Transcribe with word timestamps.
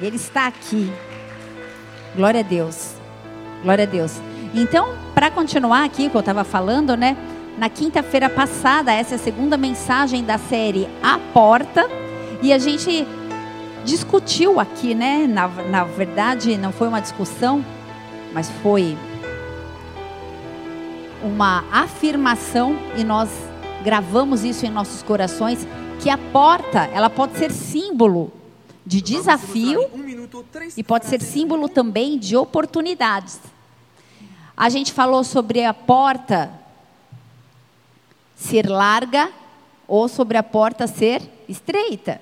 Ele 0.00 0.16
está 0.16 0.46
aqui. 0.46 0.92
Glória 2.16 2.40
a 2.40 2.42
Deus. 2.42 2.94
Glória 3.62 3.84
a 3.84 3.86
Deus. 3.86 4.20
Então, 4.52 4.94
para 5.14 5.30
continuar 5.30 5.84
aqui 5.84 6.06
o 6.06 6.10
que 6.10 6.16
eu 6.16 6.20
estava 6.20 6.42
falando, 6.42 6.96
né? 6.96 7.16
Na 7.56 7.68
quinta-feira 7.68 8.28
passada, 8.28 8.92
essa 8.92 9.14
é 9.14 9.16
a 9.16 9.18
segunda 9.18 9.56
mensagem 9.56 10.24
da 10.24 10.36
série 10.36 10.88
A 11.02 11.18
Porta. 11.32 11.88
E 12.42 12.52
a 12.52 12.58
gente 12.58 13.06
discutiu 13.84 14.58
aqui, 14.58 14.94
né? 14.94 15.28
Na, 15.28 15.46
na 15.46 15.84
verdade, 15.84 16.56
não 16.56 16.72
foi 16.72 16.88
uma 16.88 17.00
discussão, 17.00 17.64
mas 18.32 18.50
foi 18.62 18.98
uma 21.22 21.64
afirmação 21.72 22.76
e 22.96 23.04
nós 23.04 23.30
gravamos 23.84 24.42
isso 24.42 24.66
em 24.66 24.70
nossos 24.70 25.02
corações 25.02 25.66
que 26.00 26.10
a 26.10 26.18
porta, 26.18 26.90
ela 26.92 27.08
pode 27.08 27.38
ser 27.38 27.50
símbolo 27.52 28.30
de 28.86 29.00
desafio 29.00 29.80
e 30.76 30.82
pode 30.82 31.06
ser 31.06 31.22
símbolo 31.22 31.68
também 31.68 32.18
de 32.18 32.36
oportunidades. 32.36 33.40
A 34.56 34.68
gente 34.68 34.92
falou 34.92 35.24
sobre 35.24 35.64
a 35.64 35.72
porta 35.72 36.52
ser 38.36 38.68
larga 38.68 39.30
ou 39.88 40.08
sobre 40.08 40.36
a 40.36 40.42
porta 40.42 40.86
ser 40.86 41.22
estreita. 41.48 42.20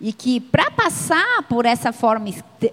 E 0.00 0.12
que 0.12 0.40
para 0.40 0.70
passar 0.70 1.42
por 1.44 1.64
essa 1.64 1.92
forma 1.92 2.28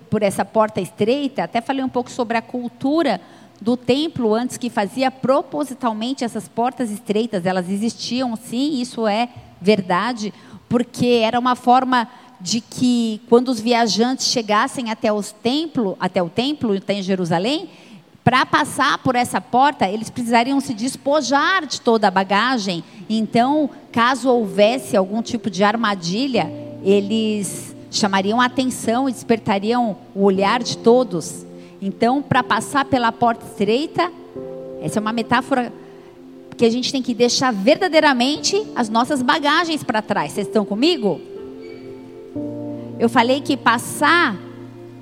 por 0.09 0.23
essa 0.23 0.43
porta 0.43 0.81
estreita, 0.81 1.43
até 1.43 1.61
falei 1.61 1.83
um 1.83 1.89
pouco 1.89 2.11
sobre 2.11 2.37
a 2.37 2.41
cultura 2.41 3.21
do 3.61 3.77
templo 3.77 4.33
antes 4.33 4.57
que 4.57 4.69
fazia 4.69 5.09
propositalmente 5.09 6.23
essas 6.23 6.49
portas 6.49 6.91
estreitas, 6.91 7.45
elas 7.45 7.69
existiam 7.69 8.35
sim, 8.35 8.81
isso 8.81 9.07
é 9.07 9.29
verdade, 9.61 10.33
porque 10.67 11.21
era 11.23 11.39
uma 11.39 11.55
forma 11.55 12.09
de 12.39 12.61
que 12.61 13.21
quando 13.29 13.49
os 13.49 13.59
viajantes 13.59 14.27
chegassem 14.27 14.91
até 14.91 15.11
os 15.11 15.31
templo, 15.31 15.95
até 15.99 16.21
o 16.21 16.29
templo 16.29 16.75
em 16.87 17.01
Jerusalém, 17.01 17.69
para 18.23 18.45
passar 18.45 18.99
por 18.99 19.15
essa 19.15 19.41
porta, 19.41 19.87
eles 19.87 20.09
precisariam 20.09 20.59
se 20.61 20.73
despojar 20.73 21.65
de 21.65 21.81
toda 21.81 22.07
a 22.07 22.11
bagagem. 22.11 22.83
Então, 23.09 23.69
caso 23.91 24.29
houvesse 24.29 24.95
algum 24.95 25.21
tipo 25.21 25.49
de 25.49 25.63
armadilha, 25.63 26.49
eles 26.83 27.75
chamariam 27.91 28.39
a 28.39 28.45
atenção 28.45 29.09
e 29.09 29.11
despertariam 29.11 29.97
o 30.15 30.23
olhar 30.23 30.63
de 30.63 30.77
todos. 30.77 31.45
Então, 31.81 32.21
para 32.21 32.41
passar 32.41 32.85
pela 32.85 33.11
porta 33.11 33.45
estreita, 33.45 34.09
essa 34.81 34.99
é 34.99 35.01
uma 35.01 35.11
metáfora 35.11 35.71
que 36.55 36.65
a 36.65 36.69
gente 36.69 36.91
tem 36.91 37.01
que 37.01 37.13
deixar 37.13 37.51
verdadeiramente 37.51 38.65
as 38.75 38.87
nossas 38.87 39.21
bagagens 39.21 39.83
para 39.83 40.01
trás. 40.01 40.31
Vocês 40.31 40.47
estão 40.47 40.63
comigo? 40.63 41.19
Eu 42.99 43.09
falei 43.09 43.41
que 43.41 43.57
passar 43.57 44.37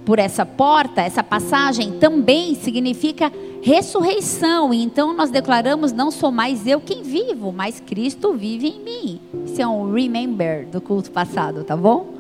por 0.06 0.20
essa 0.20 0.46
porta, 0.46 1.02
essa 1.02 1.24
passagem 1.24 1.94
também 2.00 2.56
significa 2.56 3.32
ressurreição. 3.62 4.74
E 4.74 4.82
então 4.84 5.14
nós 5.14 5.30
declaramos: 5.30 5.92
não 5.92 6.12
sou 6.12 6.32
mais 6.32 6.66
eu 6.66 6.80
quem 6.80 7.04
vivo, 7.04 7.52
mas 7.52 7.80
Cristo 7.80 8.34
vive 8.34 8.68
em 8.68 8.80
mim. 8.80 9.22
Isso 9.46 9.62
é 9.62 9.68
um 9.68 9.94
remember 9.94 10.66
do 10.68 10.82
culto 10.82 11.12
passado, 11.12 11.64
tá 11.64 11.76
bom? 11.76 12.16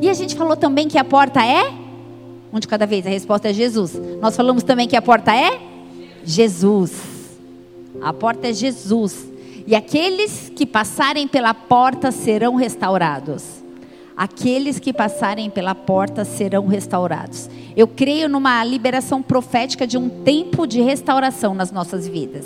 E 0.00 0.08
a 0.08 0.14
gente 0.14 0.34
falou 0.34 0.56
também 0.56 0.88
que 0.88 0.96
a 0.96 1.04
porta 1.04 1.44
é 1.44 1.70
um 2.52 2.58
de 2.58 2.68
cada 2.68 2.86
vez. 2.86 3.06
A 3.06 3.10
resposta 3.10 3.48
é 3.50 3.52
Jesus. 3.52 4.00
Nós 4.20 4.36
falamos 4.36 4.62
também 4.62 4.88
que 4.88 4.96
a 4.96 5.02
porta 5.02 5.34
é 5.34 5.60
Jesus. 6.24 6.92
A 8.00 8.12
porta 8.12 8.48
é 8.48 8.52
Jesus. 8.52 9.26
E 9.66 9.74
aqueles 9.74 10.50
que 10.56 10.66
passarem 10.66 11.28
pela 11.28 11.54
porta 11.54 12.10
serão 12.10 12.54
restaurados. 12.54 13.61
Aqueles 14.16 14.78
que 14.78 14.92
passarem 14.92 15.48
pela 15.48 15.74
porta 15.74 16.24
serão 16.24 16.66
restaurados. 16.66 17.48
Eu 17.76 17.88
creio 17.88 18.28
numa 18.28 18.62
liberação 18.62 19.22
profética 19.22 19.86
de 19.86 19.96
um 19.96 20.08
tempo 20.08 20.66
de 20.66 20.80
restauração 20.80 21.54
nas 21.54 21.72
nossas 21.72 22.06
vidas. 22.06 22.44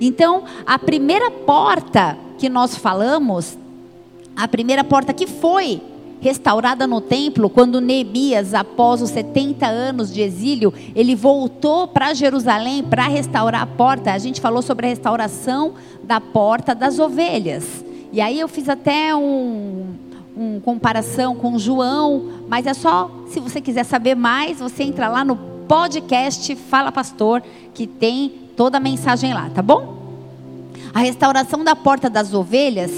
Então, 0.00 0.44
a 0.66 0.78
primeira 0.78 1.30
porta 1.30 2.16
que 2.38 2.48
nós 2.48 2.76
falamos, 2.76 3.56
a 4.36 4.46
primeira 4.46 4.84
porta 4.84 5.12
que 5.12 5.26
foi 5.26 5.80
restaurada 6.20 6.86
no 6.86 7.00
templo, 7.00 7.48
quando 7.48 7.80
Neemias, 7.80 8.52
após 8.52 9.00
os 9.00 9.10
70 9.10 9.66
anos 9.66 10.12
de 10.12 10.20
exílio, 10.20 10.72
ele 10.94 11.14
voltou 11.14 11.88
para 11.88 12.12
Jerusalém 12.12 12.82
para 12.82 13.08
restaurar 13.08 13.62
a 13.62 13.66
porta. 13.66 14.12
A 14.12 14.18
gente 14.18 14.40
falou 14.40 14.60
sobre 14.60 14.86
a 14.86 14.90
restauração 14.90 15.74
da 16.02 16.20
porta 16.20 16.74
das 16.74 16.98
ovelhas. 16.98 17.84
E 18.12 18.20
aí 18.20 18.38
eu 18.38 18.48
fiz 18.48 18.68
até 18.68 19.14
um, 19.14 19.94
um 20.36 20.60
comparação 20.60 21.34
com 21.34 21.58
João, 21.58 22.30
mas 22.48 22.66
é 22.66 22.74
só, 22.74 23.10
se 23.28 23.40
você 23.40 23.60
quiser 23.60 23.84
saber 23.84 24.14
mais, 24.14 24.58
você 24.58 24.82
entra 24.82 25.08
lá 25.08 25.24
no 25.24 25.36
podcast 25.68 26.54
Fala 26.56 26.90
Pastor, 26.90 27.42
que 27.74 27.86
tem 27.86 28.32
toda 28.56 28.78
a 28.78 28.80
mensagem 28.80 29.32
lá, 29.32 29.50
tá 29.50 29.62
bom? 29.62 29.98
A 30.92 31.00
restauração 31.00 31.62
da 31.62 31.76
porta 31.76 32.10
das 32.10 32.34
ovelhas, 32.34 32.90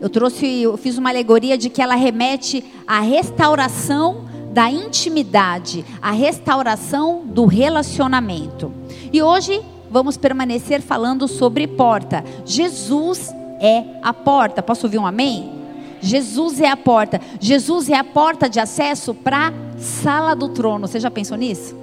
eu 0.00 0.08
trouxe, 0.08 0.62
eu 0.62 0.76
fiz 0.76 0.98
uma 0.98 1.10
alegoria 1.10 1.56
de 1.56 1.70
que 1.70 1.80
ela 1.80 1.94
remete 1.94 2.64
à 2.86 3.00
restauração 3.00 4.26
da 4.52 4.70
intimidade, 4.70 5.84
à 6.02 6.10
restauração 6.10 7.22
do 7.24 7.46
relacionamento. 7.46 8.72
E 9.12 9.22
hoje 9.22 9.60
vamos 9.90 10.16
permanecer 10.16 10.82
falando 10.82 11.28
sobre 11.28 11.66
porta. 11.66 12.24
Jesus 12.44 13.32
é 13.60 13.84
a 14.02 14.12
porta. 14.12 14.62
Posso 14.62 14.86
ouvir 14.86 14.98
um 14.98 15.06
amém? 15.06 15.57
Jesus 16.00 16.60
é 16.60 16.68
a 16.68 16.76
porta. 16.76 17.20
Jesus 17.40 17.88
é 17.88 17.96
a 17.96 18.04
porta 18.04 18.48
de 18.48 18.60
acesso 18.60 19.14
para 19.14 19.48
a 19.48 19.52
sala 19.78 20.34
do 20.34 20.48
trono. 20.48 20.86
Você 20.86 21.00
já 21.00 21.10
pensou 21.10 21.36
nisso? 21.36 21.76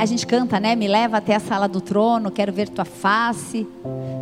A 0.00 0.06
gente 0.06 0.26
canta, 0.26 0.58
né? 0.58 0.74
Me 0.74 0.88
leva 0.88 1.18
até 1.18 1.34
a 1.34 1.40
sala 1.40 1.68
do 1.68 1.80
trono, 1.80 2.30
quero 2.30 2.52
ver 2.52 2.68
tua 2.70 2.86
face. 2.86 3.66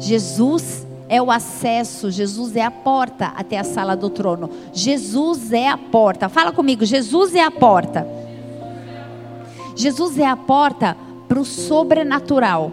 Jesus 0.01 0.85
é 1.09 1.23
o 1.23 1.31
acesso, 1.31 2.11
Jesus 2.11 2.57
é 2.57 2.63
a 2.63 2.71
porta 2.71 3.27
até 3.37 3.57
a 3.57 3.63
sala 3.63 3.97
do 3.97 4.11
trono. 4.11 4.51
Jesus 4.73 5.53
é 5.53 5.69
a 5.69 5.79
porta. 5.79 6.29
Fala 6.29 6.51
comigo, 6.51 6.85
Jesus 6.85 7.33
é 7.35 7.45
a 7.45 7.51
porta. 7.51 8.05
Jesus 9.77 10.19
é 10.19 10.27
a 10.27 10.37
porta 10.37 10.97
para 11.29 11.39
o 11.39 11.45
sobrenatural. 11.45 12.73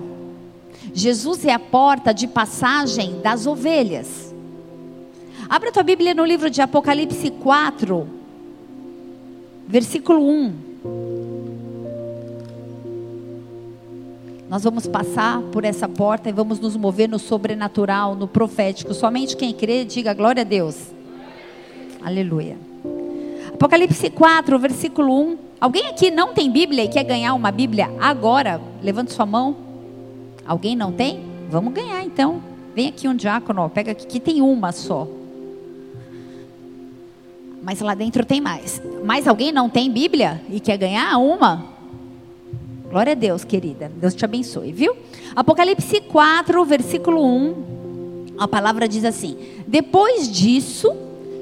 Jesus 0.95 1.45
é 1.45 1.53
a 1.53 1.59
porta 1.59 2.11
de 2.11 2.27
passagem 2.27 3.21
das 3.21 3.45
ovelhas. 3.45 4.22
Abra 5.53 5.71
tua 5.71 5.83
Bíblia 5.83 6.15
no 6.15 6.25
livro 6.25 6.49
de 6.49 6.63
Apocalipse 6.63 7.29
4, 7.29 8.07
versículo 9.67 10.27
1. 10.27 10.53
Nós 14.49 14.63
vamos 14.63 14.87
passar 14.87 15.43
por 15.51 15.63
essa 15.63 15.87
porta 15.87 16.27
e 16.27 16.31
vamos 16.31 16.59
nos 16.59 16.75
mover 16.75 17.07
no 17.07 17.19
sobrenatural, 17.19 18.15
no 18.15 18.27
profético. 18.27 18.95
Somente 18.95 19.37
quem 19.37 19.53
crê, 19.53 19.85
diga 19.85 20.11
glória 20.15 20.41
a 20.41 20.43
Deus. 20.43 20.75
Aleluia. 22.03 22.57
Apocalipse 23.53 24.09
4, 24.09 24.57
versículo 24.57 25.13
1. 25.13 25.37
Alguém 25.61 25.85
aqui 25.85 26.09
não 26.09 26.33
tem 26.33 26.49
Bíblia 26.49 26.85
e 26.85 26.87
quer 26.87 27.03
ganhar 27.03 27.35
uma 27.35 27.51
Bíblia 27.51 27.91
agora? 28.01 28.59
Levante 28.81 29.13
sua 29.13 29.27
mão. 29.27 29.55
Alguém 30.47 30.75
não 30.75 30.91
tem? 30.91 31.23
Vamos 31.51 31.73
ganhar 31.73 32.03
então. 32.03 32.41
Vem 32.73 32.87
aqui 32.87 33.07
um 33.07 33.15
diácono, 33.15 33.69
pega 33.69 33.91
aqui, 33.91 34.07
que 34.07 34.19
tem 34.19 34.41
uma 34.41 34.71
só 34.71 35.07
mas 37.63 37.79
lá 37.79 37.95
dentro 37.95 38.25
tem 38.25 38.41
mais. 38.41 38.81
Mais 39.03 39.27
alguém 39.27 39.51
não 39.51 39.69
tem 39.69 39.89
Bíblia 39.89 40.41
e 40.49 40.59
quer 40.59 40.77
ganhar 40.77 41.17
uma? 41.17 41.65
Glória 42.89 43.13
a 43.13 43.15
Deus, 43.15 43.43
querida. 43.43 43.89
Deus 43.95 44.13
te 44.13 44.25
abençoe, 44.25 44.71
viu? 44.71 44.95
Apocalipse 45.35 46.01
4, 46.01 46.63
versículo 46.65 47.25
1. 47.25 48.35
A 48.37 48.47
palavra 48.47 48.87
diz 48.87 49.05
assim: 49.05 49.37
Depois 49.65 50.29
disso, 50.29 50.93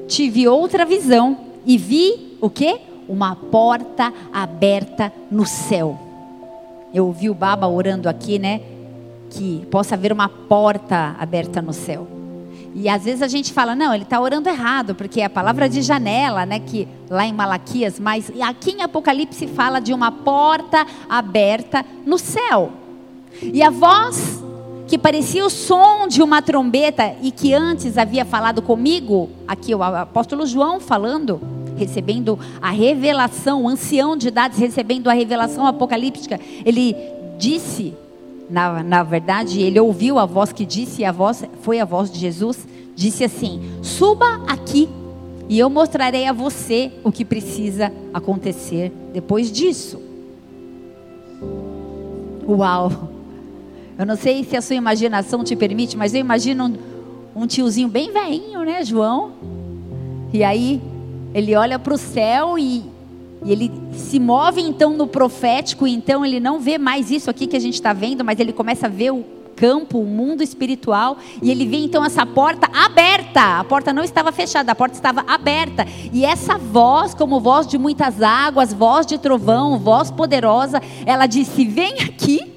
tive 0.08 0.48
outra 0.48 0.86
visão 0.86 1.38
e 1.66 1.78
vi 1.78 2.38
o 2.40 2.50
quê? 2.50 2.80
Uma 3.10 3.36
porta 3.36 4.14
aberta 4.32 5.12
no 5.30 5.46
céu. 5.46 6.00
Eu 6.94 7.08
ouvi 7.08 7.30
o 7.30 7.34
Baba 7.34 7.68
orando 7.68 8.08
aqui, 8.08 8.38
né? 8.38 8.62
Que 9.32 9.66
possa 9.72 9.96
haver 9.96 10.14
uma 10.14 10.30
porta 10.30 11.16
aberta 11.20 11.62
no 11.62 11.74
céu. 11.74 12.21
E 12.74 12.88
às 12.88 13.04
vezes 13.04 13.22
a 13.22 13.28
gente 13.28 13.52
fala, 13.52 13.76
não, 13.76 13.94
ele 13.94 14.04
está 14.04 14.20
orando 14.20 14.48
errado, 14.48 14.96
porque 14.96 15.22
a 15.22 15.30
palavra 15.30 15.68
de 15.68 15.82
janela, 15.82 16.46
né, 16.46 16.60
que 16.60 16.88
lá 17.10 17.26
em 17.26 17.34
Malaquias, 17.34 18.00
mas 18.00 18.32
aqui 18.42 18.72
em 18.72 18.82
Apocalipse 18.82 19.48
fala 19.48 19.80
de 19.80 19.94
uma 19.94 20.12
porta 20.12 20.86
aberta 21.10 21.86
no 22.06 22.18
céu. 22.18 22.72
E 23.42 23.62
a 23.62 23.70
voz 23.70 24.42
que 24.88 24.98
parecia 24.98 25.46
o 25.46 25.50
som 25.50 26.08
de 26.08 26.22
uma 26.22 26.42
trombeta 26.42 27.16
e 27.22 27.32
que 27.32 27.54
antes 27.54 27.98
havia 27.98 28.26
falado 28.26 28.62
comigo, 28.62 29.30
aqui 29.48 29.74
o 29.74 29.82
apóstolo 29.82 30.46
João 30.46 30.80
falando, 30.80 31.42
recebendo 31.78 32.38
a 32.62 32.72
revelação, 32.72 33.64
o 33.64 33.70
ancião 33.70 34.18
de 34.18 34.28
idades 34.28 34.60
recebendo 34.60 35.10
a 35.10 35.14
revelação 35.14 35.66
apocalíptica, 35.66 36.40
ele 36.66 36.96
disse 37.38 37.94
na, 38.52 38.84
na 38.84 39.04
verdade, 39.04 39.62
ele 39.62 39.80
ouviu 39.80 40.20
a 40.20 40.26
voz 40.26 40.52
que 40.52 40.66
disse, 40.66 41.02
e 41.02 41.06
a 41.06 41.12
voz 41.12 41.44
foi 41.62 41.80
a 41.80 41.86
voz 41.86 42.12
de 42.12 42.20
Jesus, 42.20 42.68
disse 42.96 43.24
assim: 43.24 43.62
Suba 43.82 44.44
aqui 44.48 44.90
E 45.50 45.60
eu 45.60 45.70
mostrarei 45.70 46.28
a 46.28 46.34
você 46.34 46.92
o 47.04 47.12
que 47.12 47.26
precisa 47.26 47.92
acontecer 48.14 48.92
depois 49.14 49.52
disso. 49.52 50.02
Uau! 52.48 53.10
Eu 53.98 54.06
não 54.06 54.16
sei 54.16 54.44
se 54.44 54.56
a 54.56 54.62
sua 54.62 54.76
imaginação 54.76 55.44
te 55.44 55.56
permite, 55.56 55.98
mas 55.98 56.14
eu 56.14 56.20
imagino 56.20 56.66
um, 57.36 57.44
um 57.44 57.48
tiozinho 57.48 57.88
bem 57.88 58.12
velhinho, 58.12 58.64
né, 58.64 58.84
João? 58.84 59.34
E 60.34 60.44
aí 60.44 60.82
ele 61.34 61.56
olha 61.56 61.78
para 61.78 61.94
o 61.94 61.98
céu 61.98 62.58
e, 62.58 62.84
e 63.44 63.52
ele 63.52 63.72
se 63.94 64.20
move 64.20 64.62
então 64.62 64.92
no 64.92 65.08
profético, 65.08 65.88
então 65.88 66.26
ele 66.26 66.40
não 66.40 66.60
vê 66.60 66.78
mais 66.78 67.10
isso 67.10 67.30
aqui 67.30 67.48
que 67.48 67.58
a 67.58 67.60
gente 67.60 67.74
está 67.74 67.92
vendo, 67.92 68.24
mas 68.24 68.40
ele 68.40 68.54
começa 68.54 68.86
a 68.86 68.90
ver 68.90 69.12
o 69.12 69.26
campo, 69.56 70.00
o 70.00 70.06
mundo 70.06 70.42
espiritual, 70.42 71.18
e 71.42 71.52
ele 71.52 71.66
vê 71.66 71.78
então 71.78 72.04
essa 72.04 72.26
porta 72.26 72.68
aberta. 72.74 73.60
A 73.60 73.64
porta 73.64 73.92
não 73.94 74.04
estava 74.04 74.32
fechada, 74.32 74.72
a 74.72 74.76
porta 74.76 74.96
estava 74.96 75.24
aberta. 75.28 75.86
E 76.12 76.26
essa 76.26 76.58
voz, 76.58 77.14
como 77.14 77.40
voz 77.40 77.68
de 77.68 77.78
muitas 77.78 78.22
águas, 78.22 78.74
voz 78.74 79.06
de 79.06 79.18
trovão, 79.18 79.78
voz 79.78 80.10
poderosa, 80.10 80.82
ela 81.06 81.28
disse: 81.28 81.66
Vem 81.66 82.00
aqui. 82.02 82.52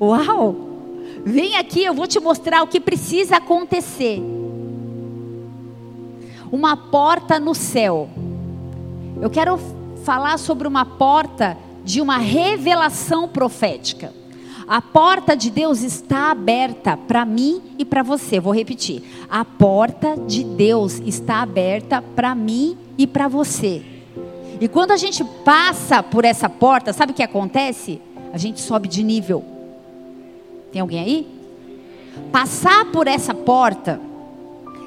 Uau! 0.00 0.56
Vem 1.24 1.56
aqui, 1.56 1.82
eu 1.82 1.94
vou 1.94 2.06
te 2.06 2.20
mostrar 2.20 2.62
o 2.62 2.66
que 2.66 2.78
precisa 2.78 3.38
acontecer. 3.38 4.22
Uma 6.52 6.76
porta 6.76 7.40
no 7.40 7.54
céu. 7.54 8.08
Eu 9.20 9.30
quero 9.30 9.58
falar 10.06 10.38
sobre 10.38 10.68
uma 10.68 10.86
porta 10.86 11.58
de 11.84 12.00
uma 12.00 12.18
revelação 12.18 13.28
profética. 13.28 14.14
A 14.68 14.80
porta 14.80 15.36
de 15.36 15.50
Deus 15.50 15.82
está 15.82 16.30
aberta 16.30 16.96
para 16.96 17.24
mim 17.24 17.60
e 17.76 17.84
para 17.84 18.04
você. 18.04 18.38
Vou 18.38 18.54
repetir. 18.54 19.02
A 19.28 19.44
porta 19.44 20.16
de 20.16 20.44
Deus 20.44 21.00
está 21.04 21.42
aberta 21.42 22.00
para 22.00 22.36
mim 22.36 22.78
e 22.96 23.04
para 23.04 23.26
você. 23.26 23.82
E 24.60 24.68
quando 24.68 24.92
a 24.92 24.96
gente 24.96 25.24
passa 25.44 26.04
por 26.04 26.24
essa 26.24 26.48
porta, 26.48 26.92
sabe 26.92 27.10
o 27.10 27.14
que 27.14 27.22
acontece? 27.22 28.00
A 28.32 28.38
gente 28.38 28.60
sobe 28.60 28.86
de 28.86 29.02
nível. 29.02 29.44
Tem 30.70 30.80
alguém 30.80 31.00
aí? 31.00 31.26
Passar 32.30 32.92
por 32.92 33.08
essa 33.08 33.34
porta 33.34 34.00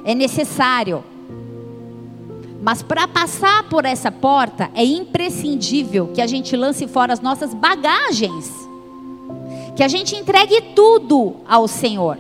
é 0.06 0.16
necessário. 0.16 1.04
Mas 2.62 2.84
para 2.84 3.08
passar 3.08 3.64
por 3.70 3.86
essa 3.86 4.12
porta 4.12 4.70
é 4.74 4.84
imprescindível 4.84 6.08
que 6.14 6.22
a 6.22 6.28
gente 6.28 6.56
lance 6.56 6.88
fora 6.88 7.14
as 7.14 7.22
nossas 7.22 7.54
bagagens 7.54 8.70
que 9.80 9.84
a 9.84 9.88
gente 9.88 10.14
entregue 10.14 10.60
tudo 10.76 11.38
ao 11.48 11.66
Senhor. 11.66 12.18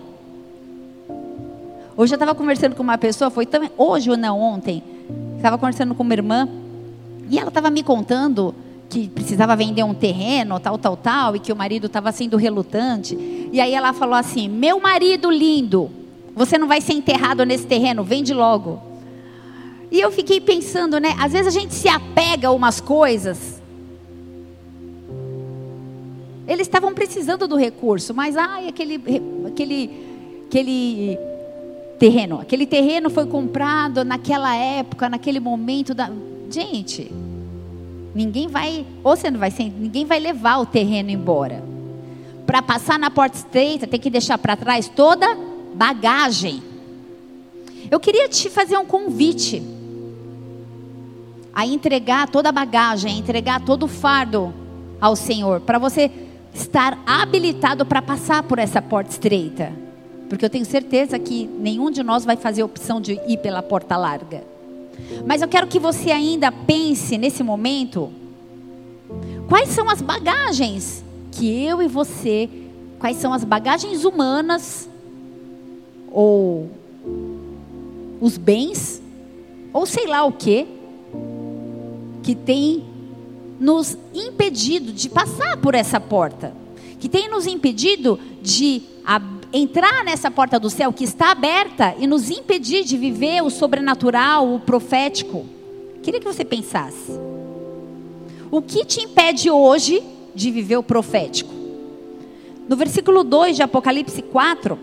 Hoje 1.98 2.14
eu 2.14 2.16
estava 2.16 2.34
conversando 2.34 2.74
com 2.74 2.82
uma 2.82 2.98
pessoa, 2.98 3.30
foi 3.30 3.46
também, 3.46 3.70
hoje 3.78 4.10
ou 4.10 4.16
não, 4.16 4.40
ontem, 4.40 4.82
estava 5.36 5.58
conversando 5.58 5.94
com 5.94 6.02
uma 6.02 6.14
irmã, 6.14 6.48
e 7.30 7.38
ela 7.38 7.50
estava 7.50 7.70
me 7.70 7.84
contando 7.84 8.56
que 8.90 9.10
precisava 9.10 9.58
vender 9.58 9.84
um 9.84 9.94
terreno, 9.94 10.58
tal, 10.58 10.78
tal, 10.78 10.96
tal, 10.96 11.36
e 11.36 11.40
que 11.42 11.52
o 11.52 11.56
marido 11.56 11.88
estava 11.88 12.14
sendo 12.14 12.38
relutante. 12.38 13.14
E 13.52 13.60
aí 13.60 13.74
ela 13.74 13.92
falou 13.92 14.16
assim: 14.16 14.48
Meu 14.48 14.80
marido 14.80 15.30
lindo, 15.30 15.92
você 16.34 16.58
não 16.58 16.66
vai 16.66 16.80
ser 16.80 16.94
enterrado 16.94 17.46
nesse 17.46 17.68
terreno, 17.68 18.06
vende 18.06 18.34
logo. 18.34 18.82
E 19.92 20.00
eu 20.00 20.12
fiquei 20.12 20.40
pensando, 20.40 21.00
né? 21.00 21.16
Às 21.20 21.32
vezes 21.32 21.48
a 21.48 21.60
gente 21.60 21.74
se 21.74 21.88
apega 21.88 22.48
a 22.48 22.52
umas 22.52 22.80
coisas 22.80 23.60
eles 26.50 26.66
estavam 26.66 26.96
precisando 26.96 27.48
do 27.48 27.56
recurso, 27.56 28.12
mas 28.12 28.36
ai, 28.36 28.68
aquele, 28.68 28.96
aquele, 29.46 29.92
aquele 30.48 31.20
terreno, 32.00 32.42
aquele 32.42 32.66
terreno 32.66 33.08
foi 33.12 33.28
comprado 33.28 34.04
naquela 34.04 34.56
época, 34.56 35.08
naquele 35.08 35.40
momento 35.40 35.94
da. 35.94 36.12
Gente, 36.50 37.12
ninguém 38.16 38.48
vai, 38.48 38.84
ou 39.04 39.16
você 39.16 39.30
não 39.30 39.40
vai, 39.40 39.54
ninguém 39.78 40.06
vai 40.06 40.20
levar 40.20 40.58
o 40.58 40.66
terreno 40.66 41.12
embora. 41.12 41.64
Para 42.48 42.64
passar 42.64 42.98
na 42.98 43.12
porta 43.12 43.38
estreita, 43.38 43.86
tem 43.86 44.00
que 44.00 44.10
deixar 44.10 44.40
para 44.40 44.56
trás 44.56 44.90
toda 44.90 45.38
bagagem. 45.76 46.64
Eu 47.92 48.00
queria 48.00 48.28
te 48.28 48.50
fazer 48.50 48.76
um 48.76 48.86
convite 48.86 49.62
a 51.60 51.68
entregar 51.68 52.30
toda 52.30 52.48
a 52.48 52.54
bagagem, 52.54 53.16
a 53.16 53.18
entregar 53.18 53.60
todo 53.60 53.84
o 53.84 53.88
fardo 53.88 54.54
ao 55.02 55.14
Senhor, 55.14 55.60
para 55.60 55.78
você 55.78 56.10
estar 56.54 56.98
habilitado 57.06 57.86
para 57.86 58.02
passar 58.02 58.44
por 58.44 58.60
essa 58.60 58.82
porta 58.82 59.12
estreita. 59.12 59.74
Porque 60.30 60.46
eu 60.46 60.50
tenho 60.50 60.64
certeza 60.64 61.20
que 61.20 61.46
nenhum 61.60 61.92
de 61.92 62.02
nós 62.02 62.24
vai 62.24 62.38
fazer 62.38 62.62
a 62.62 62.66
opção 62.66 63.02
de 63.02 63.20
ir 63.28 63.40
pela 63.40 63.62
porta 63.62 63.98
larga. 63.98 64.42
Mas 65.26 65.42
eu 65.42 65.50
quero 65.50 65.68
que 65.68 65.80
você 65.80 66.12
ainda 66.12 66.50
pense 66.50 67.18
nesse 67.18 67.44
momento 67.44 68.10
quais 69.50 69.68
são 69.68 69.90
as 69.90 70.02
bagagens 70.02 71.04
que 71.30 71.62
eu 71.62 71.82
e 71.82 71.90
você, 71.90 72.50
quais 73.00 73.18
são 73.18 73.34
as 73.34 73.44
bagagens 73.44 74.06
humanas 74.06 74.90
ou 76.10 76.70
os 78.22 78.38
bens 78.38 79.02
ou 79.74 79.86
sei 79.86 80.08
lá 80.08 80.24
o 80.24 80.32
que 80.32 80.79
que 82.30 82.36
tem 82.36 82.84
nos 83.60 83.98
impedido 84.14 84.94
de 84.94 85.10
passar 85.10 85.58
por 85.58 85.74
essa 85.74 86.00
porta, 86.00 86.54
que 87.00 87.10
tem 87.10 87.28
nos 87.28 87.48
impedido 87.48 88.20
de 88.40 88.84
entrar 89.52 90.04
nessa 90.06 90.30
porta 90.30 90.60
do 90.60 90.70
céu 90.70 90.94
que 90.94 91.04
está 91.04 91.32
aberta 91.32 91.96
e 91.98 92.06
nos 92.06 92.30
impedir 92.30 92.84
de 92.84 92.98
viver 92.98 93.42
o 93.42 93.50
sobrenatural, 93.50 94.54
o 94.54 94.60
profético. 94.60 95.44
Queria 96.04 96.20
que 96.20 96.26
você 96.28 96.46
pensasse. 96.46 97.20
O 98.52 98.62
que 98.62 98.86
te 98.86 99.02
impede 99.02 99.50
hoje 99.50 100.04
de 100.36 100.52
viver 100.52 100.78
o 100.78 100.84
profético? 100.84 101.52
No 102.68 102.76
versículo 102.76 103.24
2 103.24 103.56
de 103.56 103.64
Apocalipse 103.64 104.22
4, 104.22 104.78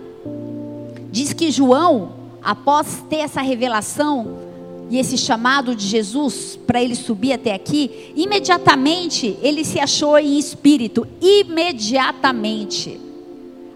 diz 1.12 1.32
que 1.32 1.52
João, 1.52 2.10
após 2.42 3.04
ter 3.08 3.18
essa 3.18 3.40
revelação, 3.40 4.45
e 4.88 4.98
esse 4.98 5.18
chamado 5.18 5.74
de 5.74 5.84
Jesus 5.86 6.58
para 6.66 6.82
ele 6.82 6.94
subir 6.94 7.32
até 7.32 7.52
aqui, 7.52 8.12
imediatamente 8.14 9.36
ele 9.42 9.64
se 9.64 9.80
achou 9.80 10.18
em 10.18 10.38
espírito, 10.38 11.06
imediatamente. 11.20 13.00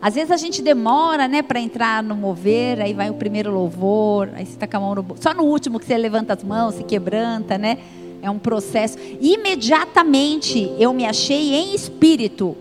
Às 0.01 0.15
vezes 0.15 0.31
a 0.31 0.37
gente 0.37 0.62
demora, 0.62 1.29
né, 1.29 1.43
para 1.43 1.61
entrar 1.61 2.03
no 2.03 2.15
mover, 2.15 2.81
aí 2.81 2.95
vai 2.95 3.11
o 3.11 3.15
primeiro 3.15 3.53
louvor, 3.53 4.31
aí 4.35 4.47
você 4.47 4.53
está 4.53 4.67
com 4.67 4.77
a 4.77 4.81
mão 4.81 4.95
no 4.95 5.05
só 5.21 5.35
no 5.35 5.43
último 5.43 5.79
que 5.79 5.85
você 5.85 5.97
levanta 5.99 6.33
as 6.33 6.45
mãos, 6.45 6.77
se 6.77 6.85
quebranta, 6.85 7.59
né? 7.59 7.79
É 8.23 8.31
um 8.31 8.39
processo. 8.39 8.96
Imediatamente 9.20 10.73
eu 10.79 10.93
me 10.93 11.06
achei 11.06 11.55
em 11.55 11.75
espírito. 11.75 12.56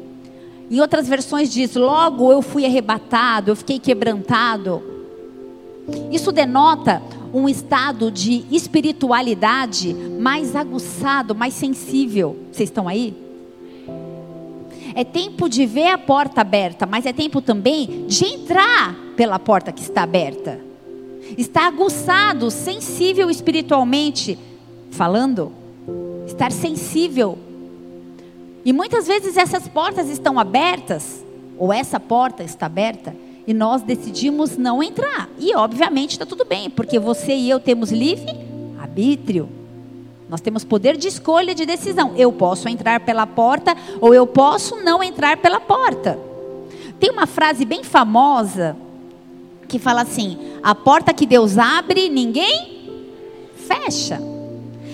Em 0.71 0.79
outras 0.81 1.07
versões 1.07 1.51
diz: 1.51 1.75
logo 1.75 2.31
eu 2.31 2.41
fui 2.41 2.65
arrebatado, 2.65 3.51
eu 3.51 3.55
fiquei 3.55 3.79
quebrantado. 3.79 4.81
Isso 6.12 6.31
denota 6.31 7.01
um 7.33 7.48
estado 7.48 8.12
de 8.12 8.45
espiritualidade 8.51 9.93
mais 9.93 10.55
aguçado, 10.55 11.36
mais 11.36 11.53
sensível. 11.53 12.38
Vocês 12.51 12.69
estão 12.69 12.88
aí? 12.88 13.13
É 14.95 15.03
tempo 15.03 15.48
de 15.48 15.65
ver 15.65 15.88
a 15.88 15.98
porta 15.98 16.41
aberta, 16.41 16.86
mas 16.86 17.05
é 17.05 17.13
tempo 17.13 17.41
também 17.41 18.05
de 18.07 18.25
entrar 18.25 18.95
pela 19.15 19.38
porta 19.38 19.71
que 19.71 19.81
está 19.81 20.03
aberta. 20.03 20.59
Está 21.38 21.67
aguçado, 21.67 22.50
sensível 22.50 23.29
espiritualmente 23.29 24.38
falando. 24.89 25.51
Estar 26.25 26.51
sensível. 26.51 27.38
E 28.65 28.74
muitas 28.74 29.07
vezes 29.07 29.38
essas 29.38 29.67
portas 29.67 30.09
estão 30.09 30.39
abertas, 30.39 31.24
ou 31.57 31.71
essa 31.71 32.00
porta 32.00 32.43
está 32.43 32.65
aberta, 32.65 33.15
e 33.48 33.53
nós 33.53 33.81
decidimos 33.81 34.58
não 34.58 34.81
entrar. 34.84 35.29
E 35.39 35.55
obviamente 35.55 36.12
está 36.12 36.25
tudo 36.25 36.46
bem, 36.46 36.69
porque 36.69 37.00
você 37.00 37.34
e 37.34 37.50
eu 37.50 37.60
temos 37.60 37.91
livre 37.91 38.36
arbítrio. 38.79 39.50
Nós 40.29 40.41
temos 40.41 40.63
poder 40.63 40.96
de 40.98 41.08
escolha 41.08 41.55
de 41.55 41.65
decisão. 41.65 42.13
Eu 42.15 42.31
posso 42.31 42.69
entrar 42.69 43.00
pela 43.00 43.25
porta 43.25 43.75
ou 44.00 44.13
eu 44.13 44.27
posso 44.27 44.75
não 44.77 45.03
entrar 45.03 45.38
pela 45.38 45.60
porta. 45.60 46.19
Tem 47.00 47.10
uma 47.10 47.25
frase 47.25 47.65
bem 47.65 47.84
famosa 47.84 48.75
que 49.67 49.79
fala 49.79 50.01
assim: 50.01 50.38
a 50.62 50.75
porta 50.75 51.13
que 51.13 51.25
Deus 51.25 51.58
abre, 51.58 52.10
ninguém 52.10 53.01
fecha. 53.55 54.19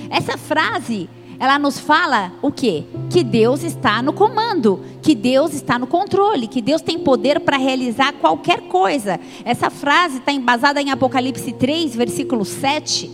Essa 0.09 0.37
frase 0.37 1.09
ela 1.39 1.59
nos 1.59 1.79
fala 1.79 2.31
o 2.41 2.51
quê? 2.51 2.83
Que 3.09 3.23
Deus 3.23 3.63
está 3.63 4.01
no 4.01 4.13
comando, 4.13 4.81
que 5.01 5.13
Deus 5.13 5.53
está 5.53 5.77
no 5.77 5.87
controle, 5.87 6.47
que 6.47 6.61
Deus 6.61 6.81
tem 6.81 6.97
poder 6.97 7.41
para 7.41 7.57
realizar 7.57 8.13
qualquer 8.13 8.61
coisa. 8.61 9.19
Essa 9.43 9.69
frase 9.69 10.17
está 10.17 10.31
embasada 10.31 10.81
em 10.81 10.91
Apocalipse 10.91 11.51
3, 11.51 11.95
versículo 11.95 12.45
7, 12.45 13.11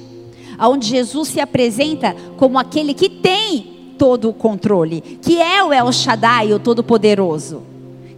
onde 0.60 0.88
Jesus 0.88 1.30
se 1.30 1.40
apresenta 1.40 2.16
como 2.38 2.60
aquele 2.60 2.94
que 2.94 3.10
tem 3.10 3.96
todo 3.98 4.30
o 4.30 4.34
controle, 4.34 5.02
que 5.22 5.40
é 5.40 5.64
o 5.64 5.74
El 5.74 5.92
Shaddai, 5.92 6.54
o 6.54 6.60
Todo-Poderoso, 6.60 7.64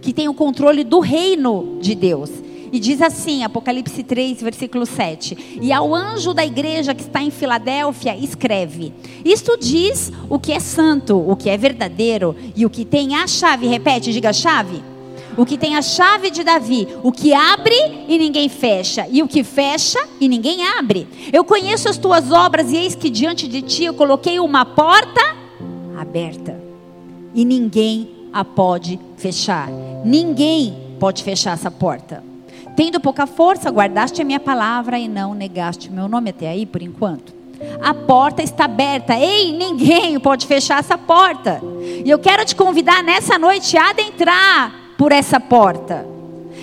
que 0.00 0.12
tem 0.12 0.28
o 0.28 0.34
controle 0.34 0.84
do 0.84 1.00
reino 1.00 1.78
de 1.80 1.94
Deus. 1.94 2.30
E 2.74 2.80
diz 2.80 3.00
assim, 3.00 3.44
Apocalipse 3.44 4.02
3, 4.02 4.42
versículo 4.42 4.84
7. 4.84 5.60
E 5.62 5.72
ao 5.72 5.94
anjo 5.94 6.34
da 6.34 6.44
igreja 6.44 6.92
que 6.92 7.02
está 7.02 7.22
em 7.22 7.30
Filadélfia, 7.30 8.16
escreve: 8.16 8.92
Isto 9.24 9.56
diz 9.56 10.10
o 10.28 10.40
que 10.40 10.50
é 10.50 10.58
santo, 10.58 11.16
o 11.16 11.36
que 11.36 11.48
é 11.48 11.56
verdadeiro 11.56 12.34
e 12.56 12.66
o 12.66 12.70
que 12.70 12.84
tem 12.84 13.14
a 13.14 13.28
chave. 13.28 13.68
Repete, 13.68 14.12
diga 14.12 14.32
chave. 14.32 14.82
O 15.36 15.46
que 15.46 15.56
tem 15.56 15.76
a 15.76 15.82
chave 15.82 16.32
de 16.32 16.42
Davi, 16.42 16.88
o 17.04 17.12
que 17.12 17.32
abre 17.32 17.76
e 18.08 18.18
ninguém 18.18 18.48
fecha, 18.48 19.06
e 19.08 19.22
o 19.22 19.28
que 19.28 19.44
fecha 19.44 20.00
e 20.20 20.28
ninguém 20.28 20.66
abre. 20.66 21.06
Eu 21.32 21.44
conheço 21.44 21.88
as 21.88 21.96
tuas 21.96 22.32
obras, 22.32 22.72
e 22.72 22.76
eis 22.76 22.96
que 22.96 23.08
diante 23.08 23.46
de 23.46 23.62
ti 23.62 23.84
eu 23.84 23.94
coloquei 23.94 24.40
uma 24.40 24.64
porta 24.64 25.20
aberta, 25.96 26.60
e 27.32 27.44
ninguém 27.44 28.10
a 28.32 28.44
pode 28.44 28.98
fechar. 29.16 29.68
Ninguém 30.04 30.76
pode 30.98 31.22
fechar 31.22 31.52
essa 31.52 31.70
porta. 31.70 32.33
Tendo 32.76 32.98
pouca 32.98 33.26
força, 33.26 33.70
guardaste 33.70 34.20
a 34.20 34.24
minha 34.24 34.40
palavra 34.40 34.98
e 34.98 35.06
não 35.06 35.32
negaste 35.32 35.88
o 35.88 35.92
meu 35.92 36.08
nome 36.08 36.30
até 36.30 36.48
aí 36.48 36.66
por 36.66 36.82
enquanto. 36.82 37.32
A 37.80 37.94
porta 37.94 38.42
está 38.42 38.64
aberta. 38.64 39.16
Ei, 39.16 39.52
ninguém 39.52 40.18
pode 40.18 40.46
fechar 40.46 40.80
essa 40.80 40.98
porta. 40.98 41.62
E 42.04 42.10
eu 42.10 42.18
quero 42.18 42.44
te 42.44 42.56
convidar 42.56 43.02
nessa 43.02 43.38
noite 43.38 43.76
a 43.76 43.90
adentrar 43.90 44.74
por 44.98 45.12
essa 45.12 45.38
porta. 45.38 46.14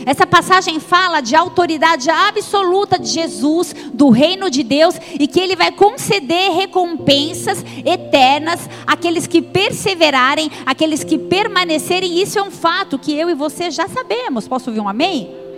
Essa 0.06 0.26
passagem 0.26 0.80
fala 0.80 1.22
de 1.22 1.36
autoridade 1.36 2.10
absoluta 2.10 2.98
de 2.98 3.08
Jesus, 3.08 3.74
do 3.94 4.10
reino 4.10 4.50
de 4.50 4.64
Deus, 4.64 4.96
e 5.20 5.28
que 5.28 5.40
ele 5.40 5.56
vai 5.56 5.72
conceder 5.72 6.52
recompensas 6.54 7.64
eternas 7.86 8.68
àqueles 8.88 9.28
que 9.28 9.42
perseverarem, 9.42 10.52
àqueles 10.66 11.04
que 11.04 11.18
permanecerem. 11.18 12.20
Isso 12.20 12.40
é 12.40 12.44
um 12.44 12.52
fato 12.52 12.98
que 12.98 13.16
eu 13.16 13.30
e 13.30 13.36
você 13.36 13.70
já 13.70 13.88
sabemos. 13.88 14.48
Posso 14.48 14.70
ouvir 14.70 14.80
um 14.80 14.90
amém? 14.90 15.51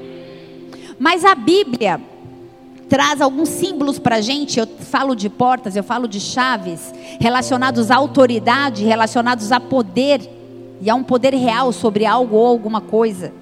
Mas 1.00 1.26
a 1.26 1.36
Bíblia 1.36 2.00
traz 2.90 3.22
alguns 3.22 3.50
símbolos 3.50 3.98
para 3.98 4.18
a 4.18 4.22
gente. 4.22 4.60
Eu 4.60 4.68
falo 4.68 5.16
de 5.16 5.30
portas, 5.30 5.76
eu 5.76 5.84
falo 5.84 6.08
de 6.08 6.20
chaves, 6.20 6.94
relacionados 7.20 7.90
à 7.90 7.96
autoridade, 7.96 8.84
relacionados 8.84 9.52
a 9.52 9.60
poder, 9.60 10.22
e 10.82 10.90
a 10.90 10.96
um 10.96 11.04
poder 11.04 11.34
real 11.34 11.72
sobre 11.72 12.06
algo 12.06 12.36
ou 12.36 12.46
alguma 12.46 12.82
coisa. 12.82 13.34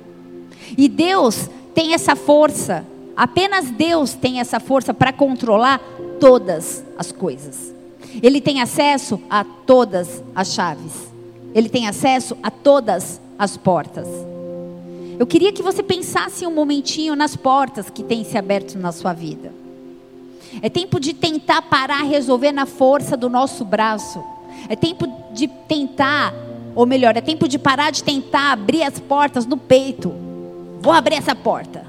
E 0.77 0.88
Deus 0.88 1.50
tem 1.74 1.93
essa 1.93 2.15
força, 2.15 2.86
apenas 3.17 3.72
Deus 3.72 4.13
tem 4.13 4.39
essa 4.39 4.60
força 4.60 4.93
para 4.93 5.12
controlar 5.12 5.81
todas 6.20 6.84
as 6.98 7.12
coisas. 7.12 7.74
Ele 8.22 8.39
tem 8.39 8.62
acesso 8.62 9.20
a 9.29 9.43
todas 9.43 10.24
as 10.36 10.53
chaves, 10.53 11.12
ele 11.53 11.67
tem 11.67 11.88
acesso 11.88 12.38
a 12.43 12.51
todas 12.51 13.20
as 13.39 13.58
portas. 13.58 14.08
Eu 15.21 15.27
queria 15.27 15.53
que 15.53 15.61
você 15.61 15.83
pensasse 15.83 16.47
um 16.47 16.51
momentinho 16.51 17.15
nas 17.15 17.35
portas 17.35 17.91
que 17.91 18.01
têm 18.01 18.23
se 18.23 18.39
aberto 18.39 18.75
na 18.79 18.91
sua 18.91 19.13
vida. 19.13 19.53
É 20.63 20.67
tempo 20.67 20.99
de 20.99 21.13
tentar 21.13 21.61
parar, 21.61 22.01
resolver 22.01 22.51
na 22.51 22.65
força 22.65 23.15
do 23.15 23.29
nosso 23.29 23.63
braço. 23.63 24.19
É 24.67 24.75
tempo 24.75 25.05
de 25.31 25.47
tentar, 25.47 26.33
ou 26.73 26.87
melhor, 26.87 27.15
é 27.15 27.21
tempo 27.21 27.47
de 27.47 27.59
parar 27.59 27.91
de 27.91 28.03
tentar 28.03 28.51
abrir 28.51 28.81
as 28.81 28.99
portas 28.99 29.45
no 29.45 29.57
peito. 29.57 30.11
Vou 30.81 30.91
abrir 30.91 31.17
essa 31.17 31.35
porta. 31.35 31.85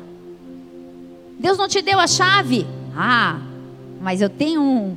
Deus 1.39 1.57
não 1.57 1.69
te 1.69 1.81
deu 1.81 1.99
a 1.99 2.07
chave. 2.07 2.67
Ah, 2.95 3.41
mas 4.03 4.21
eu 4.21 4.29
tenho 4.29 4.61
um 4.61 4.95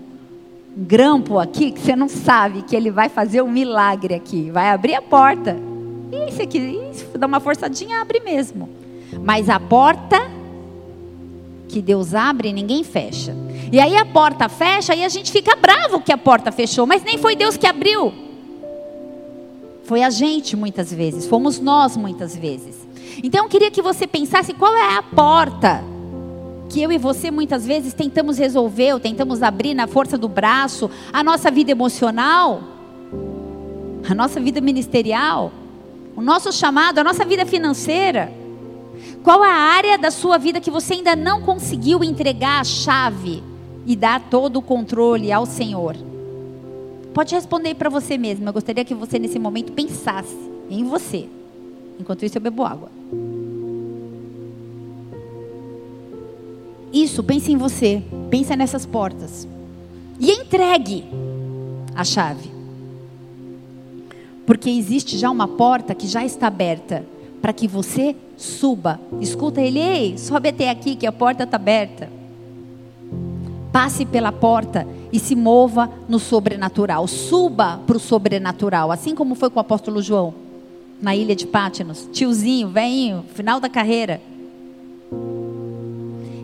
grampo 0.75 1.39
aqui 1.39 1.71
que 1.71 1.79
você 1.79 1.95
não 1.95 2.09
sabe 2.09 2.63
que 2.63 2.75
ele 2.75 2.91
vai 2.91 3.07
fazer 3.07 3.41
um 3.41 3.49
milagre 3.49 4.13
aqui. 4.13 4.51
Vai 4.51 4.71
abrir 4.71 4.95
a 4.95 5.01
porta. 5.01 5.55
Esse 6.27 6.41
aqui, 6.41 6.81
dá 7.17 7.27
uma 7.27 7.39
forçadinha, 7.39 8.01
abre 8.01 8.19
mesmo. 8.19 8.69
Mas 9.21 9.49
a 9.49 9.59
porta 9.59 10.19
que 11.67 11.81
Deus 11.81 12.13
abre, 12.13 12.53
ninguém 12.53 12.83
fecha. 12.83 13.35
E 13.71 13.79
aí 13.79 13.97
a 13.97 14.05
porta 14.05 14.47
fecha 14.47 14.95
e 14.95 15.03
a 15.03 15.09
gente 15.09 15.31
fica 15.31 15.55
bravo 15.55 15.99
que 15.99 16.11
a 16.11 16.17
porta 16.17 16.51
fechou, 16.51 16.85
mas 16.85 17.03
nem 17.03 17.17
foi 17.17 17.35
Deus 17.35 17.57
que 17.57 17.67
abriu. 17.67 18.13
Foi 19.83 20.01
a 20.01 20.09
gente 20.09 20.55
muitas 20.55 20.91
vezes, 20.93 21.27
fomos 21.27 21.59
nós 21.59 21.97
muitas 21.97 22.35
vezes. 22.35 22.87
Então 23.23 23.45
eu 23.45 23.49
queria 23.49 23.69
que 23.69 23.81
você 23.81 24.07
pensasse 24.07 24.53
qual 24.53 24.75
é 24.75 24.97
a 24.97 25.03
porta 25.03 25.83
que 26.69 26.81
eu 26.81 26.91
e 26.91 26.97
você 26.97 27.29
muitas 27.29 27.65
vezes 27.65 27.93
tentamos 27.93 28.37
resolver, 28.37 28.93
ou 28.93 28.99
tentamos 28.99 29.43
abrir 29.43 29.73
na 29.73 29.87
força 29.87 30.17
do 30.17 30.27
braço, 30.27 30.89
a 31.13 31.23
nossa 31.23 31.51
vida 31.51 31.71
emocional, 31.71 32.61
a 34.09 34.15
nossa 34.15 34.39
vida 34.39 34.59
ministerial 34.59 35.51
o 36.15 36.21
nosso 36.21 36.51
chamado, 36.51 36.99
a 36.99 37.03
nossa 37.03 37.25
vida 37.25 37.45
financeira. 37.45 38.31
Qual 39.23 39.43
a 39.43 39.49
área 39.49 39.97
da 39.97 40.11
sua 40.11 40.37
vida 40.37 40.61
que 40.61 40.71
você 40.71 40.93
ainda 40.93 41.15
não 41.15 41.41
conseguiu 41.41 42.03
entregar 42.03 42.61
a 42.61 42.63
chave 42.63 43.43
e 43.85 43.95
dar 43.95 44.21
todo 44.29 44.57
o 44.57 44.61
controle 44.61 45.31
ao 45.31 45.45
Senhor? 45.45 45.95
Pode 47.13 47.33
responder 47.33 47.75
para 47.75 47.89
você 47.89 48.17
mesmo. 48.17 48.47
Eu 48.47 48.53
gostaria 48.53 48.85
que 48.85 48.93
você 48.93 49.17
nesse 49.17 49.39
momento 49.39 49.71
pensasse 49.71 50.35
em 50.69 50.83
você. 50.83 51.27
Enquanto 51.99 52.23
isso 52.23 52.37
eu 52.37 52.41
bebo 52.41 52.63
água. 52.63 52.89
Isso, 56.93 57.23
pense 57.23 57.51
em 57.51 57.57
você. 57.57 58.03
Pensa 58.29 58.55
nessas 58.55 58.85
portas. 58.85 59.47
E 60.19 60.31
entregue 60.31 61.03
a 61.95 62.03
chave. 62.03 62.54
Porque 64.45 64.69
existe 64.69 65.17
já 65.17 65.29
uma 65.29 65.47
porta 65.47 65.95
que 65.95 66.07
já 66.07 66.23
está 66.23 66.47
aberta 66.47 67.05
para 67.41 67.53
que 67.53 67.67
você 67.67 68.15
suba. 68.37 68.99
Escuta 69.19 69.61
ele, 69.61 69.79
ei, 69.79 70.17
sobe 70.17 70.49
até 70.49 70.69
aqui 70.69 70.95
que 70.95 71.07
a 71.07 71.11
porta 71.11 71.43
está 71.43 71.57
aberta. 71.57 72.09
Passe 73.71 74.05
pela 74.05 74.31
porta 74.31 74.87
e 75.11 75.19
se 75.19 75.35
mova 75.35 75.89
no 76.07 76.19
sobrenatural. 76.19 77.07
Suba 77.07 77.79
para 77.85 77.97
o 77.97 77.99
sobrenatural, 77.99 78.91
assim 78.91 79.13
como 79.13 79.35
foi 79.35 79.49
com 79.49 79.57
o 79.57 79.61
apóstolo 79.61 80.01
João, 80.01 80.33
na 81.01 81.15
ilha 81.15 81.35
de 81.35 81.45
Pátinos. 81.45 82.09
Tiozinho, 82.11 82.69
velhinho, 82.69 83.25
final 83.33 83.59
da 83.59 83.69
carreira. 83.69 84.21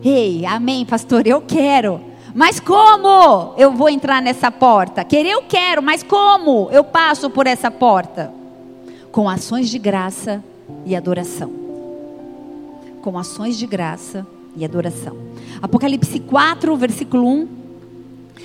Ei, 0.04 0.44
amém, 0.44 0.84
pastor, 0.84 1.26
eu 1.26 1.40
quero. 1.40 2.00
Mas 2.34 2.58
como 2.58 3.54
eu 3.58 3.72
vou 3.72 3.88
entrar 3.88 4.22
nessa 4.22 4.50
porta? 4.50 5.04
Querer 5.04 5.32
eu 5.32 5.42
quero, 5.42 5.82
mas 5.82 6.02
como 6.02 6.68
eu 6.70 6.82
passo 6.82 7.28
por 7.28 7.46
essa 7.46 7.70
porta? 7.70 8.32
Com 9.10 9.28
ações 9.28 9.68
de 9.68 9.78
graça 9.78 10.42
e 10.86 10.96
adoração. 10.96 11.52
Com 13.02 13.18
ações 13.18 13.58
de 13.58 13.66
graça 13.66 14.26
e 14.56 14.64
adoração. 14.64 15.16
Apocalipse 15.60 16.20
4, 16.20 16.74
versículo 16.76 17.28
1. 17.28 17.48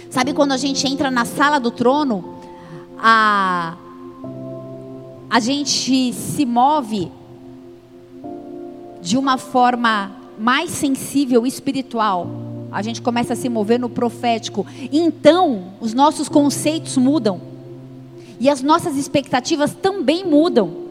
Sabe 0.09 0.33
quando 0.33 0.51
a 0.51 0.57
gente 0.57 0.85
entra 0.85 1.09
na 1.09 1.23
sala 1.23 1.57
do 1.57 1.71
trono, 1.71 2.37
a, 2.99 3.77
a 5.29 5.39
gente 5.39 6.11
se 6.11 6.45
move 6.45 7.09
de 9.01 9.17
uma 9.17 9.37
forma 9.37 10.11
mais 10.37 10.71
sensível 10.71 11.45
espiritual 11.45 12.46
a 12.71 12.81
gente 12.81 13.01
começa 13.01 13.33
a 13.33 13.35
se 13.35 13.49
mover 13.49 13.79
no 13.79 13.89
profético. 13.89 14.65
Então, 14.91 15.73
os 15.79 15.93
nossos 15.93 16.27
conceitos 16.27 16.97
mudam. 16.97 17.41
E 18.39 18.49
as 18.49 18.61
nossas 18.61 18.95
expectativas 18.97 19.73
também 19.73 20.25
mudam. 20.25 20.87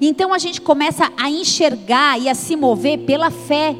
Então 0.00 0.32
a 0.32 0.38
gente 0.38 0.60
começa 0.60 1.10
a 1.16 1.30
enxergar 1.30 2.18
e 2.20 2.28
a 2.28 2.34
se 2.34 2.56
mover 2.56 2.98
pela 3.00 3.30
fé. 3.30 3.76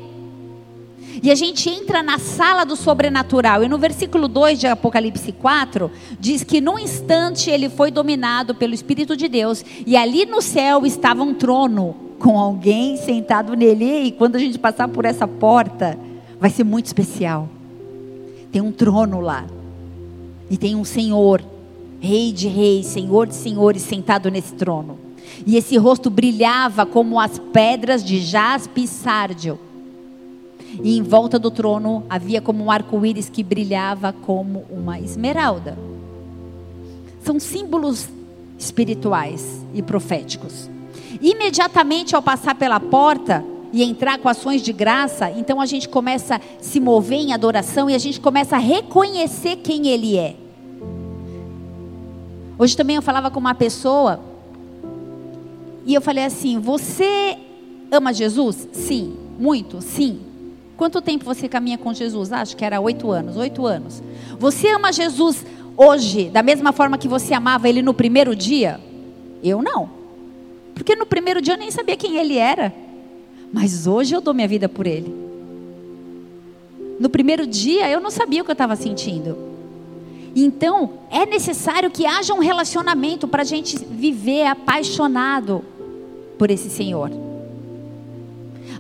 E 1.22 1.30
a 1.30 1.34
gente 1.34 1.70
entra 1.70 2.02
na 2.02 2.18
sala 2.18 2.64
do 2.64 2.76
sobrenatural. 2.76 3.62
E 3.64 3.68
no 3.68 3.78
versículo 3.78 4.28
2 4.28 4.60
de 4.60 4.66
Apocalipse 4.66 5.32
4, 5.32 5.90
diz 6.18 6.44
que 6.44 6.60
num 6.60 6.78
instante 6.78 7.50
ele 7.50 7.68
foi 7.68 7.90
dominado 7.90 8.54
pelo 8.54 8.74
Espírito 8.74 9.16
de 9.16 9.28
Deus. 9.28 9.64
E 9.86 9.96
ali 9.96 10.26
no 10.26 10.42
céu 10.42 10.84
estava 10.84 11.22
um 11.22 11.34
trono 11.34 11.96
com 12.18 12.38
alguém 12.38 12.96
sentado 12.96 13.54
nele. 13.54 14.06
E 14.06 14.12
quando 14.12 14.36
a 14.36 14.38
gente 14.38 14.58
passar 14.58 14.88
por 14.88 15.04
essa 15.04 15.26
porta, 15.26 15.98
vai 16.44 16.50
ser 16.50 16.62
muito 16.62 16.84
especial. 16.84 17.48
Tem 18.52 18.60
um 18.60 18.70
trono 18.70 19.18
lá. 19.18 19.46
E 20.50 20.58
tem 20.58 20.76
um 20.76 20.84
Senhor, 20.84 21.42
Rei 21.98 22.32
de 22.32 22.48
Reis, 22.48 22.84
Senhor 22.84 23.26
de 23.26 23.34
Senhores, 23.34 23.80
sentado 23.80 24.30
nesse 24.30 24.52
trono. 24.52 24.98
E 25.46 25.56
esse 25.56 25.78
rosto 25.78 26.10
brilhava 26.10 26.84
como 26.84 27.18
as 27.18 27.38
pedras 27.38 28.04
de 28.04 28.18
jaspe 28.20 28.82
e 28.82 28.86
sárdio. 28.86 29.58
E 30.82 30.98
em 30.98 31.02
volta 31.02 31.38
do 31.38 31.50
trono 31.50 32.04
havia 32.10 32.42
como 32.42 32.64
um 32.64 32.70
arco-íris 32.70 33.30
que 33.30 33.42
brilhava 33.42 34.12
como 34.12 34.66
uma 34.68 35.00
esmeralda. 35.00 35.78
São 37.22 37.40
símbolos 37.40 38.06
espirituais 38.58 39.64
e 39.72 39.80
proféticos. 39.80 40.68
Imediatamente 41.22 42.14
ao 42.14 42.20
passar 42.20 42.54
pela 42.54 42.78
porta, 42.78 43.42
e 43.74 43.82
entrar 43.82 44.18
com 44.18 44.28
ações 44.28 44.62
de 44.62 44.72
graça, 44.72 45.28
então 45.32 45.60
a 45.60 45.66
gente 45.66 45.88
começa 45.88 46.36
a 46.36 46.40
se 46.60 46.78
mover 46.78 47.18
em 47.18 47.32
adoração 47.32 47.90
e 47.90 47.94
a 47.96 47.98
gente 47.98 48.20
começa 48.20 48.54
a 48.54 48.58
reconhecer 48.60 49.56
quem 49.56 49.88
Ele 49.88 50.16
é. 50.16 50.36
Hoje 52.56 52.76
também 52.76 52.94
eu 52.94 53.02
falava 53.02 53.32
com 53.32 53.40
uma 53.40 53.52
pessoa 53.52 54.20
e 55.84 55.92
eu 55.92 56.00
falei 56.00 56.22
assim: 56.22 56.60
Você 56.60 57.36
ama 57.90 58.14
Jesus? 58.14 58.68
Sim. 58.70 59.16
Muito? 59.40 59.82
Sim. 59.82 60.20
Quanto 60.76 61.02
tempo 61.02 61.24
você 61.24 61.48
caminha 61.48 61.76
com 61.76 61.92
Jesus? 61.92 62.32
Acho 62.32 62.56
que 62.56 62.64
era 62.64 62.80
oito 62.80 63.10
anos. 63.10 63.36
Oito 63.36 63.66
anos. 63.66 64.00
Você 64.38 64.68
ama 64.68 64.92
Jesus 64.92 65.44
hoje 65.76 66.30
da 66.30 66.44
mesma 66.44 66.72
forma 66.72 66.96
que 66.96 67.08
você 67.08 67.34
amava 67.34 67.68
ele 67.68 67.82
no 67.82 67.92
primeiro 67.92 68.36
dia? 68.36 68.78
Eu 69.42 69.60
não. 69.60 69.90
Porque 70.76 70.94
no 70.94 71.06
primeiro 71.06 71.42
dia 71.42 71.54
eu 71.54 71.58
nem 71.58 71.72
sabia 71.72 71.96
quem 71.96 72.18
ele 72.18 72.38
era. 72.38 72.83
Mas 73.54 73.86
hoje 73.86 74.12
eu 74.12 74.20
dou 74.20 74.34
minha 74.34 74.48
vida 74.48 74.68
por 74.68 74.84
ele. 74.84 75.14
No 76.98 77.08
primeiro 77.08 77.46
dia 77.46 77.88
eu 77.88 78.00
não 78.00 78.10
sabia 78.10 78.42
o 78.42 78.44
que 78.44 78.50
eu 78.50 78.54
estava 78.54 78.74
sentindo. 78.74 79.38
Então 80.34 80.94
é 81.08 81.24
necessário 81.24 81.88
que 81.88 82.04
haja 82.04 82.34
um 82.34 82.40
relacionamento 82.40 83.28
para 83.28 83.42
a 83.42 83.44
gente 83.44 83.78
viver 83.78 84.46
apaixonado 84.46 85.64
por 86.36 86.50
esse 86.50 86.68
Senhor. 86.68 87.12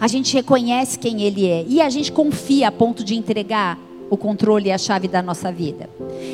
A 0.00 0.08
gente 0.08 0.34
reconhece 0.34 0.98
quem 0.98 1.22
Ele 1.22 1.46
é 1.46 1.64
e 1.68 1.80
a 1.80 1.88
gente 1.88 2.10
confia 2.10 2.66
a 2.66 2.72
ponto 2.72 3.04
de 3.04 3.14
entregar 3.14 3.78
o 4.10 4.16
controle 4.16 4.70
e 4.70 4.72
a 4.72 4.78
chave 4.78 5.06
da 5.06 5.22
nossa 5.22 5.52
vida. 5.52 5.88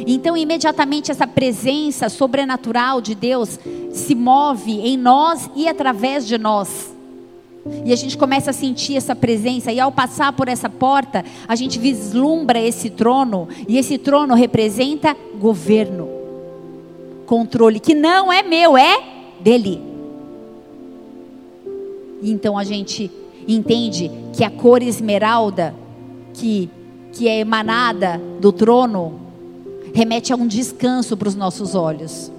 Então, 0.07 0.35
imediatamente, 0.35 1.11
essa 1.11 1.27
presença 1.27 2.09
sobrenatural 2.09 3.03
de 3.03 3.15
Deus 3.15 3.59
se 3.93 4.15
move 4.15 4.81
em 4.81 4.97
nós 4.97 5.51
e 5.55 5.69
através 5.69 6.27
de 6.27 6.39
nós. 6.39 6.99
E 7.85 7.93
a 7.93 7.97
gente 7.97 8.17
começa 8.17 8.51
a 8.51 8.55
sentir 8.55 8.97
essa 8.97 9.15
presença, 9.15 9.73
e 9.73 9.79
ao 9.79 9.93
passar 9.93 10.33
por 10.33 10.49
essa 10.49 10.69
porta, 10.69 11.25
a 11.47 11.55
gente 11.55 11.79
vislumbra 11.79 12.59
esse 12.59 12.89
trono, 12.89 13.49
e 13.69 13.77
esse 13.77 13.99
trono 13.99 14.35
representa 14.35 15.17
governo, 15.39 16.09
controle, 17.27 17.79
que 17.79 17.95
não 17.95 18.33
é 18.33 18.43
meu, 18.43 18.77
é 18.77 19.03
dele. 19.41 19.81
E 22.23 22.31
então 22.31 22.57
a 22.57 22.65
gente 22.65 23.11
entende 23.47 24.11
que 24.35 24.45
a 24.45 24.51
cor 24.51 24.83
esmeralda, 24.83 25.75
que 26.35 26.71
que 27.13 27.29
é 27.29 27.41
emanada 27.41 28.21
do 28.41 28.53
trono, 28.53 29.21
remete 29.93 30.33
a 30.33 30.37
um 30.37 30.47
descanso 30.47 31.17
para 31.17 31.29
os 31.29 31.35
nossos 31.35 31.75
olhos. 31.75 32.31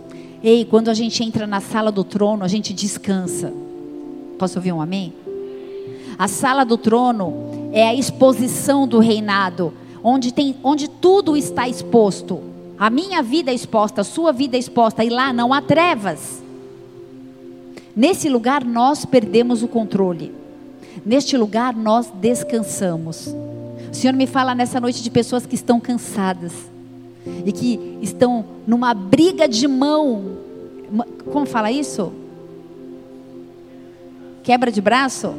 Ei, 0.44 0.66
quando 0.66 0.90
a 0.90 0.94
gente 0.94 1.24
entra 1.24 1.46
na 1.46 1.60
sala 1.60 1.92
do 1.92 2.04
trono, 2.04 2.44
a 2.44 2.48
gente 2.48 2.74
descansa. 2.74 3.54
Posso 4.42 4.58
ouvir 4.58 4.72
um 4.72 4.82
amém? 4.82 5.14
A 6.18 6.28
sala 6.28 6.64
do 6.64 6.76
trono 6.76 7.70
é 7.72 7.88
a 7.88 7.94
exposição 7.94 8.88
do 8.88 8.98
reinado, 8.98 9.72
onde, 10.04 10.34
tem, 10.34 10.56
onde 10.64 10.90
tudo 10.90 11.38
está 11.38 11.70
exposto. 11.70 12.42
A 12.76 12.90
minha 12.90 13.22
vida 13.22 13.52
é 13.52 13.54
exposta, 13.54 14.02
a 14.02 14.04
sua 14.04 14.32
vida 14.32 14.58
é 14.58 14.60
exposta, 14.60 15.04
e 15.04 15.12
lá 15.12 15.32
não 15.32 15.54
há 15.54 15.62
trevas. 15.62 16.42
Nesse 17.96 18.30
lugar 18.30 18.66
nós 18.66 19.06
perdemos 19.06 19.62
o 19.62 19.68
controle. 19.68 20.34
Neste 21.06 21.38
lugar 21.38 21.76
nós 21.76 22.12
descansamos. 22.16 23.28
O 23.92 23.94
Senhor 23.94 24.16
me 24.16 24.26
fala 24.26 24.56
nessa 24.56 24.80
noite 24.80 25.04
de 25.04 25.12
pessoas 25.12 25.46
que 25.46 25.54
estão 25.54 25.80
cansadas 25.80 26.54
e 27.46 27.52
que 27.52 28.00
estão 28.02 28.44
numa 28.66 28.92
briga 28.96 29.48
de 29.48 29.68
mão. 29.68 30.40
Como 31.32 31.46
fala 31.46 31.72
isso? 31.72 32.21
Quebra 34.44 34.72
de 34.72 34.82
braço? 34.82 35.34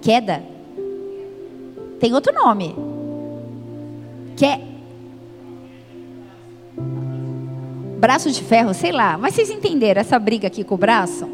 Queda? 0.00 0.42
Tem 2.00 2.12
outro 2.14 2.32
nome. 2.34 2.74
Que 4.36 4.72
braço 8.02 8.32
de 8.32 8.42
ferro, 8.42 8.74
sei 8.74 8.90
lá. 8.90 9.16
Mas 9.16 9.34
vocês 9.34 9.48
entenderam 9.48 10.00
essa 10.00 10.18
briga 10.18 10.48
aqui 10.48 10.64
com 10.64 10.74
o 10.74 10.78
braço? 10.78 11.28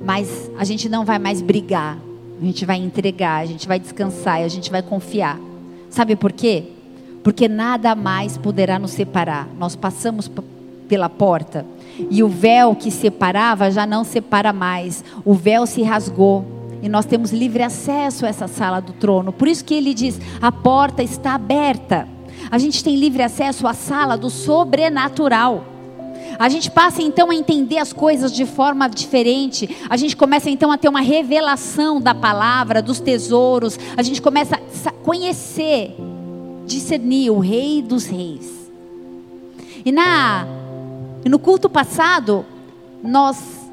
Mas 0.00 0.48
a 0.56 0.62
gente 0.62 0.88
não 0.88 1.04
vai 1.04 1.18
mais 1.18 1.42
brigar. 1.42 1.98
A 2.40 2.44
gente 2.44 2.64
vai 2.64 2.76
entregar, 2.76 3.42
a 3.42 3.44
gente 3.46 3.66
vai 3.66 3.80
descansar 3.80 4.42
e 4.42 4.44
a 4.44 4.48
gente 4.48 4.70
vai 4.70 4.80
confiar. 4.80 5.40
Sabe 5.90 6.14
por 6.14 6.30
quê? 6.30 6.64
Porque 7.24 7.48
nada 7.48 7.96
mais 7.96 8.38
poderá 8.38 8.78
nos 8.78 8.92
separar. 8.92 9.48
Nós 9.58 9.74
passamos 9.74 10.30
pela 10.86 11.08
porta 11.08 11.66
e 12.10 12.22
o 12.22 12.28
véu 12.28 12.74
que 12.74 12.90
separava 12.90 13.70
já 13.70 13.86
não 13.86 14.04
separa 14.04 14.52
mais. 14.52 15.04
O 15.24 15.34
véu 15.34 15.66
se 15.66 15.82
rasgou 15.82 16.44
e 16.82 16.88
nós 16.88 17.06
temos 17.06 17.32
livre 17.32 17.62
acesso 17.62 18.26
a 18.26 18.28
essa 18.28 18.46
sala 18.46 18.80
do 18.80 18.92
trono. 18.92 19.32
Por 19.32 19.48
isso 19.48 19.64
que 19.64 19.74
ele 19.74 19.94
diz: 19.94 20.20
a 20.40 20.52
porta 20.52 21.02
está 21.02 21.34
aberta. 21.34 22.08
A 22.50 22.58
gente 22.58 22.84
tem 22.84 22.96
livre 22.96 23.22
acesso 23.22 23.66
à 23.66 23.74
sala 23.74 24.16
do 24.16 24.30
sobrenatural. 24.30 25.64
A 26.38 26.48
gente 26.48 26.70
passa 26.70 27.00
então 27.02 27.30
a 27.30 27.34
entender 27.34 27.78
as 27.78 27.92
coisas 27.92 28.30
de 28.30 28.44
forma 28.44 28.88
diferente. 28.88 29.74
A 29.88 29.96
gente 29.96 30.14
começa 30.14 30.50
então 30.50 30.70
a 30.70 30.76
ter 30.76 30.88
uma 30.88 31.00
revelação 31.00 32.00
da 32.00 32.14
palavra, 32.14 32.82
dos 32.82 33.00
tesouros. 33.00 33.78
A 33.96 34.02
gente 34.02 34.20
começa 34.20 34.56
a 34.84 34.90
conhecer, 34.90 35.96
discernir 36.66 37.30
o 37.30 37.38
Rei 37.38 37.80
dos 37.80 38.04
Reis. 38.06 38.70
E 39.84 39.90
na 39.90 40.46
no 41.24 41.38
culto 41.38 41.68
passado 41.68 42.44
nós 43.02 43.70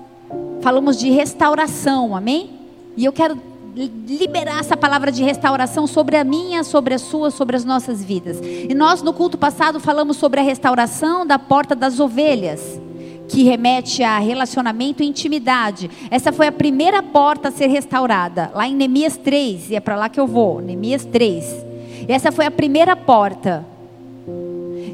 falamos 0.62 0.98
de 0.98 1.10
restauração, 1.10 2.16
amém? 2.16 2.50
E 2.96 3.06
eu 3.06 3.12
quero 3.12 3.38
liberar 3.76 4.60
essa 4.60 4.78
palavra 4.78 5.12
de 5.12 5.24
restauração 5.24 5.88
sobre 5.88 6.16
a 6.16 6.24
minha, 6.24 6.64
sobre 6.64 6.94
a 6.94 7.00
sua, 7.00 7.32
sobre 7.32 7.56
as 7.56 7.66
nossas 7.66 8.04
vidas. 8.04 8.40
E 8.42 8.74
nós 8.74 9.02
no 9.02 9.14
culto 9.14 9.38
passado 9.38 9.80
falamos 9.80 10.18
sobre 10.18 10.40
a 10.40 10.44
restauração 10.44 11.26
da 11.26 11.40
porta 11.40 11.76
das 11.76 12.00
ovelhas, 12.00 12.80
que 13.28 13.44
remete 13.44 14.04
a 14.04 14.20
relacionamento 14.20 15.02
e 15.02 15.08
intimidade. 15.08 15.90
Essa 16.12 16.32
foi 16.32 16.48
a 16.48 16.52
primeira 16.52 17.02
porta 17.02 17.50
a 17.50 17.52
ser 17.52 17.68
restaurada, 17.68 18.52
lá 18.54 18.68
em 18.68 18.76
Neemias 18.76 19.18
3, 19.18 19.72
e 19.72 19.76
é 19.76 19.80
para 19.80 19.96
lá 19.96 20.08
que 20.08 20.20
eu 20.20 20.28
vou, 20.28 20.62
Neemias 20.62 21.04
3. 21.06 21.66
Essa 22.08 22.32
foi 22.32 22.46
a 22.46 22.52
primeira 22.52 22.96
porta. 22.96 23.66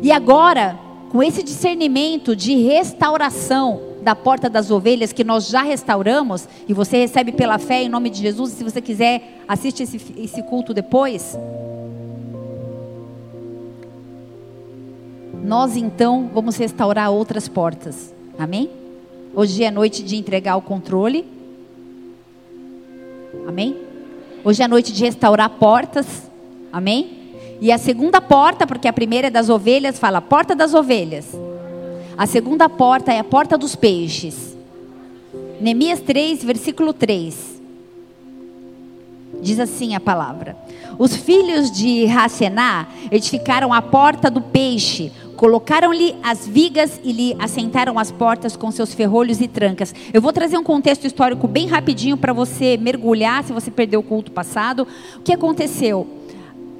E 0.01 0.09
agora, 0.12 0.79
com 1.10 1.24
esse 1.24 1.41
discernimento 1.41 2.36
de 2.36 2.56
restauração, 2.56 3.82
da 4.02 4.15
porta 4.15 4.50
das 4.50 4.72
ovelhas 4.72 5.12
que 5.12 5.24
nós 5.24 5.48
já 5.48 5.62
restauramos, 5.62 6.48
e 6.67 6.74
você 6.74 6.98
recebe 6.98 7.32
pela 7.32 7.58
fé 7.58 7.84
em 7.84 7.89
nome 7.89 8.10
de 8.10 8.22
Jesus, 8.22 8.54
se 8.54 8.63
você 8.63 8.80
quiser, 8.80 9.39
assiste 9.48 9.84
esse, 9.84 10.00
esse 10.17 10.41
culto 10.43 10.74
depois. 10.74 11.38
Nós 15.43 15.76
então 15.76 16.30
vamos 16.32 16.56
restaurar 16.58 17.12
outras 17.12 17.48
portas, 17.48 18.13
amém? 18.38 18.69
Hoje 19.34 19.63
é 19.63 19.72
noite 19.72 20.04
de 20.04 20.15
entregar 20.15 20.56
o 20.58 20.62
controle, 20.62 21.26
amém? 23.48 23.76
Hoje 24.43 24.62
é 24.62 24.67
noite 24.67 24.93
de 24.93 25.04
restaurar 25.04 25.50
portas, 25.50 26.30
amém? 26.72 27.18
E 27.62 27.72
a 27.72 27.78
segunda 27.78 28.22
porta, 28.22 28.65
porque 28.65 28.88
a 28.88 28.93
primeira 28.93 29.28
é 29.28 29.32
das 29.32 29.50
ovelhas, 29.50 30.00
fala 30.00 30.22
porta 30.22 30.56
das 30.56 30.74
ovelhas. 30.74 31.28
A 32.17 32.26
segunda 32.26 32.69
porta 32.69 33.13
é 33.13 33.19
a 33.19 33.24
porta 33.24 33.58
dos 33.58 33.76
peixes. 33.76 34.58
Neemias 35.60 36.00
3, 36.00 36.43
versículo 36.43 36.93
3. 36.93 37.60
Diz 39.41 39.60
assim 39.60 39.93
a 39.93 40.00
palavra: 40.00 40.58
Os 40.98 41.15
filhos 41.15 41.69
de 41.69 42.06
Racená 42.06 42.88
edificaram 43.12 43.74
a 43.74 43.82
porta 43.82 44.30
do 44.30 44.41
peixe, 44.41 45.12
colocaram-lhe 45.36 46.15
as 46.24 46.48
vigas 46.48 47.00
e 47.04 47.12
lhe 47.12 47.36
assentaram 47.39 48.00
as 48.00 48.12
portas 48.12 48.56
com 48.56 48.72
seus 48.72 48.93
ferrolhos 48.93 49.39
e 49.41 49.48
trancas. 49.48 49.93
Eu 50.13 50.22
vou 50.22 50.34
trazer 50.34 50.58
um 50.58 50.63
contexto 50.63 51.06
histórico 51.06 51.48
bem 51.48 51.67
rapidinho 51.67 52.17
para 52.17 52.34
você 52.34 52.78
mergulhar, 52.78 53.43
se 53.43 53.54
você 53.54 53.69
perdeu 53.69 54.00
o 54.00 54.04
culto 54.04 54.32
passado. 54.32 54.88
O 55.17 55.22
que 55.22 55.34
aconteceu? 55.34 56.18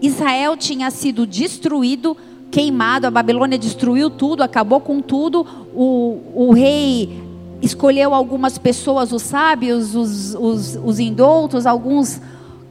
Israel 0.01 0.55
tinha 0.55 0.89
sido 0.91 1.25
destruído 1.25 2.15
queimado, 2.49 3.07
a 3.07 3.12
Babilônia 3.12 3.57
destruiu 3.57 4.09
tudo, 4.09 4.43
acabou 4.43 4.79
com 4.79 5.01
tudo. 5.01 5.45
O, 5.73 6.21
o 6.33 6.53
rei 6.53 7.21
escolheu 7.62 8.13
algumas 8.13 8.57
pessoas, 8.57 9.12
os 9.12 9.21
sábios, 9.21 9.95
os, 9.95 10.35
os, 10.35 10.79
os 10.83 11.65
alguns 11.65 12.21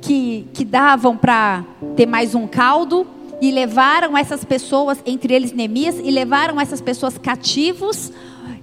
que, 0.00 0.46
que 0.52 0.64
davam 0.64 1.16
para 1.16 1.64
ter 1.96 2.06
mais 2.06 2.34
um 2.34 2.46
caldo, 2.46 3.06
e 3.40 3.52
levaram 3.52 4.16
essas 4.16 4.44
pessoas, 4.44 4.98
entre 5.06 5.32
eles 5.32 5.52
Neemias, 5.52 5.96
e 6.02 6.10
levaram 6.10 6.60
essas 6.60 6.80
pessoas 6.80 7.16
cativos. 7.16 8.12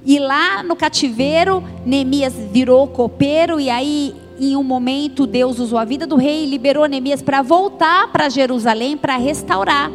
E 0.06 0.20
lá 0.20 0.62
no 0.64 0.76
cativeiro, 0.76 1.64
Neemias 1.86 2.34
virou 2.52 2.88
copeiro, 2.88 3.60
e 3.60 3.70
aí, 3.70 4.14
em 4.40 4.56
um 4.56 4.64
momento, 4.64 5.26
Deus 5.26 5.60
usou 5.60 5.78
a 5.78 5.86
vida 5.86 6.06
do 6.06 6.16
rei 6.16 6.44
e 6.44 6.50
liberou 6.50 6.86
Neemias 6.86 7.22
para 7.22 7.42
voltar 7.42 8.12
para 8.12 8.30
Jerusalém 8.30 8.98
para 8.98 9.18
restaurar 9.18 9.90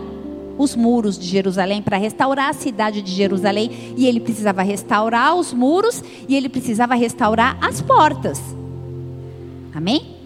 os 0.57 0.77
muros 0.77 1.19
de 1.19 1.27
Jerusalém, 1.27 1.83
para 1.83 1.97
restaurar 1.97 2.51
a 2.51 2.53
cidade 2.53 3.03
de 3.03 3.13
Jerusalém. 3.13 3.71
E 3.97 4.07
ele 4.07 4.21
precisava 4.21 4.63
restaurar 4.63 5.35
os 5.35 5.53
muros 5.53 6.03
e 6.29 6.37
ele 6.37 6.49
precisava 6.49 6.95
restaurar 6.95 7.59
as 7.61 7.81
portas. 7.81 8.41
Amém? 9.75 10.17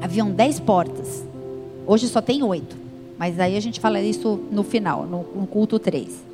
Haviam 0.00 0.30
dez 0.30 0.58
portas. 0.58 1.24
Hoje 1.86 2.08
só 2.08 2.20
tem 2.20 2.42
oito. 2.42 2.76
Mas 3.18 3.38
aí 3.38 3.56
a 3.56 3.60
gente 3.60 3.80
fala 3.80 4.00
isso 4.00 4.40
no 4.50 4.62
final, 4.62 5.04
no, 5.04 5.26
no 5.34 5.46
culto 5.46 5.78
três. 5.78 6.29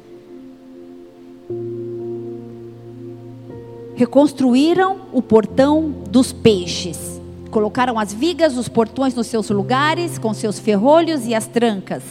Reconstruíram 3.97 5.01
o 5.13 5.23
portão 5.23 5.93
dos 6.11 6.33
peixes. 6.33 7.21
Colocaram 7.51 7.99
as 7.99 8.13
vigas, 8.13 8.57
os 8.57 8.69
portões 8.69 9.15
nos 9.15 9.27
seus 9.27 9.49
lugares, 9.49 10.19
com 10.19 10.35
seus 10.35 10.59
ferrolhos 10.59 11.27
e 11.27 11.35
as 11.35 11.47
trancas. 11.47 12.03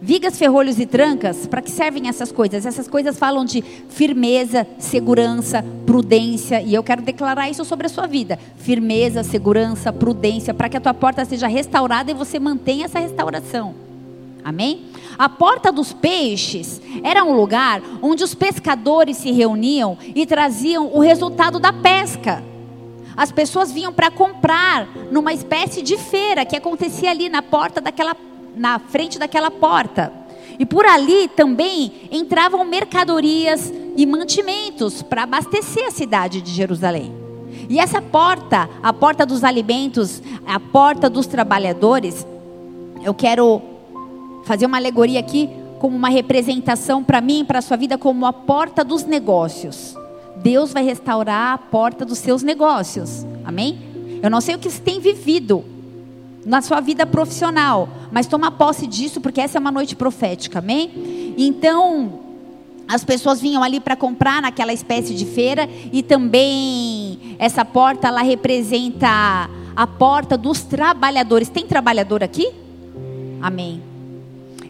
Vigas, 0.00 0.36
ferrolhos 0.36 0.80
e 0.80 0.86
trancas, 0.86 1.46
para 1.46 1.62
que 1.62 1.70
servem 1.70 2.08
essas 2.08 2.32
coisas? 2.32 2.66
Essas 2.66 2.88
coisas 2.88 3.18
falam 3.18 3.44
de 3.44 3.62
firmeza, 3.88 4.66
segurança, 4.78 5.64
prudência, 5.86 6.60
e 6.60 6.74
eu 6.74 6.82
quero 6.82 7.02
declarar 7.02 7.48
isso 7.48 7.64
sobre 7.64 7.86
a 7.86 7.88
sua 7.88 8.06
vida. 8.06 8.38
Firmeza, 8.56 9.22
segurança, 9.22 9.92
prudência, 9.92 10.52
para 10.52 10.68
que 10.68 10.76
a 10.76 10.80
tua 10.80 10.94
porta 10.94 11.24
seja 11.24 11.46
restaurada 11.46 12.10
e 12.10 12.14
você 12.14 12.38
mantenha 12.40 12.86
essa 12.86 12.98
restauração. 12.98 13.74
Amém? 14.44 14.86
A 15.18 15.28
porta 15.28 15.70
dos 15.70 15.92
peixes 15.92 16.80
era 17.02 17.24
um 17.24 17.32
lugar 17.32 17.82
onde 18.00 18.24
os 18.24 18.34
pescadores 18.34 19.16
se 19.16 19.30
reuniam 19.30 19.96
e 20.14 20.26
traziam 20.26 20.90
o 20.92 21.00
resultado 21.00 21.58
da 21.58 21.72
pesca. 21.72 22.42
As 23.16 23.30
pessoas 23.30 23.70
vinham 23.70 23.92
para 23.92 24.10
comprar 24.10 24.88
numa 25.10 25.32
espécie 25.32 25.82
de 25.82 25.98
feira 25.98 26.44
que 26.44 26.56
acontecia 26.56 27.10
ali 27.10 27.28
na 27.28 27.42
porta 27.42 27.80
daquela 27.80 28.16
na 28.54 28.78
frente 28.78 29.18
daquela 29.18 29.50
porta. 29.50 30.12
E 30.58 30.66
por 30.66 30.84
ali 30.84 31.28
também 31.28 32.08
entravam 32.10 32.64
mercadorias 32.64 33.72
e 33.96 34.04
mantimentos 34.06 35.02
para 35.02 35.22
abastecer 35.22 35.86
a 35.86 35.90
cidade 35.90 36.40
de 36.40 36.50
Jerusalém. 36.50 37.12
E 37.68 37.78
essa 37.78 38.02
porta, 38.02 38.68
a 38.82 38.92
porta 38.92 39.24
dos 39.24 39.44
alimentos, 39.44 40.22
a 40.46 40.60
porta 40.60 41.08
dos 41.08 41.26
trabalhadores, 41.26 42.26
eu 43.02 43.14
quero 43.14 43.62
fazer 44.52 44.66
uma 44.66 44.76
alegoria 44.76 45.18
aqui 45.18 45.48
como 45.78 45.96
uma 45.96 46.10
representação 46.10 47.02
para 47.02 47.22
mim 47.22 47.42
para 47.42 47.60
a 47.60 47.62
sua 47.62 47.74
vida 47.74 47.96
como 47.96 48.26
a 48.26 48.34
porta 48.34 48.84
dos 48.84 49.02
negócios. 49.02 49.96
Deus 50.42 50.74
vai 50.74 50.84
restaurar 50.84 51.54
a 51.54 51.56
porta 51.56 52.04
dos 52.04 52.18
seus 52.18 52.42
negócios. 52.42 53.24
Amém? 53.46 53.78
Eu 54.22 54.28
não 54.28 54.42
sei 54.42 54.54
o 54.54 54.58
que 54.58 54.70
você 54.70 54.78
tem 54.78 55.00
vivido, 55.00 55.64
na 56.44 56.60
sua 56.60 56.80
vida 56.80 57.06
profissional, 57.06 57.88
mas 58.10 58.26
toma 58.26 58.50
posse 58.50 58.86
disso 58.86 59.22
porque 59.22 59.40
essa 59.40 59.56
é 59.56 59.60
uma 59.60 59.72
noite 59.72 59.96
profética, 59.96 60.58
amém? 60.58 61.34
Então, 61.38 62.20
as 62.86 63.02
pessoas 63.06 63.40
vinham 63.40 63.62
ali 63.62 63.80
para 63.80 63.96
comprar 63.96 64.42
naquela 64.42 64.74
espécie 64.74 65.14
de 65.14 65.24
feira 65.24 65.66
e 65.90 66.02
também 66.02 67.36
essa 67.38 67.64
porta 67.64 68.08
ela 68.08 68.20
representa 68.20 69.48
a 69.74 69.86
porta 69.86 70.36
dos 70.36 70.60
trabalhadores. 70.60 71.48
Tem 71.48 71.66
trabalhador 71.66 72.22
aqui? 72.22 72.52
Amém. 73.40 73.91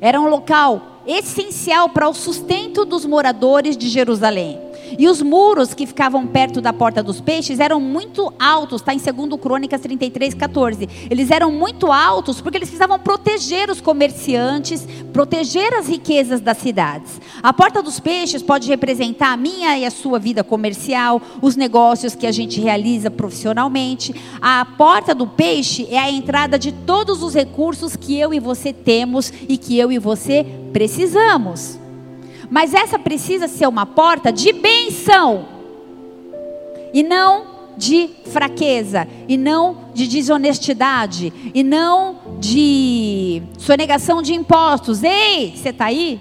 Era 0.03 0.21
um 0.21 0.29
local 0.29 0.99
essencial 1.07 1.89
para 1.91 2.09
o 2.09 2.13
sustento 2.13 2.85
dos 2.85 3.07
moradores 3.07 3.77
de 3.77 3.89
Jerusalém. 3.89 4.59
E 4.99 5.09
os 5.09 5.23
muros 5.23 5.75
que 5.75 5.87
ficavam 5.87 6.27
perto 6.27 6.61
da 6.61 6.73
porta 6.73 7.03
dos 7.03 7.21
peixes 7.21 7.61
eram 7.61 7.81
muito 7.81 8.33
altos, 8.39 8.81
está 8.81 8.93
em 8.95 8.99
2 8.99 9.41
Crônicas 9.41 9.81
33, 9.81 10.35
14. 10.35 10.89
Eles 11.11 11.31
eram 11.31 11.51
muito 11.51 11.91
altos 11.91 12.41
porque 12.41 12.59
eles 12.59 12.69
precisavam 12.69 12.99
proteger 12.99 13.71
os 13.71 13.81
comerciantes, 13.81 14.87
proteger 15.13 15.75
as 15.75 15.89
riquezas 15.89 16.41
das 16.41 16.59
cidades. 16.59 17.21
A 17.43 17.53
porta 17.53 17.83
dos 17.83 18.01
peixes 18.01 18.43
pode 18.43 18.69
representar 18.69 19.33
a 19.33 19.37
minha 19.37 19.79
e 19.79 19.85
a 19.85 19.91
sua 19.91 20.19
vida 20.19 20.45
comercial, 20.45 21.21
os 21.41 21.57
negócios 21.57 22.15
que 22.15 22.27
a 22.27 22.33
gente 22.33 22.61
realiza 22.61 23.11
profissionalmente. 23.11 24.15
A 24.41 24.65
porta 24.65 25.15
do 25.15 25.27
peixe 25.27 25.87
é 25.91 25.99
a 25.99 26.11
entrada 26.11 26.59
de 26.59 26.73
todos 26.73 27.23
os 27.23 27.35
recursos 27.35 27.97
que 27.97 28.19
eu 28.19 28.33
e 28.33 28.41
você 28.41 28.73
temos 28.73 29.33
e 29.49 29.57
que 29.57 29.79
eu 29.79 29.91
e 29.91 29.99
você 29.99 30.45
precisamos. 30.73 31.82
Mas 32.53 32.75
essa 32.75 32.99
precisa 32.99 33.49
ser 33.49 33.67
uma 33.67 33.87
porta 33.87 34.31
de 34.31 34.53
benção. 34.53 35.47
E 36.93 37.03
não 37.03 37.47
de 37.79 38.11
fraqueza, 38.27 39.09
e 39.27 39.39
não 39.39 39.89
de 39.95 40.07
desonestidade, 40.07 41.33
e 41.55 41.63
não 41.63 42.19
de 42.39 43.43
sonegação 43.57 44.21
de 44.21 44.35
impostos. 44.35 45.03
Ei, 45.03 45.55
você 45.57 45.71
está 45.71 45.87
aí? 45.87 46.21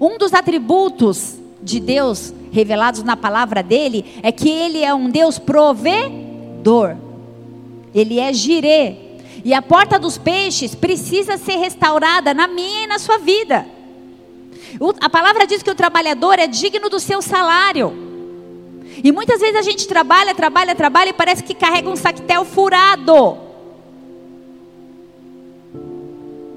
Um 0.00 0.18
dos 0.18 0.34
atributos 0.34 1.38
de 1.62 1.78
Deus 1.78 2.34
revelados 2.50 3.04
na 3.04 3.16
palavra 3.16 3.62
dele 3.62 4.04
é 4.20 4.32
que 4.32 4.48
ele 4.48 4.82
é 4.82 4.92
um 4.92 5.08
Deus 5.08 5.38
provedor. 5.38 6.96
Ele 7.94 8.18
é 8.18 8.32
girê. 8.32 8.96
E 9.44 9.54
a 9.54 9.62
porta 9.62 9.96
dos 9.96 10.18
peixes 10.18 10.74
precisa 10.74 11.38
ser 11.38 11.58
restaurada 11.58 12.34
na 12.34 12.48
minha 12.48 12.82
e 12.82 12.86
na 12.88 12.98
sua 12.98 13.18
vida. 13.18 13.80
A 15.00 15.08
palavra 15.08 15.46
diz 15.46 15.62
que 15.62 15.70
o 15.70 15.74
trabalhador 15.74 16.38
é 16.38 16.46
digno 16.46 16.88
do 16.88 16.98
seu 16.98 17.20
salário. 17.20 17.92
E 19.02 19.10
muitas 19.10 19.40
vezes 19.40 19.56
a 19.56 19.62
gente 19.62 19.86
trabalha, 19.86 20.34
trabalha, 20.34 20.74
trabalha 20.74 21.10
e 21.10 21.14
parece 21.14 21.42
que 21.42 21.54
carrega 21.54 21.88
um 21.88 21.96
sactel 21.96 22.44
furado. 22.44 23.38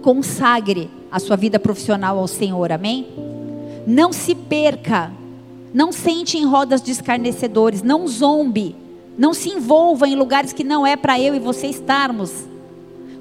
Consagre 0.02 0.90
a 1.12 1.20
sua 1.20 1.36
vida 1.36 1.60
profissional 1.60 2.20
ao 2.20 2.28
Senhor, 2.28 2.72
amém? 2.72 3.08
Não 3.88 4.12
se 4.12 4.36
perca. 4.36 5.12
Não 5.74 5.92
sente 5.92 6.38
em 6.38 6.46
rodas 6.46 6.82
de 6.82 6.92
escarnecedores. 6.92 7.82
Não 7.82 8.08
zombe. 8.08 8.76
Não 9.18 9.34
se 9.34 9.50
envolva 9.50 10.08
em 10.08 10.16
lugares 10.16 10.52
que 10.52 10.64
não 10.64 10.86
é 10.86 10.96
para 10.96 11.20
eu 11.20 11.34
e 11.36 11.40
você 11.40 11.68
estarmos. 11.68 12.32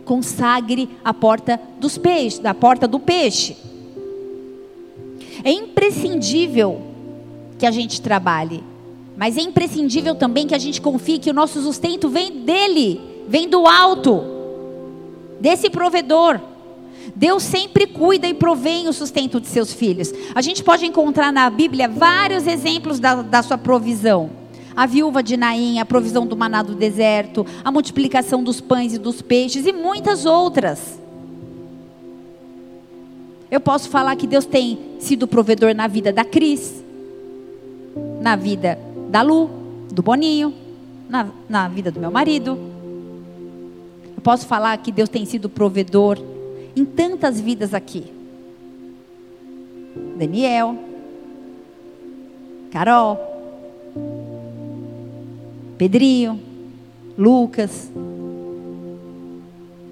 Consagre 0.04 0.88
a 1.04 1.14
porta 1.14 1.60
dos 1.78 1.96
peixes, 1.96 2.38
da 2.38 2.52
porta 2.52 2.86
do 2.86 2.98
peixe. 2.98 3.56
É 5.44 5.52
imprescindível 5.52 6.80
que 7.58 7.66
a 7.66 7.70
gente 7.70 8.00
trabalhe, 8.00 8.64
mas 9.14 9.36
é 9.36 9.42
imprescindível 9.42 10.14
também 10.14 10.46
que 10.46 10.54
a 10.54 10.58
gente 10.58 10.80
confie 10.80 11.18
que 11.18 11.30
o 11.30 11.34
nosso 11.34 11.62
sustento 11.62 12.08
vem 12.08 12.40
dele, 12.40 12.98
vem 13.28 13.46
do 13.46 13.66
alto, 13.66 14.24
desse 15.38 15.68
provedor. 15.68 16.40
Deus 17.14 17.42
sempre 17.42 17.86
cuida 17.86 18.26
e 18.26 18.32
provém 18.32 18.88
o 18.88 18.92
sustento 18.92 19.38
de 19.38 19.46
seus 19.46 19.74
filhos. 19.74 20.10
A 20.34 20.40
gente 20.40 20.64
pode 20.64 20.86
encontrar 20.86 21.30
na 21.30 21.50
Bíblia 21.50 21.86
vários 21.86 22.46
exemplos 22.46 22.98
da, 22.98 23.16
da 23.16 23.42
sua 23.42 23.58
provisão. 23.58 24.30
A 24.74 24.86
viúva 24.86 25.22
de 25.22 25.36
Naim, 25.36 25.78
a 25.78 25.84
provisão 25.84 26.26
do 26.26 26.34
maná 26.34 26.62
do 26.62 26.74
deserto, 26.74 27.46
a 27.62 27.70
multiplicação 27.70 28.42
dos 28.42 28.62
pães 28.62 28.94
e 28.94 28.98
dos 28.98 29.20
peixes 29.20 29.66
e 29.66 29.72
muitas 29.72 30.24
outras. 30.24 31.03
Eu 33.54 33.60
posso 33.60 33.88
falar 33.88 34.16
que 34.16 34.26
Deus 34.26 34.44
tem 34.44 34.96
sido 34.98 35.28
provedor 35.28 35.72
na 35.76 35.86
vida 35.86 36.12
da 36.12 36.24
Cris, 36.24 36.82
na 38.20 38.34
vida 38.34 38.76
da 39.10 39.22
Lu, 39.22 39.48
do 39.92 40.02
Boninho, 40.02 40.52
na, 41.08 41.28
na 41.48 41.68
vida 41.68 41.92
do 41.92 42.00
meu 42.00 42.10
marido. 42.10 42.58
Eu 44.16 44.20
posso 44.24 44.44
falar 44.44 44.76
que 44.78 44.90
Deus 44.90 45.08
tem 45.08 45.24
sido 45.24 45.48
provedor 45.48 46.18
em 46.74 46.84
tantas 46.84 47.40
vidas 47.40 47.72
aqui. 47.72 48.12
Daniel, 50.18 50.76
Carol, 52.72 53.20
Pedrinho, 55.78 56.40
Lucas, 57.16 57.88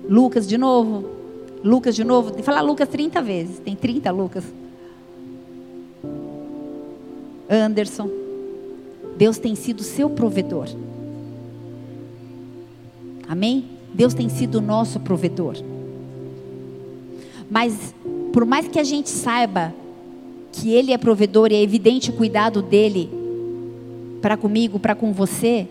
Lucas 0.09 0.49
de 0.49 0.59
novo, 0.59 1.22
Lucas 1.65 1.95
de 1.95 2.05
novo, 2.05 2.31
tem 2.31 2.41
que 2.41 2.45
falar 2.45 2.61
Lucas 2.61 2.89
30 2.89 3.23
vezes. 3.23 3.59
Tem 3.59 3.77
30 3.77 4.11
Lucas. 4.11 4.45
Anderson. 7.49 8.09
Deus 9.17 9.39
tem 9.39 9.55
sido 9.55 9.83
seu 9.83 10.11
provedor. 10.11 10.69
Amém? 13.29 13.65
Deus 13.95 14.15
tem 14.15 14.29
sido 14.29 14.61
nosso 14.61 14.99
provedor. 15.01 15.57
Mas, 17.51 17.95
por 18.33 18.45
mais 18.45 18.67
que 18.67 18.79
a 18.79 18.85
gente 18.85 19.11
saiba 19.11 19.75
que 20.51 20.73
Ele 20.73 20.93
é 20.93 20.99
provedor 20.99 21.53
e 21.53 21.55
é 21.55 21.63
evidente 21.63 22.11
o 22.11 22.15
cuidado 22.15 22.63
dele 22.63 23.11
para 24.21 24.37
comigo, 24.37 24.79
para 24.79 24.95
com 24.95 25.13
você, 25.13 25.67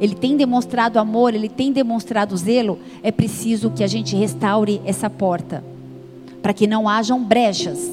ele 0.00 0.14
tem 0.14 0.34
demonstrado 0.34 0.98
amor, 0.98 1.34
ele 1.34 1.48
tem 1.48 1.70
demonstrado 1.70 2.34
zelo, 2.36 2.78
é 3.02 3.12
preciso 3.12 3.70
que 3.70 3.84
a 3.84 3.86
gente 3.86 4.16
restaure 4.16 4.80
essa 4.86 5.10
porta, 5.10 5.62
para 6.40 6.54
que 6.54 6.66
não 6.66 6.88
hajam 6.88 7.22
brechas. 7.22 7.90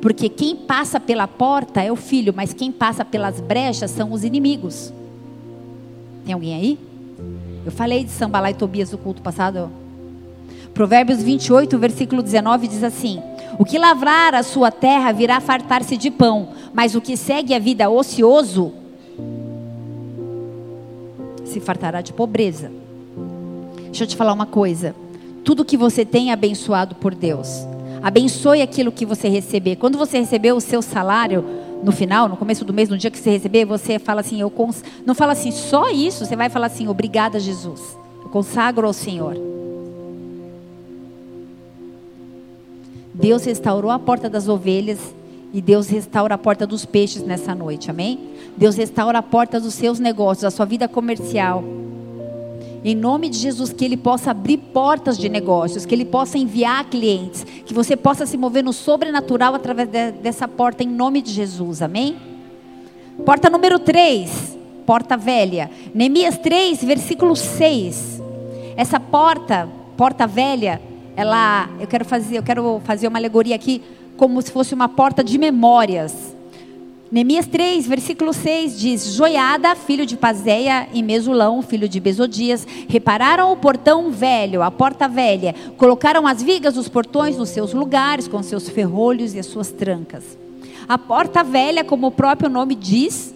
Porque 0.00 0.28
quem 0.28 0.54
passa 0.54 1.00
pela 1.00 1.26
porta 1.26 1.82
é 1.82 1.90
o 1.90 1.96
filho, 1.96 2.32
mas 2.34 2.54
quem 2.54 2.70
passa 2.70 3.04
pelas 3.04 3.40
brechas 3.40 3.90
são 3.90 4.12
os 4.12 4.22
inimigos. 4.22 4.92
Tem 6.24 6.32
alguém 6.32 6.54
aí? 6.54 6.78
Eu 7.66 7.72
falei 7.72 8.04
de 8.04 8.10
Sambalá 8.12 8.52
e 8.52 8.54
Tobias 8.54 8.92
no 8.92 8.98
culto 8.98 9.20
passado. 9.20 9.68
Provérbios 10.72 11.20
28, 11.20 11.76
versículo 11.76 12.22
19 12.22 12.68
diz 12.68 12.84
assim: 12.84 13.20
O 13.58 13.64
que 13.64 13.76
lavrar 13.76 14.32
a 14.36 14.44
sua 14.44 14.70
terra 14.70 15.10
virá 15.10 15.40
fartar-se 15.40 15.96
de 15.96 16.08
pão, 16.08 16.50
mas 16.72 16.94
o 16.94 17.00
que 17.00 17.16
segue 17.16 17.52
a 17.52 17.58
vida 17.58 17.90
ocioso 17.90 18.72
se 21.48 21.60
fartará 21.60 22.00
de 22.00 22.12
pobreza. 22.12 22.70
Deixa 23.84 24.04
eu 24.04 24.08
te 24.08 24.16
falar 24.16 24.32
uma 24.32 24.46
coisa. 24.46 24.94
Tudo 25.44 25.64
que 25.64 25.76
você 25.76 26.04
tem 26.04 26.30
é 26.30 26.32
abençoado 26.32 26.94
por 26.94 27.14
Deus. 27.14 27.48
Abençoe 28.02 28.62
aquilo 28.62 28.92
que 28.92 29.06
você 29.06 29.28
receber. 29.28 29.76
Quando 29.76 29.98
você 29.98 30.18
receber 30.18 30.52
o 30.52 30.60
seu 30.60 30.82
salário, 30.82 31.44
no 31.82 31.92
final, 31.92 32.28
no 32.28 32.36
começo 32.36 32.64
do 32.64 32.72
mês, 32.72 32.88
no 32.88 32.98
dia 32.98 33.10
que 33.10 33.18
você 33.18 33.30
receber, 33.30 33.64
você 33.64 33.98
fala 33.98 34.20
assim, 34.20 34.40
eu 34.40 34.50
cons... 34.50 34.82
não 35.06 35.14
fala 35.14 35.32
assim 35.32 35.50
só 35.50 35.88
isso, 35.90 36.24
você 36.24 36.36
vai 36.36 36.48
falar 36.48 36.66
assim, 36.66 36.88
obrigada 36.88 37.38
Jesus, 37.40 37.96
eu 38.22 38.28
consagro 38.28 38.86
ao 38.86 38.92
Senhor. 38.92 39.36
Deus 43.14 43.44
restaurou 43.44 43.90
a 43.90 43.98
porta 43.98 44.28
das 44.28 44.48
ovelhas 44.48 44.98
e 45.52 45.60
Deus 45.60 45.88
restaura 45.88 46.34
a 46.34 46.38
porta 46.38 46.66
dos 46.66 46.84
peixes 46.84 47.22
nessa 47.22 47.54
noite, 47.54 47.90
amém? 47.90 48.18
Deus 48.58 48.76
restaura 48.76 49.20
a 49.20 49.22
porta 49.22 49.60
dos 49.60 49.72
seus 49.74 50.00
negócios, 50.00 50.42
da 50.42 50.50
sua 50.50 50.66
vida 50.66 50.88
comercial. 50.88 51.62
Em 52.84 52.94
nome 52.94 53.28
de 53.28 53.38
Jesus, 53.38 53.72
que 53.72 53.84
Ele 53.84 53.96
possa 53.96 54.32
abrir 54.32 54.58
portas 54.58 55.16
de 55.16 55.28
negócios, 55.28 55.86
que 55.86 55.94
Ele 55.94 56.04
possa 56.04 56.36
enviar 56.36 56.84
clientes, 56.86 57.44
que 57.64 57.72
você 57.72 57.96
possa 57.96 58.26
se 58.26 58.36
mover 58.36 58.64
no 58.64 58.72
sobrenatural 58.72 59.54
através 59.54 59.88
de, 59.88 60.10
dessa 60.10 60.48
porta, 60.48 60.82
em 60.82 60.88
nome 60.88 61.22
de 61.22 61.30
Jesus, 61.30 61.82
amém? 61.82 62.16
Porta 63.24 63.48
número 63.48 63.78
3, 63.78 64.58
porta 64.84 65.16
velha. 65.16 65.70
Neemias 65.94 66.36
3, 66.38 66.82
versículo 66.82 67.36
6. 67.36 68.20
Essa 68.76 68.98
porta, 68.98 69.68
porta 69.96 70.26
velha, 70.26 70.82
ela, 71.14 71.68
eu 71.78 71.86
quero 71.86 72.04
fazer, 72.04 72.38
eu 72.38 72.42
quero 72.42 72.80
fazer 72.84 73.06
uma 73.06 73.18
alegoria 73.18 73.54
aqui, 73.54 73.82
como 74.16 74.42
se 74.42 74.50
fosse 74.50 74.74
uma 74.74 74.88
porta 74.88 75.22
de 75.22 75.38
memórias. 75.38 76.27
Neemias 77.10 77.46
3, 77.46 77.86
versículo 77.86 78.34
6 78.34 78.78
diz: 78.78 79.14
Joiada, 79.14 79.74
filho 79.74 80.04
de 80.04 80.14
Pazéia, 80.14 80.88
e 80.92 81.02
Mesulão, 81.02 81.62
filho 81.62 81.88
de 81.88 81.98
Besodias, 81.98 82.66
repararam 82.86 83.50
o 83.50 83.56
portão 83.56 84.10
velho, 84.10 84.62
a 84.62 84.70
porta 84.70 85.08
velha, 85.08 85.54
colocaram 85.78 86.26
as 86.26 86.42
vigas 86.42 86.74
dos 86.74 86.86
portões 86.86 87.38
nos 87.38 87.48
seus 87.48 87.72
lugares, 87.72 88.28
com 88.28 88.42
seus 88.42 88.68
ferrolhos 88.68 89.34
e 89.34 89.38
as 89.38 89.46
suas 89.46 89.70
trancas. 89.70 90.36
A 90.86 90.98
porta 90.98 91.42
velha, 91.42 91.82
como 91.82 92.08
o 92.08 92.10
próprio 92.10 92.50
nome 92.50 92.74
diz, 92.74 93.34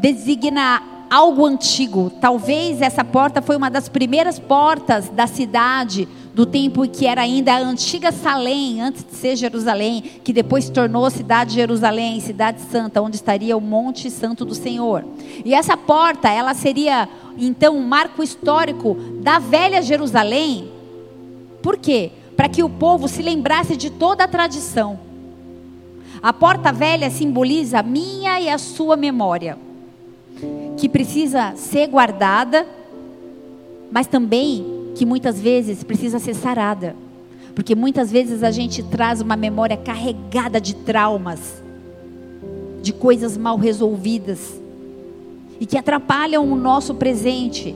designa 0.00 0.82
algo 1.10 1.44
antigo. 1.44 2.10
Talvez 2.22 2.80
essa 2.80 3.04
porta 3.04 3.42
foi 3.42 3.54
uma 3.54 3.68
das 3.68 3.86
primeiras 3.86 4.38
portas 4.38 5.10
da 5.10 5.26
cidade 5.26 6.08
do 6.34 6.46
tempo 6.46 6.88
que 6.88 7.06
era 7.06 7.20
ainda 7.20 7.52
a 7.52 7.58
antiga 7.58 8.10
Salém, 8.10 8.80
antes 8.80 9.04
de 9.04 9.14
ser 9.14 9.36
Jerusalém, 9.36 10.02
que 10.24 10.32
depois 10.32 10.64
se 10.64 10.72
tornou 10.72 11.08
cidade 11.10 11.50
de 11.50 11.56
Jerusalém, 11.56 12.20
cidade 12.20 12.60
santa, 12.62 13.02
onde 13.02 13.16
estaria 13.16 13.56
o 13.56 13.60
Monte 13.60 14.10
Santo 14.10 14.44
do 14.44 14.54
Senhor. 14.54 15.04
E 15.44 15.52
essa 15.52 15.76
porta, 15.76 16.30
ela 16.30 16.54
seria 16.54 17.08
então 17.36 17.76
um 17.76 17.82
marco 17.82 18.22
histórico 18.22 18.96
da 19.22 19.38
velha 19.38 19.82
Jerusalém. 19.82 20.70
Por 21.62 21.76
quê? 21.76 22.10
Para 22.34 22.48
que 22.48 22.62
o 22.62 22.68
povo 22.68 23.08
se 23.08 23.22
lembrasse 23.22 23.76
de 23.76 23.90
toda 23.90 24.24
a 24.24 24.28
tradição. 24.28 24.98
A 26.22 26.32
porta 26.32 26.72
velha 26.72 27.10
simboliza 27.10 27.80
a 27.80 27.82
minha 27.82 28.40
e 28.40 28.48
a 28.48 28.56
sua 28.56 28.96
memória, 28.96 29.58
que 30.78 30.88
precisa 30.88 31.54
ser 31.56 31.88
guardada, 31.88 32.66
mas 33.90 34.06
também 34.06 34.81
que 34.94 35.06
muitas 35.06 35.40
vezes 35.40 35.82
precisa 35.82 36.18
ser 36.18 36.34
sarada. 36.34 36.94
Porque 37.54 37.74
muitas 37.74 38.10
vezes 38.10 38.42
a 38.42 38.50
gente 38.50 38.82
traz 38.82 39.20
uma 39.20 39.36
memória 39.36 39.76
carregada 39.76 40.60
de 40.60 40.74
traumas, 40.74 41.62
de 42.80 42.92
coisas 42.92 43.36
mal 43.36 43.56
resolvidas, 43.56 44.60
e 45.60 45.66
que 45.66 45.76
atrapalham 45.76 46.50
o 46.50 46.56
nosso 46.56 46.94
presente. 46.94 47.74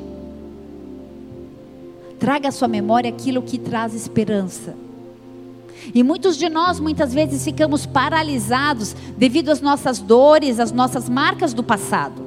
Traga 2.19 2.49
à 2.49 2.53
sua 2.53 2.69
memória 2.69 3.11
aquilo 3.11 3.43
que 3.43 3.59
traz 3.59 3.95
esperança. 3.95 4.75
E 5.95 6.03
muitos 6.03 6.37
de 6.37 6.49
nós, 6.49 6.81
muitas 6.81 7.13
vezes, 7.15 7.45
ficamos 7.45 7.87
paralisados 7.87 8.97
devido 9.17 9.51
às 9.51 9.61
nossas 9.61 10.01
dores, 10.01 10.59
às 10.59 10.73
nossas 10.73 11.09
marcas 11.09 11.53
do 11.53 11.63
passado. 11.63 12.26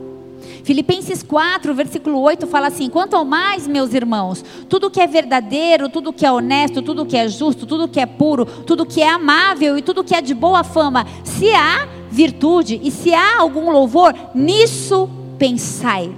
Filipenses 0.64 1.24
4, 1.24 1.74
versículo 1.74 2.20
8 2.20 2.48
fala 2.48 2.68
assim: 2.68 2.90
Quanto 2.90 3.16
ao 3.16 3.26
mais, 3.26 3.68
meus 3.68 3.94
irmãos, 3.94 4.44
tudo 4.68 4.90
que 4.90 5.00
é 5.00 5.08
verdadeiro, 5.08 5.90
tudo 5.90 6.14
que 6.14 6.26
é 6.26 6.32
honesto, 6.32 6.82
tudo 6.82 7.06
que 7.06 7.18
é 7.18 7.28
justo, 7.28 7.66
tudo 7.66 7.88
que 7.88 8.00
é 8.00 8.06
puro, 8.06 8.46
tudo 8.46 8.86
que 8.86 9.02
é 9.02 9.10
amável 9.10 9.78
e 9.78 9.82
tudo 9.82 10.04
que 10.04 10.16
é 10.16 10.22
de 10.22 10.34
boa 10.34 10.64
fama, 10.64 11.06
se 11.24 11.52
há 11.54 11.88
virtude 12.12 12.80
e 12.84 12.92
se 12.92 13.14
há 13.14 13.40
algum 13.40 13.72
louvor, 13.72 14.14
nisso 14.34 15.10
pensai. 15.38 16.12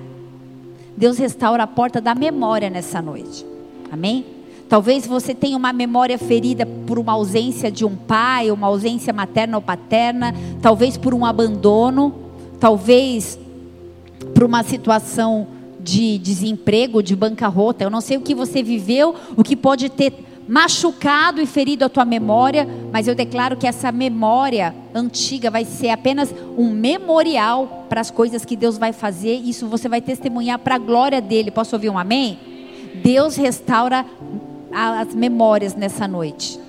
Deus 0.95 1.17
restaura 1.17 1.63
a 1.63 1.67
porta 1.67 1.99
da 1.99 2.13
memória 2.13 2.69
nessa 2.69 3.01
noite. 3.01 3.45
Amém? 3.91 4.25
Talvez 4.71 5.05
você 5.05 5.35
tenha 5.35 5.57
uma 5.57 5.73
memória 5.73 6.17
ferida 6.17 6.65
por 6.65 6.97
uma 6.97 7.11
ausência 7.11 7.69
de 7.69 7.83
um 7.83 7.93
pai, 7.93 8.51
uma 8.51 8.67
ausência 8.67 9.11
materna 9.11 9.57
ou 9.57 9.61
paterna, 9.61 10.33
talvez 10.61 10.95
por 10.95 11.13
um 11.13 11.25
abandono, 11.25 12.13
talvez 12.57 13.37
para 14.33 14.45
uma 14.45 14.63
situação 14.63 15.47
de 15.79 16.17
desemprego, 16.17 17.01
de 17.01 17.15
bancarrota. 17.15 17.83
Eu 17.83 17.89
não 17.89 18.01
sei 18.01 18.17
o 18.17 18.21
que 18.21 18.35
você 18.35 18.61
viveu, 18.61 19.15
o 19.35 19.43
que 19.43 19.55
pode 19.55 19.89
ter 19.89 20.13
machucado 20.47 21.41
e 21.41 21.45
ferido 21.45 21.85
a 21.85 21.89
tua 21.89 22.03
memória, 22.03 22.67
mas 22.91 23.07
eu 23.07 23.15
declaro 23.15 23.55
que 23.55 23.67
essa 23.67 23.91
memória 23.91 24.75
antiga 24.93 25.49
vai 25.49 25.63
ser 25.63 25.89
apenas 25.89 26.33
um 26.57 26.69
memorial 26.69 27.85
para 27.87 28.01
as 28.01 28.11
coisas 28.11 28.43
que 28.43 28.55
Deus 28.55 28.77
vai 28.77 28.91
fazer. 28.91 29.35
Isso 29.35 29.67
você 29.67 29.87
vai 29.87 30.01
testemunhar 30.01 30.59
para 30.59 30.75
a 30.75 30.79
glória 30.79 31.21
dele. 31.21 31.51
Posso 31.51 31.75
ouvir 31.75 31.89
um 31.89 31.97
amém? 31.97 32.37
Deus 33.03 33.35
restaura 33.35 34.05
as 34.73 35.13
memórias 35.15 35.75
nessa 35.75 36.07
noite. 36.07 36.59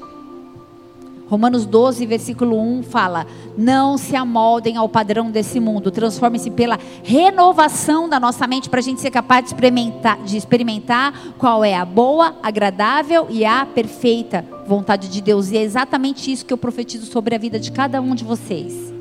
Romanos 1.32 1.64
12, 1.64 2.04
versículo 2.04 2.60
1 2.60 2.82
fala: 2.82 3.26
Não 3.56 3.96
se 3.96 4.14
amoldem 4.14 4.76
ao 4.76 4.86
padrão 4.86 5.30
desse 5.30 5.58
mundo, 5.58 5.90
transformem-se 5.90 6.50
pela 6.50 6.78
renovação 7.02 8.06
da 8.06 8.20
nossa 8.20 8.46
mente 8.46 8.68
para 8.68 8.80
a 8.80 8.82
gente 8.82 9.00
ser 9.00 9.10
capaz 9.10 9.42
de 9.42 9.48
experimentar, 9.48 10.22
de 10.24 10.36
experimentar 10.36 11.14
qual 11.38 11.64
é 11.64 11.74
a 11.74 11.86
boa, 11.86 12.36
agradável 12.42 13.28
e 13.30 13.46
a 13.46 13.64
perfeita 13.64 14.44
vontade 14.66 15.08
de 15.08 15.22
Deus. 15.22 15.50
E 15.50 15.56
é 15.56 15.62
exatamente 15.62 16.30
isso 16.30 16.44
que 16.44 16.52
eu 16.52 16.58
profetizo 16.58 17.06
sobre 17.06 17.34
a 17.34 17.38
vida 17.38 17.58
de 17.58 17.72
cada 17.72 17.98
um 17.98 18.14
de 18.14 18.24
vocês. 18.24 18.92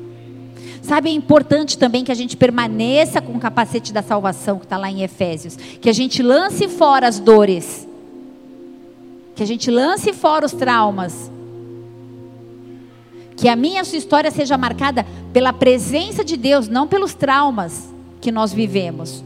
Sabe, 0.80 1.10
é 1.10 1.12
importante 1.12 1.76
também 1.76 2.02
que 2.02 2.12
a 2.12 2.14
gente 2.14 2.34
permaneça 2.34 3.20
com 3.20 3.34
o 3.34 3.40
capacete 3.40 3.92
da 3.92 4.00
salvação 4.00 4.58
que 4.58 4.64
está 4.64 4.78
lá 4.78 4.90
em 4.90 5.02
Efésios, 5.02 5.54
que 5.54 5.90
a 5.90 5.92
gente 5.92 6.22
lance 6.22 6.66
fora 6.66 7.06
as 7.06 7.20
dores, 7.20 7.86
que 9.34 9.42
a 9.42 9.46
gente 9.46 9.70
lance 9.70 10.14
fora 10.14 10.46
os 10.46 10.52
traumas 10.52 11.30
que 13.42 13.48
a 13.48 13.56
minha 13.56 13.82
sua 13.82 13.98
história 13.98 14.30
seja 14.30 14.56
marcada 14.56 15.04
pela 15.32 15.52
presença 15.52 16.24
de 16.24 16.36
Deus, 16.36 16.68
não 16.68 16.86
pelos 16.86 17.12
traumas 17.12 17.92
que 18.20 18.30
nós 18.30 18.52
vivemos. 18.52 19.24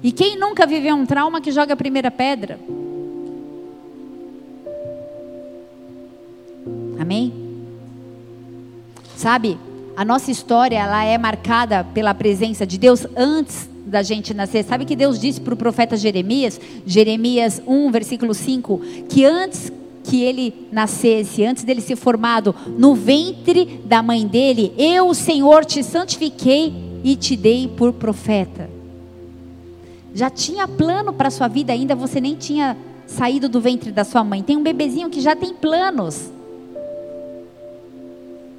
E 0.00 0.12
quem 0.12 0.38
nunca 0.38 0.64
viveu 0.64 0.94
um 0.94 1.04
trauma 1.04 1.40
que 1.40 1.50
joga 1.50 1.74
a 1.74 1.76
primeira 1.76 2.08
pedra? 2.08 2.56
Amém? 7.00 7.34
Sabe, 9.16 9.58
a 9.96 10.04
nossa 10.04 10.30
história 10.30 10.78
ela 10.78 11.04
é 11.04 11.18
marcada 11.18 11.82
pela 11.82 12.14
presença 12.14 12.64
de 12.64 12.78
Deus 12.78 13.08
antes 13.16 13.68
da 13.84 14.04
gente 14.04 14.32
nascer. 14.32 14.62
Sabe 14.62 14.84
que 14.84 14.94
Deus 14.94 15.18
disse 15.18 15.40
para 15.40 15.54
o 15.54 15.56
profeta 15.56 15.96
Jeremias, 15.96 16.60
Jeremias 16.86 17.60
1, 17.66 17.90
versículo 17.90 18.34
5, 18.34 18.80
que 19.08 19.24
antes 19.24 19.72
que 20.08 20.22
ele 20.22 20.54
nascesse, 20.72 21.44
antes 21.44 21.64
dele 21.64 21.82
ser 21.82 21.96
formado 21.96 22.54
no 22.78 22.94
ventre 22.94 23.78
da 23.84 24.02
mãe 24.02 24.26
dele, 24.26 24.72
eu, 24.78 25.12
Senhor, 25.12 25.66
te 25.66 25.84
santifiquei 25.84 26.72
e 27.04 27.14
te 27.14 27.36
dei 27.36 27.68
por 27.68 27.92
profeta. 27.92 28.70
Já 30.14 30.30
tinha 30.30 30.66
plano 30.66 31.12
para 31.12 31.28
a 31.28 31.30
sua 31.30 31.46
vida, 31.46 31.74
ainda 31.74 31.94
você 31.94 32.22
nem 32.22 32.34
tinha 32.34 32.74
saído 33.06 33.50
do 33.50 33.60
ventre 33.60 33.92
da 33.92 34.02
sua 34.02 34.24
mãe. 34.24 34.42
Tem 34.42 34.56
um 34.56 34.62
bebezinho 34.62 35.10
que 35.10 35.20
já 35.20 35.36
tem 35.36 35.52
planos. 35.52 36.30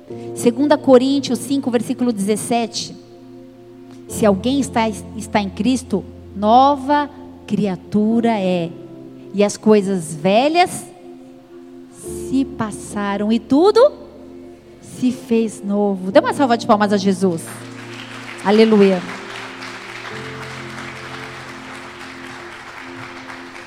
2 0.08 0.82
Coríntios 0.84 1.40
5, 1.40 1.72
versículo 1.72 2.14
17. 2.14 2.96
Se 4.08 4.24
alguém 4.24 4.60
está, 4.60 4.88
está 4.88 5.42
em 5.42 5.50
Cristo, 5.50 6.06
nova 6.36 7.10
criatura 7.48 8.40
é. 8.40 8.70
E 9.34 9.44
as 9.44 9.58
coisas 9.58 10.14
velhas 10.14 10.89
se 12.30 12.46
passaram 12.46 13.32
e 13.32 13.40
tudo 13.40 13.92
se 14.82 15.12
fez 15.12 15.64
novo. 15.64 16.12
Dê 16.12 16.20
uma 16.20 16.34
salva 16.34 16.56
de 16.58 16.68
palmas 16.68 16.94
a 16.94 16.98
Jesus. 16.98 17.44
Aleluia. 18.46 19.02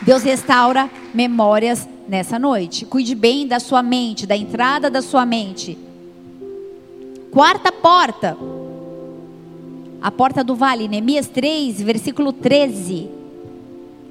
Deus 0.02 0.22
restaura 0.22 0.88
memórias 1.12 1.88
nessa 2.08 2.38
noite. 2.38 2.84
Cuide 2.84 3.14
bem 3.14 3.46
da 3.46 3.58
sua 3.58 3.82
mente, 3.82 4.26
da 4.26 4.36
entrada 4.36 4.88
da 4.88 5.02
sua 5.02 5.26
mente. 5.26 5.76
Quarta 7.32 7.72
porta. 7.72 8.36
A 10.00 10.10
porta 10.10 10.42
do 10.42 10.54
vale, 10.54 10.88
Neemias 10.88 11.28
3, 11.28 11.80
versículo 11.82 12.32
13. 12.32 13.08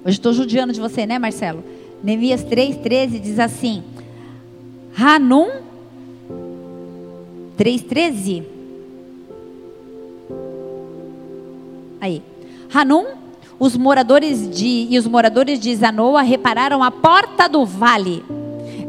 Hoje 0.05 0.17
estou 0.17 0.33
judiando 0.33 0.73
de 0.73 0.79
você, 0.79 1.05
né, 1.05 1.19
Marcelo? 1.19 1.63
Neemias 2.03 2.43
3, 2.43 2.77
13 2.77 3.19
diz 3.19 3.39
assim: 3.39 3.83
Hanum 4.97 5.49
3,13. 7.57 8.43
Aí. 11.99 12.23
Hanum, 12.73 13.05
os 13.59 13.77
moradores 13.77 14.49
de, 14.49 14.87
e 14.89 14.97
os 14.97 15.05
moradores 15.05 15.59
de 15.59 15.75
Zanoa 15.75 16.23
repararam 16.23 16.81
a 16.81 16.89
porta 16.89 17.47
do 17.47 17.63
vale. 17.63 18.23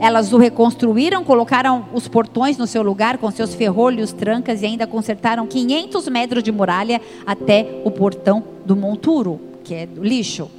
Elas 0.01 0.33
o 0.33 0.38
reconstruíram, 0.38 1.23
colocaram 1.23 1.85
os 1.93 2.09
portões 2.09 2.57
no 2.57 2.67
seu 2.67 2.83
lugar 2.83 3.19
com 3.19 3.31
seus 3.31 3.55
ferrolhos, 3.55 4.12
trancas 4.12 4.62
e 4.62 4.67
ainda 4.67 4.87
consertaram 4.87 5.47
500 5.47 6.09
metros 6.09 6.43
de 6.43 6.51
muralha 6.51 7.01
até 7.27 7.83
o 7.85 7.91
portão 7.91 8.43
do 8.65 8.75
monturo, 8.75 9.38
que 9.62 9.75
é 9.75 9.87
do 9.87 10.03
lixo. 10.03 10.51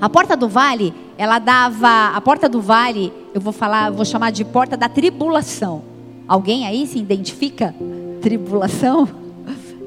A 0.00 0.08
porta 0.08 0.36
do 0.36 0.48
vale, 0.48 0.92
ela 1.16 1.38
dava, 1.38 2.08
a 2.14 2.20
porta 2.20 2.48
do 2.48 2.60
vale, 2.60 3.12
eu 3.34 3.40
vou 3.40 3.52
falar, 3.52 3.90
vou 3.90 4.04
chamar 4.04 4.30
de 4.30 4.44
porta 4.44 4.76
da 4.76 4.88
tribulação. 4.88 5.82
Alguém 6.26 6.66
aí 6.66 6.86
se 6.86 6.98
identifica? 6.98 7.74
Tribulação? 8.20 9.08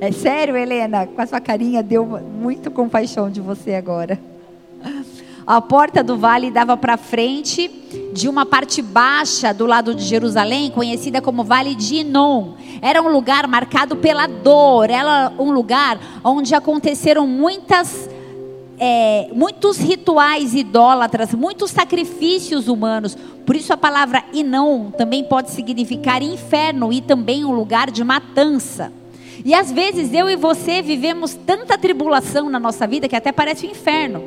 É 0.02 0.12
sério, 0.12 0.58
Helena? 0.58 1.08
Com 1.08 1.22
a 1.22 1.26
sua 1.26 1.40
carinha 1.40 1.82
deu 1.82 2.06
muito 2.06 2.70
compaixão 2.70 3.30
de 3.30 3.40
você 3.40 3.76
agora. 3.76 4.20
A 5.48 5.62
porta 5.62 6.04
do 6.04 6.18
vale 6.18 6.50
dava 6.50 6.76
para 6.76 6.98
frente 6.98 7.70
de 8.12 8.28
uma 8.28 8.48
parte 8.48 8.82
baixa 8.82 9.54
do 9.54 9.68
lado 9.68 9.94
de 9.94 10.04
Jerusalém, 10.04 10.72
conhecida 10.72 11.22
como 11.22 11.44
Vale 11.44 11.76
de 11.76 11.98
Inon. 11.98 12.54
Era 12.82 13.00
um 13.00 13.10
lugar 13.10 13.48
marcado 13.48 13.96
pela 13.96 14.26
dor, 14.26 14.90
era 14.90 15.32
um 15.38 15.52
lugar 15.52 16.00
onde 16.24 16.56
aconteceram 16.56 17.28
muitas 17.28 18.10
é, 18.80 19.30
muitos 19.34 19.78
rituais 19.78 20.54
idólatras, 20.54 21.34
muitos 21.34 21.72
sacrifícios 21.72 22.68
humanos. 22.68 23.18
Por 23.46 23.56
isso 23.56 23.72
a 23.72 23.78
palavra 23.78 24.24
Inon 24.34 24.92
também 24.92 25.24
pode 25.24 25.52
significar 25.52 26.22
inferno 26.22 26.92
e 26.92 27.02
também 27.02 27.46
um 27.46 27.52
lugar 27.52 27.90
de 27.90 28.04
matança. 28.04 28.92
E 29.44 29.54
às 29.54 29.72
vezes 29.72 30.14
eu 30.14 30.30
e 30.30 30.36
você 30.36 30.82
vivemos 30.82 31.34
tanta 31.34 31.78
tribulação 31.78 32.50
na 32.50 32.60
nossa 32.60 32.88
vida 32.88 33.08
que 33.08 33.16
até 33.16 33.32
parece 33.32 33.66
um 33.66 33.72
inferno. 33.72 34.24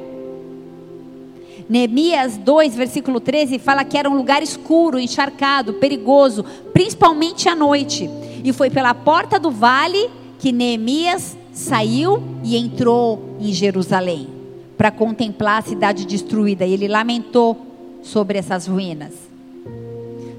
Neemias 1.68 2.38
2, 2.38 2.74
versículo 2.74 3.20
13, 3.20 3.58
fala 3.58 3.84
que 3.84 3.98
era 3.98 4.08
um 4.08 4.16
lugar 4.16 4.42
escuro, 4.42 4.98
encharcado, 4.98 5.74
perigoso, 5.74 6.44
principalmente 6.72 7.46
à 7.48 7.54
noite. 7.54 8.08
E 8.42 8.52
foi 8.54 8.70
pela 8.70 8.94
porta 8.94 9.38
do 9.38 9.50
vale 9.50 10.08
que 10.38 10.50
Neemias 10.50 11.36
saiu 11.52 12.22
e 12.42 12.56
entrou 12.56 13.36
em 13.40 13.52
Jerusalém 13.52 14.37
para 14.78 14.92
contemplar 14.92 15.58
a 15.58 15.62
cidade 15.62 16.06
destruída. 16.06 16.64
E 16.64 16.72
ele 16.72 16.86
lamentou 16.86 17.66
sobre 18.00 18.38
essas 18.38 18.68
ruínas. 18.68 19.12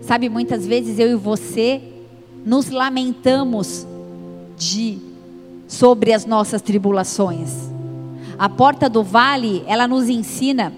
Sabe, 0.01 0.29
muitas 0.29 0.65
vezes 0.65 0.97
eu 0.97 1.11
e 1.11 1.15
você 1.15 1.81
nos 2.45 2.69
lamentamos 2.69 3.85
de 4.57 4.97
sobre 5.67 6.13
as 6.13 6.25
nossas 6.25 6.61
tribulações. 6.61 7.51
A 8.39 8.47
porta 8.47 8.89
do 8.89 9.03
vale, 9.03 9.61
ela 9.67 9.87
nos 9.87 10.07
ensina 10.07 10.73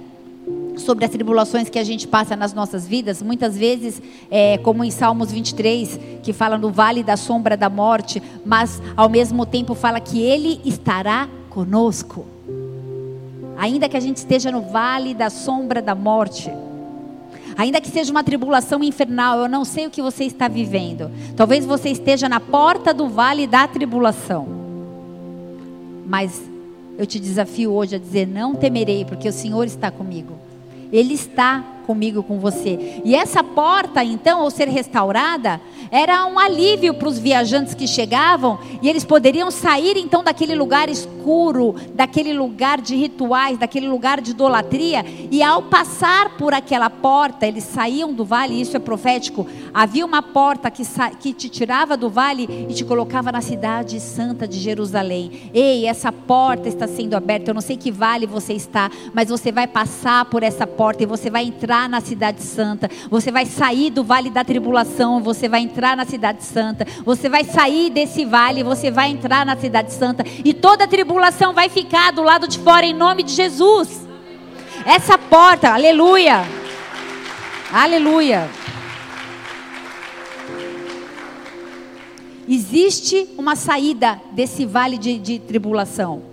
sobre 0.75 1.05
as 1.05 1.11
tribulações 1.11 1.69
que 1.69 1.77
a 1.77 1.83
gente 1.83 2.07
passa 2.07 2.35
nas 2.35 2.53
nossas 2.53 2.87
vidas, 2.87 3.21
muitas 3.21 3.55
vezes, 3.55 4.01
é, 4.31 4.57
como 4.57 4.83
em 4.83 4.89
Salmos 4.89 5.31
23, 5.31 5.99
que 6.23 6.33
fala 6.33 6.57
no 6.57 6.71
vale 6.71 7.03
da 7.03 7.15
sombra 7.15 7.55
da 7.55 7.69
morte, 7.69 8.21
mas 8.43 8.81
ao 8.97 9.07
mesmo 9.07 9.45
tempo 9.45 9.75
fala 9.75 9.99
que 9.99 10.19
Ele 10.19 10.59
estará 10.65 11.29
conosco 11.49 12.25
ainda 13.61 13.87
que 13.87 13.95
a 13.95 13.99
gente 13.99 14.17
esteja 14.17 14.51
no 14.51 14.63
vale 14.63 15.13
da 15.13 15.29
sombra 15.29 15.83
da 15.83 15.93
morte, 15.93 16.51
ainda 17.55 17.79
que 17.79 17.89
seja 17.89 18.09
uma 18.09 18.23
tribulação 18.23 18.83
infernal, 18.83 19.37
eu 19.37 19.47
não 19.47 19.63
sei 19.63 19.85
o 19.85 19.91
que 19.91 20.01
você 20.01 20.23
está 20.23 20.47
vivendo. 20.47 21.11
Talvez 21.35 21.63
você 21.63 21.89
esteja 21.89 22.27
na 22.27 22.39
porta 22.39 22.91
do 22.91 23.07
vale 23.07 23.45
da 23.45 23.67
tribulação. 23.67 24.47
Mas 26.07 26.41
eu 26.97 27.05
te 27.05 27.19
desafio 27.19 27.71
hoje 27.71 27.97
a 27.97 27.99
dizer: 27.99 28.27
não 28.27 28.55
temerei, 28.55 29.05
porque 29.05 29.29
o 29.29 29.33
Senhor 29.33 29.63
está 29.65 29.91
comigo. 29.91 30.39
Ele 30.91 31.13
está 31.13 31.63
comigo, 31.85 32.23
com 32.23 32.39
você. 32.39 33.01
E 33.05 33.13
essa 33.13 33.43
porta, 33.43 34.03
então, 34.03 34.41
ao 34.41 34.49
ser 34.49 34.67
restaurada, 34.67 35.61
era 35.91 36.25
um 36.25 36.39
alívio 36.39 36.93
para 36.93 37.07
os 37.07 37.19
viajantes 37.19 37.73
que 37.73 37.85
chegavam 37.85 38.57
e 38.81 38.89
eles 38.89 39.03
poderiam 39.03 39.51
sair 39.51 39.97
então 39.97 40.23
daquele 40.23 40.55
lugar 40.55 40.89
escuro, 40.89 41.20
daquele 41.93 42.33
lugar 42.33 42.81
de 42.81 42.95
rituais, 42.95 43.57
daquele 43.57 43.87
lugar 43.87 44.21
de 44.21 44.31
idolatria 44.31 45.05
e 45.31 45.41
ao 45.43 45.63
passar 45.63 46.37
por 46.37 46.53
aquela 46.53 46.89
porta, 46.89 47.45
eles 47.45 47.63
saíam 47.63 48.13
do 48.13 48.25
vale, 48.25 48.59
isso 48.59 48.75
é 48.75 48.79
profético. 48.79 49.47
Havia 49.73 50.05
uma 50.05 50.21
porta 50.21 50.69
que, 50.69 50.83
que 51.19 51.33
te 51.33 51.49
tirava 51.49 51.95
do 51.95 52.09
vale 52.09 52.67
e 52.69 52.73
te 52.73 52.83
colocava 52.83 53.31
na 53.31 53.41
cidade 53.41 53.99
santa 53.99 54.47
de 54.47 54.59
Jerusalém. 54.59 55.49
Ei, 55.53 55.85
essa 55.85 56.11
porta 56.11 56.67
está 56.67 56.87
sendo 56.87 57.15
aberta. 57.15 57.51
Eu 57.51 57.55
não 57.55 57.61
sei 57.61 57.77
que 57.77 57.91
vale 57.91 58.25
você 58.25 58.53
está, 58.53 58.89
mas 59.13 59.29
você 59.29 59.51
vai 59.51 59.67
passar 59.67 60.25
por 60.25 60.43
essa 60.43 60.65
porta 60.65 61.03
e 61.03 61.05
você 61.05 61.29
vai 61.29 61.45
entrar 61.45 61.87
na 61.87 62.01
cidade 62.01 62.41
santa, 62.41 62.89
você 63.09 63.31
vai 63.31 63.45
sair 63.45 63.89
do 63.89 64.03
vale 64.03 64.29
da 64.29 64.43
tribulação, 64.43 65.21
você 65.21 65.47
vai 65.47 65.61
entrar 65.61 65.95
na 65.95 66.05
cidade 66.05 66.43
santa, 66.43 66.85
você 67.05 67.29
vai 67.29 67.43
sair 67.43 67.89
desse 67.89 68.25
vale, 68.25 68.63
você 68.63 68.89
vai 68.89 69.09
entrar 69.09 69.45
na 69.45 69.55
cidade 69.55 69.93
santa, 69.93 70.23
e 70.43 70.53
toda 70.53 70.85
a 70.85 70.87
tribulação 70.87 71.10
vai 71.53 71.69
ficar 71.69 72.11
do 72.11 72.21
lado 72.21 72.47
de 72.47 72.57
fora 72.59 72.85
em 72.85 72.93
nome 72.93 73.23
de 73.23 73.33
Jesus. 73.33 74.07
Essa 74.85 75.17
porta, 75.17 75.69
aleluia, 75.69 76.43
aleluia. 77.71 78.49
Existe 82.47 83.29
uma 83.37 83.55
saída 83.55 84.19
desse 84.31 84.65
vale 84.65 84.97
de, 84.97 85.17
de 85.17 85.39
tribulação 85.39 86.31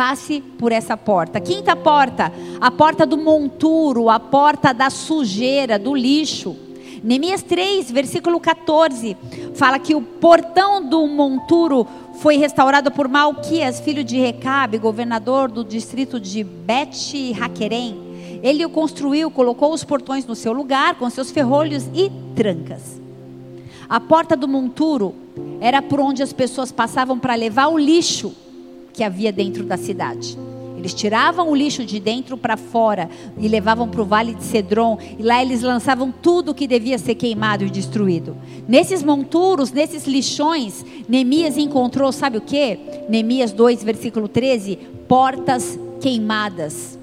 passe 0.00 0.40
por 0.58 0.72
essa 0.72 0.96
porta. 0.96 1.38
Quinta 1.38 1.76
porta, 1.76 2.32
a 2.58 2.70
porta 2.70 3.04
do 3.04 3.18
monturo, 3.18 4.08
a 4.08 4.18
porta 4.18 4.72
da 4.72 4.88
sujeira, 4.88 5.78
do 5.78 5.94
lixo. 5.94 6.56
Neemias 7.04 7.42
3, 7.42 7.90
versículo 7.90 8.40
14, 8.40 9.14
fala 9.54 9.78
que 9.78 9.94
o 9.94 10.00
portão 10.00 10.82
do 10.82 11.06
monturo 11.06 11.86
foi 12.20 12.36
restaurado 12.36 12.90
por 12.90 13.08
Malquias, 13.08 13.80
filho 13.80 14.04
de 14.04 14.18
Recabe, 14.18 14.76
governador 14.76 15.50
do 15.50 15.64
distrito 15.64 16.20
de 16.20 16.44
Bet 16.44 17.34
Haquerem. 17.40 17.98
Ele 18.42 18.62
o 18.62 18.68
construiu, 18.68 19.30
colocou 19.30 19.72
os 19.72 19.84
portões 19.84 20.26
no 20.26 20.34
seu 20.34 20.52
lugar, 20.52 20.96
com 20.96 21.08
seus 21.08 21.30
ferrolhos 21.30 21.88
e 21.94 22.12
trancas. 22.36 23.00
A 23.88 23.98
porta 23.98 24.36
do 24.36 24.46
monturo 24.46 25.14
era 25.62 25.80
por 25.80 25.98
onde 25.98 26.22
as 26.22 26.30
pessoas 26.30 26.70
passavam 26.70 27.18
para 27.18 27.34
levar 27.34 27.68
o 27.68 27.78
lixo 27.78 28.34
que 28.92 29.02
havia 29.02 29.32
dentro 29.32 29.64
da 29.64 29.78
cidade. 29.78 30.36
Eles 30.80 30.94
tiravam 30.94 31.50
o 31.50 31.54
lixo 31.54 31.84
de 31.84 32.00
dentro 32.00 32.38
para 32.38 32.56
fora 32.56 33.10
e 33.38 33.46
levavam 33.46 33.86
para 33.86 34.00
o 34.00 34.04
vale 34.04 34.34
de 34.34 34.42
Cedron, 34.42 34.98
e 35.18 35.22
lá 35.22 35.42
eles 35.42 35.60
lançavam 35.60 36.10
tudo 36.10 36.54
que 36.54 36.66
devia 36.66 36.96
ser 36.96 37.14
queimado 37.16 37.64
e 37.64 37.70
destruído. 37.70 38.34
Nesses 38.66 39.02
monturos, 39.02 39.70
nesses 39.70 40.06
lixões, 40.06 40.82
Neemias 41.06 41.58
encontrou, 41.58 42.10
sabe 42.10 42.38
o 42.38 42.40
que? 42.40 42.78
Neemias 43.10 43.52
2, 43.52 43.84
versículo 43.84 44.26
13: 44.26 44.76
portas 45.06 45.78
queimadas. 46.00 46.98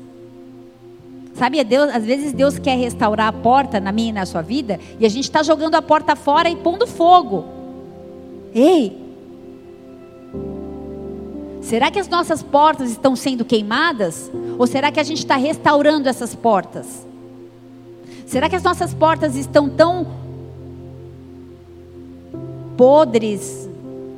Sabe, 1.36 1.63
Deus, 1.63 1.94
às 1.94 2.04
vezes 2.04 2.34
Deus 2.34 2.58
quer 2.58 2.80
restaurar 2.80 3.28
a 3.28 3.34
porta 3.34 3.80
na 3.80 3.92
minha 3.92 4.10
e 4.10 4.13
na 4.13 4.26
sua 4.26 4.42
vida, 4.42 4.80
e 5.00 5.06
a 5.06 5.10
gente 5.10 5.26
está 5.26 5.44
jogando 5.44 5.76
a 5.76 5.84
porta 5.84 6.16
fora 6.16 6.50
e 6.50 6.56
pondo 6.56 6.88
fogo. 6.88 7.46
Ei, 8.56 9.07
Será 11.68 11.92
que 11.92 12.00
as 12.00 12.08
nossas 12.08 12.42
portas 12.42 12.90
estão 12.92 13.14
sendo 13.14 13.44
queimadas? 13.44 14.32
Ou 14.58 14.66
será 14.66 14.90
que 14.90 15.02
a 15.02 15.04
gente 15.04 15.18
está 15.18 15.36
restaurando 15.36 16.08
essas 16.08 16.34
portas? 16.34 17.06
Será 18.26 18.48
que 18.48 18.56
as 18.56 18.64
nossas 18.64 18.94
portas 18.94 19.36
estão 19.36 19.70
tão 19.70 20.08
podres, 22.78 23.68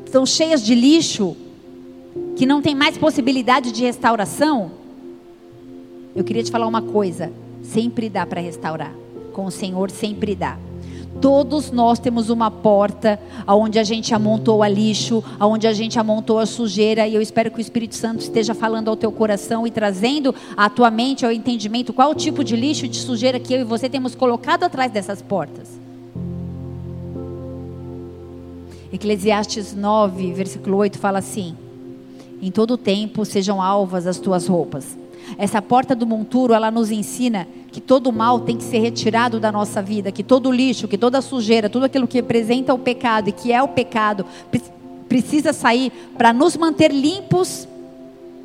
estão 0.06 0.28
cheias 0.28 0.64
de 0.64 0.76
lixo, 0.76 1.36
que 2.36 2.46
não 2.46 2.62
tem 2.62 2.76
mais 2.76 3.00
possibilidade 3.00 3.72
de 3.72 3.82
restauração? 3.82 4.70
Eu 6.16 6.24
queria 6.24 6.44
te 6.44 6.52
falar 6.52 6.68
uma 6.68 6.84
coisa: 6.84 7.34
sempre 7.64 8.12
dá 8.12 8.28
para 8.28 8.42
restaurar. 8.42 8.94
Com 9.34 9.46
o 9.46 9.52
Senhor 9.52 9.90
sempre 9.90 10.36
dá. 10.36 10.56
Todos 11.22 11.72
nós 11.72 12.00
temos 12.00 12.30
uma 12.30 12.50
porta 12.50 13.20
aonde 13.46 13.78
a 13.78 13.84
gente 13.84 14.14
amontou 14.14 14.64
a 14.64 14.70
lixo, 14.70 15.24
aonde 15.38 15.68
a 15.68 15.74
gente 15.74 16.00
amontou 16.00 16.40
a 16.40 16.46
sujeira, 16.46 17.08
e 17.08 17.16
eu 17.16 17.22
espero 17.22 17.52
que 17.52 17.58
o 17.58 17.62
Espírito 17.62 17.96
Santo 17.96 18.22
esteja 18.22 18.54
falando 18.54 18.90
ao 18.90 18.96
teu 18.96 19.12
coração 19.12 19.68
e 19.68 19.72
trazendo 19.72 20.34
à 20.56 20.70
tua 20.70 20.90
mente 20.90 21.26
ao 21.26 21.32
entendimento 21.32 21.92
qual 21.92 22.12
o 22.12 22.16
tipo 22.16 22.44
de 22.44 22.56
lixo 22.56 22.88
de 22.88 22.98
sujeira 22.98 23.40
que 23.40 23.54
eu 23.54 23.60
e 23.60 23.64
você 23.64 23.90
temos 23.90 24.16
colocado 24.16 24.64
atrás 24.64 24.92
dessas 24.92 25.22
portas. 25.22 25.80
Eclesiastes 28.94 29.76
9, 29.76 30.34
versículo 30.34 30.78
8 30.78 30.98
fala 30.98 31.20
assim: 31.20 31.56
Em 32.42 32.50
todo 32.50 32.78
tempo 32.78 33.26
sejam 33.26 33.62
alvas 33.62 34.08
as 34.08 34.20
tuas 34.20 34.48
roupas 34.48 34.98
Essa 35.38 35.62
porta 35.62 35.96
do 35.96 36.06
monturo, 36.06 36.54
ela 36.54 36.72
nos 36.72 36.92
ensina 36.92 37.48
que 37.72 37.80
todo 37.80 38.12
mal 38.12 38.40
tem 38.40 38.58
que 38.58 38.64
ser 38.64 38.80
retirado 38.80 39.40
da 39.40 39.52
nossa 39.52 39.82
vida, 39.82 40.12
que 40.12 40.24
todo 40.24 40.52
lixo, 40.52 40.88
que 40.88 40.98
toda 40.98 41.22
sujeira, 41.22 41.70
tudo 41.70 41.86
aquilo 41.86 42.08
que 42.08 42.18
representa 42.18 42.74
o 42.74 42.80
pecado 42.80 43.30
e 43.30 43.32
que 43.32 43.52
é 43.52 43.62
o 43.62 43.68
pecado, 43.68 44.26
precisa 45.08 45.54
sair 45.54 45.92
para 46.18 46.34
nos 46.34 46.58
manter 46.58 46.92
limpos 46.92 47.68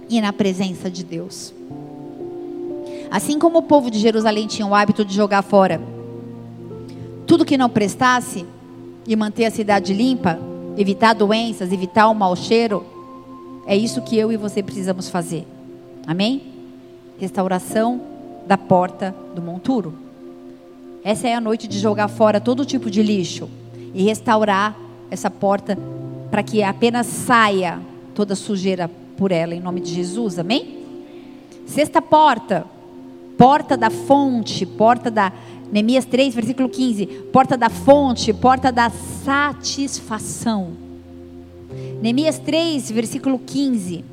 e 0.08 0.20
na 0.20 0.32
presença 0.32 0.90
de 0.90 1.02
Deus. 1.04 1.52
Assim 3.10 3.38
como 3.38 3.58
o 3.58 3.62
povo 3.62 3.90
de 3.90 3.98
Jerusalém 3.98 4.46
tinha 4.46 4.66
o 4.66 4.74
hábito 4.74 5.04
de 5.04 5.14
jogar 5.14 5.42
fora 5.42 5.94
tudo 7.26 7.44
que 7.44 7.58
não 7.58 7.68
prestasse 7.68 8.44
e 9.06 9.16
manter 9.16 9.46
a 9.46 9.50
cidade 9.50 9.92
limpa, 9.92 10.38
evitar 10.76 11.14
doenças, 11.14 11.72
evitar 11.72 12.08
o 12.08 12.14
mau 12.14 12.36
cheiro, 12.36 12.84
é 13.66 13.76
isso 13.76 14.02
que 14.02 14.16
eu 14.16 14.30
e 14.30 14.36
você 14.36 14.62
precisamos 14.62 15.08
fazer. 15.08 15.46
Amém? 16.06 16.53
Restauração 17.18 18.00
da 18.46 18.58
porta 18.58 19.14
do 19.34 19.40
monturo. 19.40 19.94
Essa 21.04 21.28
é 21.28 21.34
a 21.34 21.40
noite 21.40 21.68
de 21.68 21.78
jogar 21.78 22.08
fora 22.08 22.40
todo 22.40 22.64
tipo 22.64 22.90
de 22.90 23.02
lixo 23.02 23.48
e 23.94 24.02
restaurar 24.02 24.76
essa 25.10 25.30
porta 25.30 25.78
para 26.30 26.42
que 26.42 26.62
apenas 26.62 27.06
saia 27.06 27.78
toda 28.14 28.34
sujeira 28.34 28.90
por 29.16 29.30
ela, 29.30 29.54
em 29.54 29.60
nome 29.60 29.80
de 29.80 29.94
Jesus. 29.94 30.38
Amém? 30.38 30.78
Sexta 31.66 32.02
porta, 32.02 32.66
porta 33.38 33.76
da 33.76 33.90
fonte, 33.90 34.66
porta 34.66 35.10
da. 35.10 35.32
Neemias 35.70 36.04
3, 36.04 36.34
versículo 36.34 36.68
15. 36.68 37.06
Porta 37.32 37.56
da 37.56 37.68
fonte, 37.68 38.32
porta 38.32 38.70
da 38.70 38.90
satisfação. 38.90 40.72
Neemias 42.00 42.38
3, 42.38 42.90
versículo 42.90 43.38
15. 43.38 44.04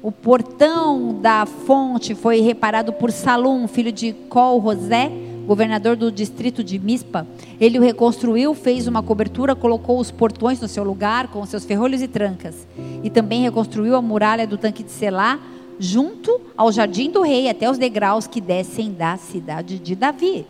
O 0.00 0.12
portão 0.12 1.20
da 1.20 1.44
fonte 1.44 2.14
foi 2.14 2.40
reparado 2.40 2.92
por 2.92 3.10
Salum, 3.10 3.66
filho 3.66 3.90
de 3.90 4.12
Col 4.12 4.62
José, 4.62 5.10
governador 5.44 5.96
do 5.96 6.12
distrito 6.12 6.62
de 6.62 6.78
Mispa. 6.78 7.26
Ele 7.60 7.80
o 7.80 7.82
reconstruiu, 7.82 8.54
fez 8.54 8.86
uma 8.86 9.02
cobertura, 9.02 9.56
colocou 9.56 9.98
os 9.98 10.12
portões 10.12 10.60
no 10.60 10.68
seu 10.68 10.84
lugar, 10.84 11.28
com 11.28 11.44
seus 11.44 11.64
ferrolhos 11.64 12.00
e 12.00 12.06
trancas. 12.06 12.54
E 13.02 13.10
também 13.10 13.42
reconstruiu 13.42 13.96
a 13.96 14.02
muralha 14.02 14.46
do 14.46 14.56
tanque 14.56 14.84
de 14.84 14.92
Selá, 14.92 15.40
junto 15.80 16.40
ao 16.56 16.70
jardim 16.70 17.10
do 17.10 17.22
rei, 17.22 17.48
até 17.48 17.68
os 17.68 17.76
degraus 17.76 18.28
que 18.28 18.40
descem 18.40 18.92
da 18.92 19.16
cidade 19.16 19.80
de 19.80 19.96
Davi. 19.96 20.46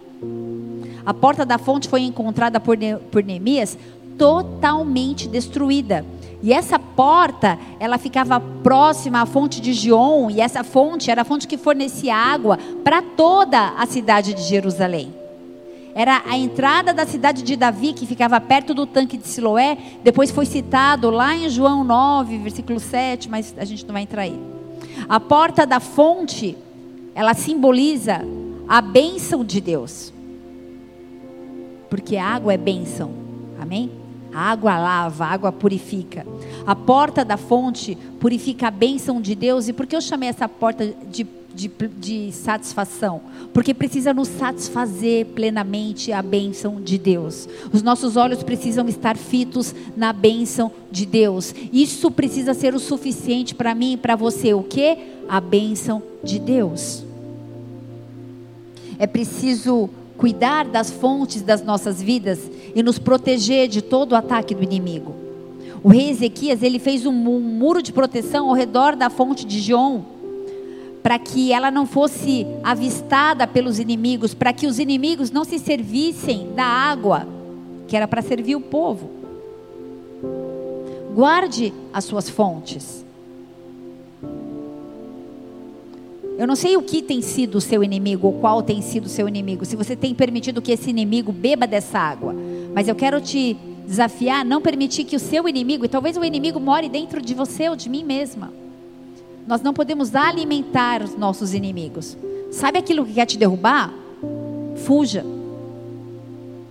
A 1.07 1.15
porta 1.15 1.47
da 1.47 1.57
fonte 1.57 1.89
foi 1.89 2.03
encontrada 2.03 2.61
por, 2.61 2.77
por 3.11 3.25
Neemias 3.25 3.79
totalmente 4.19 5.27
destruída. 5.27 6.05
E 6.41 6.53
essa 6.53 6.79
porta, 6.79 7.59
ela 7.81 7.99
ficava 7.99 8.39
próxima 8.39 9.21
à 9.21 9.27
fonte 9.27 9.61
de 9.61 9.73
Gion, 9.73 10.31
e 10.31 10.41
essa 10.41 10.63
fonte 10.63 11.11
era 11.11 11.23
a 11.23 11.25
fonte 11.25 11.49
que 11.49 11.59
fornecia 11.59 12.15
água 12.15 12.59
para 12.85 13.03
toda 13.03 13.71
a 13.77 13.87
cidade 13.87 14.35
de 14.35 14.43
Jerusalém. 14.43 15.13
Era 15.95 16.23
a 16.29 16.39
entrada 16.39 16.95
da 16.95 17.05
cidade 17.05 17.43
de 17.43 17.57
Davi, 17.57 17.93
que 17.93 18.07
ficava 18.07 18.41
perto 18.41 18.73
do 18.73 18.87
tanque 18.87 19.17
de 19.17 19.27
Siloé, 19.27 19.77
depois 20.05 20.31
foi 20.31 20.47
citado 20.47 21.11
lá 21.11 21.35
em 21.35 21.49
João 21.49 21.83
9, 21.83 22.39
versículo 22.39 22.79
7, 22.79 23.29
mas 23.29 23.53
a 23.59 23.65
gente 23.65 23.85
não 23.85 23.93
vai 23.93 24.03
entrar 24.03 24.23
aí. 24.23 24.39
A 25.09 25.19
porta 25.19 25.67
da 25.67 25.81
fonte, 25.81 26.57
ela 27.17 27.35
simboliza 27.35 28.21
a 28.69 28.81
bênção 28.81 29.45
de 29.45 29.61
Deus. 29.61 30.13
Porque 31.91 32.17
a 32.17 32.27
água 32.27 32.55
é 32.55 32.57
bênção. 32.57 33.11
Amém? 33.61 33.91
A 34.39 34.53
água 34.53 34.79
lava, 34.79 35.25
a 35.25 35.33
água 35.33 35.51
purifica. 35.51 36.25
A 36.65 36.77
porta 36.77 37.25
da 37.25 37.37
fonte 37.37 37.99
purifica 38.21 38.69
a 38.69 38.71
bênção 38.71 39.21
de 39.21 39.35
Deus. 39.35 39.67
E 39.67 39.73
por 39.73 39.85
que 39.85 39.97
eu 39.97 40.01
chamei 40.01 40.29
essa 40.29 40.49
porta 40.49 40.95
de, 41.11 41.27
de, 41.53 41.69
de 41.99 42.31
satisfação? 42.31 43.21
Porque 43.53 43.75
precisa 43.75 44.15
nos 44.15 44.29
satisfazer 44.29 45.27
plenamente 45.27 46.13
a 46.13 46.23
bênção 46.23 46.81
de 46.81 46.97
Deus. 46.99 47.49
Os 47.73 47.83
nossos 47.83 48.17
olhos 48.17 48.45
precisam 48.45 48.87
estar 48.87 49.17
fitos 49.17 49.75
na 49.97 50.13
bênção 50.13 50.71
de 50.89 51.05
Deus. 51.05 51.53
Isso 51.73 52.09
precisa 52.09 52.55
ser 52.55 52.77
o 52.77 52.79
suficiente 52.79 53.57
para 53.57 53.75
mim 53.75 53.95
e 53.95 53.97
para 53.97 54.15
você. 54.15 54.55
O 54.55 54.63
que? 54.63 54.99
A 55.29 55.41
bênção 55.41 56.01
de 56.23 56.39
Deus. 56.39 57.03
É 59.01 59.07
preciso 59.09 59.91
cuidar 60.17 60.65
das 60.65 60.91
fontes 60.93 61.43
das 61.43 61.63
nossas 61.63 62.01
vidas 62.01 62.39
e 62.75 62.83
nos 62.83 62.99
proteger 62.99 63.69
de 63.69 63.83
todo 63.83 64.13
o 64.13 64.17
ataque 64.17 64.55
do 64.55 64.63
inimigo. 64.63 65.15
O 65.83 65.89
rei 65.89 66.11
Ezequias 66.11 66.63
ele 66.63 66.79
fez 66.79 67.07
um, 67.07 67.13
muro 67.13 67.83
de 67.83 67.93
proteção 67.93 68.49
ao 68.49 68.55
redor 68.55 68.97
da 68.97 69.09
fonte 69.09 69.47
de 69.47 69.61
Gion, 69.61 70.03
para 71.03 71.19
que 71.19 71.53
ela 71.53 71.71
não 71.71 71.87
fosse 71.87 72.47
avistada 72.63 73.47
pelos 73.47 73.79
inimigos, 73.79 74.35
para 74.35 74.53
que 74.53 74.67
os 74.67 74.79
inimigos 74.79 75.31
não 75.31 75.45
se 75.45 75.59
servissem 75.59 76.53
da 76.55 76.65
água 76.65 77.27
que 77.89 77.97
era 77.97 78.07
para 78.07 78.21
servir 78.21 78.55
o 78.55 78.61
povo. 78.61 79.11
Guarde 81.15 81.73
as 81.93 82.05
suas 82.05 82.29
fontes. 82.29 83.05
Eu 86.39 86.47
não 86.47 86.55
sei 86.55 86.77
o 86.77 86.83
que 86.83 87.03
tem 87.03 87.21
sido 87.21 87.57
o 87.57 87.61
seu 87.61 87.83
inimigo, 87.83 88.29
ou 88.29 88.35
qual 88.35 88.63
tem 88.63 88.81
sido 88.81 89.07
o 89.07 89.09
seu 89.09 89.27
inimigo, 89.27 89.65
se 89.65 89.75
você 89.75 89.97
tem 89.97 90.15
permitido 90.15 90.63
que 90.63 90.71
esse 90.71 90.91
inimigo 90.91 91.33
beba 91.33 91.67
dessa 91.67 91.99
água. 91.99 92.37
Mas 92.79 92.87
eu 92.87 92.95
quero 92.95 93.21
te 93.21 93.55
desafiar 93.89 94.45
não 94.45 94.63
permitir 94.63 95.03
que 95.03 95.17
o 95.17 95.19
seu 95.19 95.49
inimigo, 95.49 95.85
e 95.85 95.89
talvez 95.89 96.17
o 96.17 96.25
inimigo 96.25 96.61
more 96.61 96.89
dentro 96.89 97.21
de 97.21 97.35
você 97.35 97.69
ou 97.69 97.75
de 97.75 97.89
mim 97.89 98.05
mesma. 98.05 98.53
Nós 99.49 99.61
não 99.61 99.75
podemos 99.75 100.15
alimentar 100.15 101.03
os 101.03 101.17
nossos 101.17 101.55
inimigos. 101.55 102.17
Sabe 102.53 102.79
aquilo 102.79 103.05
que 103.05 103.15
quer 103.15 103.27
te 103.27 103.37
derrubar? 103.37 103.93
Fuja. 104.77 105.27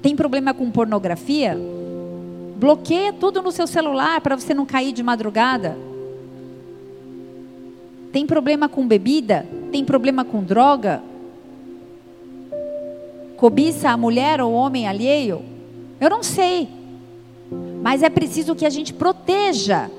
Tem 0.02 0.16
problema 0.16 0.54
com 0.54 0.72
pornografia? 0.72 1.60
Bloqueia 2.56 3.12
tudo 3.12 3.42
no 3.42 3.52
seu 3.52 3.68
celular 3.68 4.22
para 4.22 4.38
você 4.38 4.54
não 4.54 4.66
cair 4.66 4.94
de 4.94 5.04
madrugada. 5.04 5.78
Tem 8.14 8.26
problema 8.26 8.70
com 8.70 8.88
bebida? 8.88 9.46
Tem 9.74 9.84
problema 9.84 10.24
com 10.24 10.42
droga? 10.42 11.04
Cobiça 13.36 13.90
a 13.90 13.98
mulher 13.98 14.40
ou 14.40 14.54
homem 14.54 14.88
alheio? 14.88 15.57
Eu 16.00 16.10
não 16.10 16.24
sei. 16.24 16.70
Mas 17.82 18.04
é 18.04 18.10
preciso 18.10 18.56
que 18.56 18.66
a 18.66 18.70
gente 18.70 18.94
proteja 18.94 19.90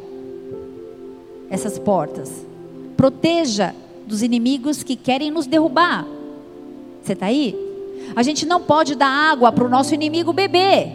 essas 1.51 1.79
portas. 1.79 2.47
Proteja 2.97 3.75
dos 4.07 4.23
inimigos 4.23 4.83
que 4.83 4.97
querem 4.97 5.31
nos 5.31 5.47
derrubar. 5.47 6.07
Você 7.03 7.13
está 7.13 7.27
aí? 7.27 7.57
A 8.15 8.23
gente 8.23 8.47
não 8.47 8.61
pode 8.61 8.95
dar 8.95 9.09
água 9.09 9.53
para 9.53 9.65
o 9.65 9.69
nosso 9.69 9.95
inimigo 9.95 10.33
beber. 10.33 10.93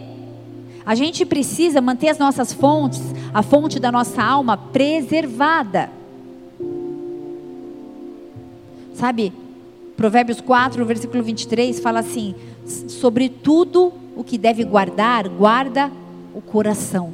A 0.86 0.94
gente 0.94 1.24
precisa 1.24 1.80
manter 1.80 2.08
as 2.08 2.18
nossas 2.18 2.52
fontes, 2.52 3.00
a 3.32 3.42
fonte 3.42 3.80
da 3.80 3.90
nossa 3.90 4.22
alma 4.22 4.56
preservada. 4.56 5.90
Sabe, 8.94 9.32
Provérbios 9.96 10.40
4, 10.40 10.84
versículo 10.84 11.22
23 11.22 11.80
fala 11.80 12.00
assim: 12.00 12.34
sobre 12.88 13.28
tudo 13.28 13.92
o 14.16 14.22
que 14.24 14.38
deve 14.38 14.64
guardar, 14.64 15.28
guarda 15.28 15.90
o 16.34 16.40
coração, 16.40 17.12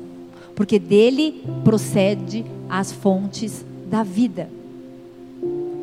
porque 0.55 0.79
dele 0.79 1.43
procede 1.65 2.45
as 2.69 2.93
fontes 2.93 3.65
da 3.87 4.03
vida. 4.03 4.49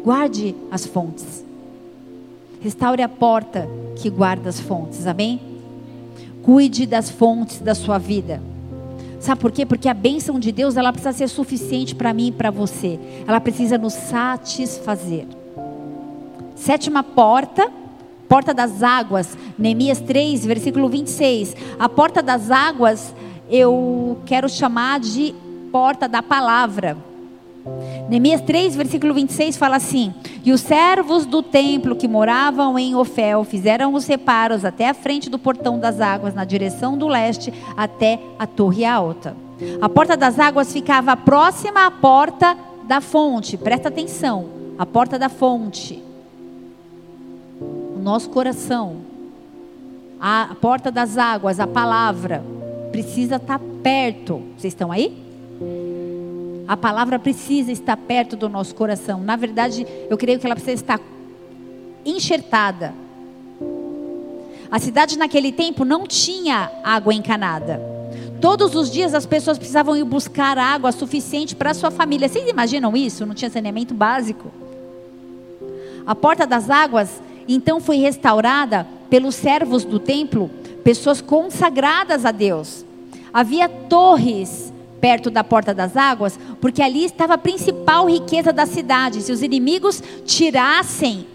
Guarde 0.03 0.55
as 0.71 0.85
fontes. 0.85 1.43
Restaure 2.61 3.01
a 3.01 3.09
porta 3.09 3.67
que 3.95 4.09
guarda 4.09 4.49
as 4.49 4.59
fontes, 4.59 5.05
amém? 5.05 5.39
Cuide 6.43 6.85
das 6.85 7.09
fontes 7.09 7.59
da 7.59 7.75
sua 7.75 7.97
vida. 7.97 8.41
Sabe 9.19 9.41
por 9.41 9.51
quê? 9.51 9.65
Porque 9.65 9.89
a 9.89 9.93
bênção 9.93 10.39
de 10.39 10.51
Deus 10.51 10.77
ela 10.77 10.93
precisa 10.93 11.11
ser 11.11 11.27
suficiente 11.27 11.95
para 11.95 12.13
mim 12.13 12.27
e 12.27 12.31
para 12.31 12.51
você. 12.51 12.99
Ela 13.27 13.39
precisa 13.39 13.77
nos 13.77 13.93
satisfazer. 13.93 15.25
Sétima 16.55 17.03
porta, 17.03 17.71
porta 18.27 18.53
das 18.53 18.83
águas, 18.83 19.37
Neemias 19.57 19.99
3, 19.99 20.45
versículo 20.45 20.89
26. 20.89 21.55
A 21.79 21.87
porta 21.87 22.21
das 22.21 22.51
águas 22.51 23.13
eu 23.49 24.19
quero 24.25 24.49
chamar 24.49 24.99
de 24.99 25.33
porta 25.71 26.07
da 26.07 26.21
palavra. 26.21 26.97
Neemias 28.09 28.41
3, 28.41 28.75
versículo 28.75 29.13
26 29.13 29.57
fala 29.57 29.75
assim: 29.77 30.13
E 30.43 30.51
os 30.51 30.61
servos 30.61 31.25
do 31.25 31.41
templo 31.41 31.95
que 31.95 32.07
moravam 32.07 32.77
em 32.77 32.95
Ofel 32.95 33.43
fizeram 33.43 33.93
os 33.93 34.05
reparos 34.05 34.63
até 34.63 34.89
a 34.89 34.93
frente 34.93 35.29
do 35.29 35.39
portão 35.39 35.79
das 35.79 35.99
águas, 35.99 36.33
na 36.33 36.45
direção 36.45 36.97
do 36.97 37.07
leste, 37.07 37.53
até 37.75 38.19
a 38.39 38.47
torre 38.47 38.85
alta. 38.85 39.35
A 39.81 39.89
porta 39.89 40.15
das 40.15 40.39
águas 40.39 40.71
ficava 40.71 41.17
próxima 41.17 41.85
à 41.85 41.91
porta 41.91 42.55
da 42.83 43.01
fonte, 43.01 43.57
presta 43.57 43.89
atenção, 43.89 44.45
a 44.77 44.85
porta 44.85 45.19
da 45.19 45.27
fonte 45.27 46.06
nosso 48.07 48.29
coração, 48.29 49.01
a 50.17 50.55
porta 50.61 50.89
das 50.89 51.17
águas, 51.17 51.59
a 51.59 51.67
palavra, 51.67 52.41
precisa 52.89 53.35
estar 53.35 53.59
perto. 53.83 54.41
Vocês 54.57 54.73
estão 54.73 54.93
aí? 54.93 55.13
A 56.65 56.77
palavra 56.77 57.19
precisa 57.19 57.69
estar 57.69 57.97
perto 57.97 58.37
do 58.37 58.47
nosso 58.47 58.73
coração. 58.73 59.19
Na 59.19 59.35
verdade, 59.35 59.85
eu 60.09 60.17
creio 60.17 60.39
que 60.39 60.45
ela 60.45 60.55
precisa 60.55 60.81
estar 60.81 61.01
enxertada. 62.05 62.93
A 64.71 64.79
cidade 64.79 65.17
naquele 65.17 65.51
tempo 65.51 65.83
não 65.83 66.07
tinha 66.07 66.71
água 66.85 67.13
encanada. 67.13 67.81
Todos 68.39 68.73
os 68.73 68.89
dias 68.89 69.13
as 69.13 69.25
pessoas 69.25 69.57
precisavam 69.57 69.97
ir 69.97 70.05
buscar 70.05 70.57
água 70.57 70.93
suficiente 70.93 71.57
para 71.57 71.73
sua 71.73 71.91
família. 71.91 72.29
Vocês 72.29 72.47
imaginam 72.47 72.95
isso? 72.95 73.25
Não 73.25 73.35
tinha 73.35 73.51
saneamento 73.51 73.93
básico. 73.93 74.49
A 76.05 76.15
porta 76.15 76.47
das 76.47 76.69
águas 76.69 77.26
então 77.47 77.79
foi 77.79 77.97
restaurada 77.97 78.87
pelos 79.09 79.35
servos 79.35 79.83
do 79.83 79.99
templo, 79.99 80.49
pessoas 80.83 81.21
consagradas 81.21 82.25
a 82.25 82.31
Deus. 82.31 82.85
Havia 83.33 83.69
torres 83.69 84.73
perto 84.99 85.29
da 85.29 85.43
porta 85.43 85.73
das 85.73 85.95
águas, 85.95 86.39
porque 86.59 86.81
ali 86.81 87.05
estava 87.05 87.35
a 87.35 87.37
principal 87.37 88.09
riqueza 88.09 88.51
da 88.51 88.65
cidade. 88.65 89.21
Se 89.21 89.31
os 89.31 89.41
inimigos 89.41 90.01
tirassem 90.25 91.27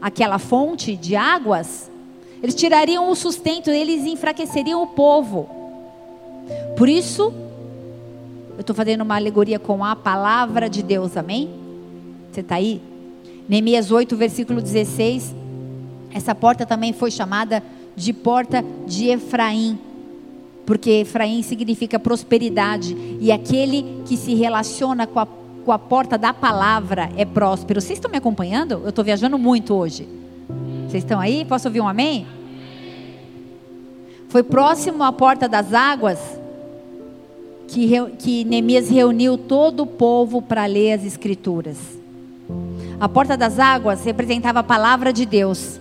aquela 0.00 0.38
fonte 0.38 0.96
de 0.96 1.16
águas, 1.16 1.90
eles 2.42 2.54
tirariam 2.54 3.10
o 3.10 3.14
sustento, 3.14 3.70
eles 3.70 4.04
enfraqueceriam 4.04 4.82
o 4.82 4.88
povo. 4.88 5.48
Por 6.76 6.88
isso, 6.88 7.32
eu 8.54 8.60
estou 8.60 8.74
fazendo 8.74 9.02
uma 9.02 9.16
alegoria 9.16 9.58
com 9.58 9.84
a 9.84 9.96
palavra 9.96 10.68
de 10.68 10.82
Deus, 10.82 11.16
amém? 11.16 11.50
Você 12.30 12.40
está 12.40 12.56
aí? 12.56 12.80
Neemias 13.48 13.90
8, 13.90 14.16
versículo 14.16 14.60
16. 14.60 15.34
Essa 16.12 16.34
porta 16.34 16.66
também 16.66 16.92
foi 16.92 17.10
chamada 17.10 17.62
de 17.94 18.12
porta 18.12 18.64
de 18.86 19.08
Efraim, 19.08 19.78
porque 20.64 20.90
Efraim 20.90 21.42
significa 21.42 21.98
prosperidade, 21.98 22.96
e 23.20 23.30
aquele 23.30 24.02
que 24.04 24.16
se 24.16 24.34
relaciona 24.34 25.06
com 25.06 25.20
a, 25.20 25.26
com 25.64 25.72
a 25.72 25.78
porta 25.78 26.18
da 26.18 26.34
palavra 26.34 27.10
é 27.16 27.24
próspero. 27.24 27.80
Vocês 27.80 27.98
estão 27.98 28.10
me 28.10 28.18
acompanhando? 28.18 28.80
Eu 28.82 28.88
estou 28.88 29.04
viajando 29.04 29.38
muito 29.38 29.74
hoje. 29.74 30.08
Vocês 30.88 31.02
estão 31.04 31.20
aí? 31.20 31.44
Posso 31.44 31.68
ouvir 31.68 31.80
um 31.80 31.88
amém? 31.88 32.26
Foi 34.28 34.42
próximo 34.42 35.02
à 35.04 35.12
porta 35.12 35.48
das 35.48 35.72
águas 35.72 36.18
que, 37.68 37.88
que 38.18 38.44
Neemias 38.44 38.88
reuniu 38.88 39.38
todo 39.38 39.84
o 39.84 39.86
povo 39.86 40.42
para 40.42 40.66
ler 40.66 40.92
as 40.92 41.04
escrituras. 41.04 41.76
A 42.98 43.08
porta 43.08 43.36
das 43.36 43.58
águas 43.58 44.04
representava 44.04 44.60
a 44.60 44.62
palavra 44.62 45.12
de 45.12 45.26
Deus, 45.26 45.78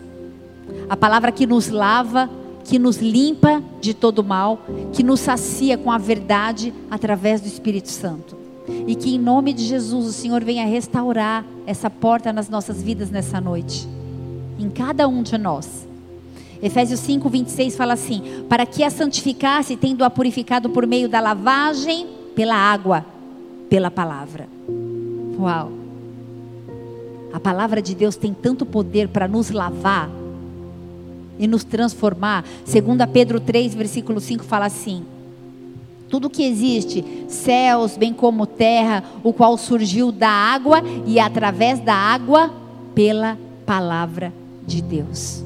a 0.89 0.97
palavra 0.97 1.31
que 1.31 1.47
nos 1.47 1.69
lava, 1.69 2.29
que 2.65 2.77
nos 2.77 2.97
limpa 2.97 3.63
de 3.79 3.93
todo 3.93 4.23
mal, 4.23 4.59
que 4.91 5.01
nos 5.01 5.21
sacia 5.21 5.77
com 5.77 5.91
a 5.91 5.97
verdade 5.97 6.73
através 6.91 7.39
do 7.39 7.47
Espírito 7.47 7.89
Santo. 7.89 8.35
E 8.85 8.95
que 8.95 9.15
em 9.15 9.19
nome 9.19 9.53
de 9.53 9.63
Jesus 9.63 10.07
o 10.07 10.11
Senhor 10.11 10.43
venha 10.43 10.65
restaurar 10.65 11.45
essa 11.65 11.89
porta 11.89 12.33
nas 12.33 12.49
nossas 12.49 12.81
vidas 12.81 13.09
nessa 13.09 13.39
noite, 13.39 13.87
em 14.59 14.69
cada 14.69 15.07
um 15.07 15.23
de 15.23 15.37
nós. 15.37 15.87
Efésios 16.61 16.99
5, 17.01 17.29
26 17.29 17.77
fala 17.77 17.93
assim: 17.93 18.43
Para 18.49 18.65
que 18.65 18.83
a 18.83 18.89
santificasse, 18.89 19.77
tendo-a 19.77 20.09
purificado 20.09 20.69
por 20.69 20.87
meio 20.87 21.07
da 21.07 21.19
lavagem 21.19 22.07
pela 22.35 22.55
água, 22.55 23.05
pela 23.69 23.91
palavra. 23.91 24.49
Uau! 25.39 25.84
A 27.35 27.39
palavra 27.41 27.81
de 27.81 27.93
Deus 27.93 28.15
tem 28.15 28.33
tanto 28.33 28.65
poder 28.65 29.09
para 29.09 29.27
nos 29.27 29.49
lavar 29.49 30.09
e 31.37 31.45
nos 31.45 31.65
transformar. 31.65 32.45
Segundo 32.63 33.05
Pedro 33.05 33.41
3, 33.41 33.75
versículo 33.75 34.21
5 34.21 34.45
fala 34.45 34.67
assim: 34.67 35.03
Tudo 36.07 36.29
que 36.29 36.45
existe, 36.45 37.03
céus, 37.27 37.97
bem 37.97 38.13
como 38.13 38.45
terra, 38.45 39.03
o 39.21 39.33
qual 39.33 39.57
surgiu 39.57 40.13
da 40.13 40.29
água 40.29 40.81
e 41.05 41.19
através 41.19 41.81
da 41.81 41.93
água 41.93 42.53
pela 42.95 43.37
palavra 43.65 44.31
de 44.65 44.81
Deus. 44.81 45.43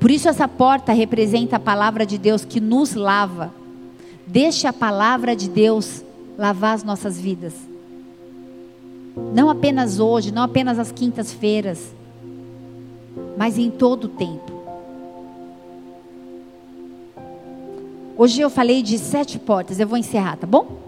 Por 0.00 0.10
isso 0.10 0.30
essa 0.30 0.48
porta 0.48 0.94
representa 0.94 1.56
a 1.56 1.60
palavra 1.60 2.06
de 2.06 2.16
Deus 2.16 2.42
que 2.42 2.58
nos 2.58 2.94
lava. 2.94 3.52
Deixe 4.26 4.66
a 4.66 4.72
palavra 4.72 5.36
de 5.36 5.46
Deus 5.46 6.02
lavar 6.38 6.74
as 6.74 6.82
nossas 6.82 7.20
vidas. 7.20 7.73
Não 9.16 9.48
apenas 9.48 10.00
hoje, 10.00 10.32
não 10.32 10.42
apenas 10.42 10.78
às 10.78 10.90
quintas-feiras, 10.90 11.94
mas 13.36 13.58
em 13.58 13.70
todo 13.70 14.04
o 14.04 14.08
tempo. 14.08 14.52
Hoje 18.16 18.40
eu 18.40 18.48
falei 18.48 18.82
de 18.82 18.96
sete 18.98 19.38
portas, 19.38 19.80
eu 19.80 19.88
vou 19.88 19.98
encerrar, 19.98 20.36
tá 20.36 20.46
bom? 20.46 20.84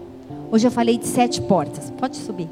Hoje 0.49 0.65
eu 0.65 0.71
falei 0.71 0.97
de 0.97 1.07
sete 1.07 1.41
portas. 1.41 1.89
Pode 1.91 2.15
subir. 2.15 2.49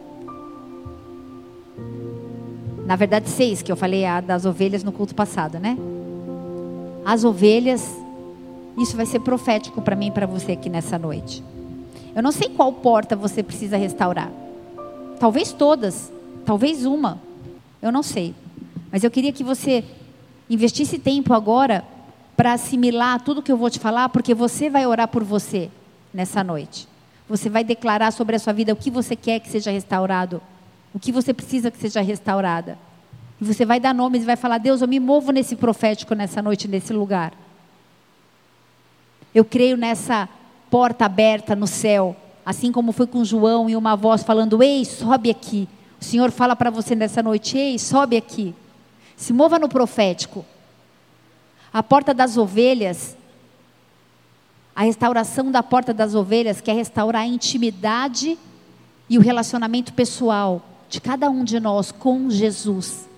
Na 2.85 2.95
verdade, 2.95 3.29
seis, 3.29 3.61
que 3.61 3.71
eu 3.71 3.75
falei 3.75 4.05
a 4.05 4.21
das 4.21 4.45
ovelhas 4.45 4.83
no 4.83 4.91
culto 4.91 5.15
passado, 5.15 5.59
né? 5.59 5.77
As 7.05 7.23
ovelhas, 7.23 7.97
isso 8.77 8.95
vai 8.95 9.05
ser 9.05 9.21
profético 9.21 9.81
para 9.81 9.95
mim 9.95 10.07
e 10.07 10.11
para 10.11 10.25
você 10.25 10.51
aqui 10.51 10.69
nessa 10.69 10.99
noite. 10.99 11.43
Eu 12.15 12.21
não 12.21 12.31
sei 12.31 12.49
qual 12.49 12.71
porta 12.71 13.15
você 13.15 13.41
precisa 13.41 13.77
restaurar. 13.77 14.31
Talvez 15.19 15.51
todas, 15.51 16.11
talvez 16.45 16.85
uma, 16.85 17.21
eu 17.81 17.91
não 17.91 18.03
sei. 18.03 18.35
Mas 18.91 19.03
eu 19.03 19.11
queria 19.11 19.31
que 19.31 19.43
você 19.43 19.83
investisse 20.49 20.99
tempo 20.99 21.33
agora 21.33 21.83
para 22.35 22.53
assimilar 22.53 23.21
tudo 23.21 23.41
que 23.41 23.51
eu 23.51 23.57
vou 23.57 23.69
te 23.69 23.79
falar, 23.79 24.09
porque 24.09 24.33
você 24.33 24.69
vai 24.69 24.85
orar 24.85 25.07
por 25.07 25.23
você 25.23 25.69
nessa 26.13 26.43
noite. 26.43 26.87
Você 27.27 27.49
vai 27.49 27.63
declarar 27.63 28.11
sobre 28.11 28.35
a 28.35 28.39
sua 28.39 28.53
vida 28.53 28.73
o 28.73 28.75
que 28.75 28.91
você 28.91 29.15
quer 29.15 29.39
que 29.39 29.49
seja 29.49 29.71
restaurado, 29.71 30.41
o 30.93 30.99
que 30.99 31.11
você 31.11 31.33
precisa 31.33 31.71
que 31.71 31.77
seja 31.77 32.01
restaurada. 32.01 32.77
E 33.39 33.45
você 33.45 33.65
vai 33.65 33.79
dar 33.79 33.93
nomes 33.93 34.23
e 34.23 34.25
vai 34.25 34.35
falar: 34.35 34.57
Deus, 34.57 34.81
eu 34.81 34.87
me 34.87 34.99
movo 34.99 35.31
nesse 35.31 35.55
profético 35.55 36.13
nessa 36.13 36.41
noite, 36.41 36.67
nesse 36.67 36.93
lugar. 36.93 37.33
Eu 39.33 39.43
creio 39.43 39.75
nessa 39.75 40.29
porta 40.69 41.05
aberta 41.05 41.55
no 41.55 41.67
céu 41.67 42.15
assim 42.45 42.71
como 42.71 42.91
foi 42.91 43.07
com 43.07 43.25
João 43.25 43.69
e 43.69 43.75
uma 43.75 43.95
voz 43.95 44.23
falando: 44.23 44.61
Ei, 44.61 44.85
sobe 44.85 45.31
aqui. 45.31 45.67
O 45.99 46.03
Senhor 46.03 46.31
fala 46.31 46.55
para 46.55 46.69
você 46.69 46.93
nessa 46.93 47.23
noite: 47.23 47.57
Ei, 47.57 47.79
sobe 47.79 48.15
aqui. 48.15 48.53
Se 49.15 49.33
mova 49.33 49.57
no 49.57 49.67
profético. 49.67 50.45
A 51.73 51.81
porta 51.81 52.13
das 52.13 52.37
ovelhas, 52.37 53.17
a 54.75 54.83
restauração 54.83 55.51
da 55.51 55.63
porta 55.63 55.93
das 55.93 56.13
ovelhas, 56.13 56.61
que 56.61 56.69
é 56.69 56.73
restaurar 56.73 57.23
a 57.23 57.27
intimidade 57.27 58.37
e 59.09 59.17
o 59.17 59.21
relacionamento 59.21 59.93
pessoal 59.93 60.61
de 60.87 61.01
cada 61.01 61.29
um 61.29 61.43
de 61.43 61.59
nós 61.59 61.91
com 61.91 62.29
Jesus, 62.29 63.09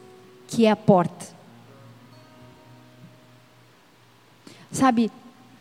que 0.47 0.65
é 0.65 0.71
a 0.71 0.75
porta. 0.75 1.27
Sabe, 4.71 5.11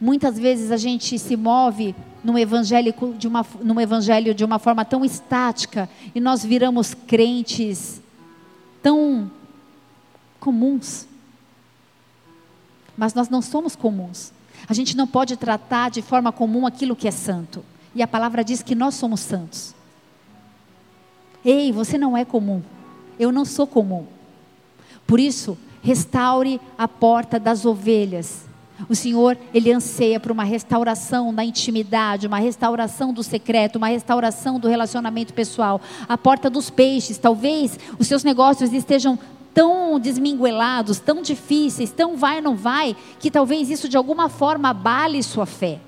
muitas 0.00 0.38
vezes 0.38 0.70
a 0.70 0.76
gente 0.76 1.18
se 1.18 1.36
move 1.36 1.94
num 2.22 2.38
evangelho 2.38 2.94
de 3.16 3.26
uma, 3.26 3.46
num 3.62 3.80
evangelho 3.80 4.34
de 4.34 4.44
uma 4.44 4.58
forma 4.58 4.84
tão 4.84 5.04
estática 5.04 5.88
e 6.14 6.20
nós 6.20 6.44
viramos 6.44 6.94
crentes 6.94 8.00
tão 8.82 9.30
comuns. 10.40 11.06
Mas 12.96 13.14
nós 13.14 13.28
não 13.28 13.42
somos 13.42 13.76
comuns. 13.76 14.32
A 14.68 14.74
gente 14.74 14.96
não 14.96 15.06
pode 15.06 15.36
tratar 15.36 15.90
de 15.90 16.02
forma 16.02 16.32
comum 16.32 16.66
aquilo 16.66 16.96
que 16.96 17.06
é 17.06 17.10
santo. 17.10 17.64
E 17.94 18.02
a 18.02 18.08
palavra 18.08 18.44
diz 18.44 18.62
que 18.62 18.74
nós 18.74 18.94
somos 18.94 19.20
santos. 19.20 19.74
Ei, 21.44 21.70
você 21.70 21.96
não 21.96 22.16
é 22.16 22.24
comum. 22.24 22.62
Eu 23.18 23.30
não 23.30 23.44
sou 23.44 23.66
comum. 23.66 24.06
Por 25.06 25.20
isso, 25.20 25.56
restaure 25.82 26.60
a 26.76 26.88
porta 26.88 27.38
das 27.38 27.64
ovelhas 27.64 28.46
o 28.88 28.94
Senhor, 28.94 29.38
Ele 29.54 29.72
anseia 29.72 30.20
por 30.20 30.30
uma 30.30 30.44
restauração 30.44 31.34
da 31.34 31.44
intimidade, 31.44 32.26
uma 32.26 32.38
restauração 32.38 33.12
do 33.12 33.22
secreto, 33.22 33.76
uma 33.76 33.88
restauração 33.88 34.60
do 34.60 34.68
relacionamento 34.68 35.32
pessoal. 35.32 35.80
A 36.08 36.18
porta 36.18 36.50
dos 36.50 36.70
peixes, 36.70 37.18
talvez 37.18 37.78
os 37.98 38.06
seus 38.06 38.22
negócios 38.22 38.72
estejam 38.72 39.18
tão 39.54 39.98
desminguelados, 39.98 40.98
tão 40.98 41.22
difíceis, 41.22 41.90
tão 41.90 42.16
vai 42.16 42.42
não 42.42 42.54
vai, 42.54 42.94
que 43.18 43.30
talvez 43.30 43.70
isso 43.70 43.88
de 43.88 43.96
alguma 43.96 44.28
forma 44.28 44.68
abale 44.68 45.22
sua 45.22 45.46
fé. 45.46 45.80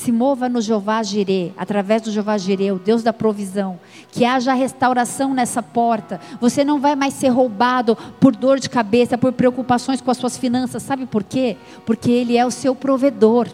Se 0.00 0.10
mova 0.10 0.48
no 0.48 0.62
Jeová 0.62 1.02
Jirê, 1.02 1.50
através 1.58 2.00
do 2.00 2.10
Jeová 2.10 2.38
Jirê, 2.38 2.72
o 2.72 2.78
Deus 2.78 3.02
da 3.02 3.12
provisão, 3.12 3.78
que 4.10 4.24
haja 4.24 4.54
restauração 4.54 5.34
nessa 5.34 5.62
porta. 5.62 6.18
Você 6.40 6.64
não 6.64 6.80
vai 6.80 6.96
mais 6.96 7.12
ser 7.12 7.28
roubado 7.28 7.94
por 8.18 8.34
dor 8.34 8.58
de 8.58 8.70
cabeça, 8.70 9.18
por 9.18 9.30
preocupações 9.30 10.00
com 10.00 10.10
as 10.10 10.16
suas 10.16 10.38
finanças. 10.38 10.82
Sabe 10.82 11.04
por 11.04 11.22
quê? 11.22 11.58
Porque 11.84 12.10
Ele 12.10 12.34
é 12.38 12.46
o 12.46 12.50
seu 12.50 12.74
provedor. 12.74 13.46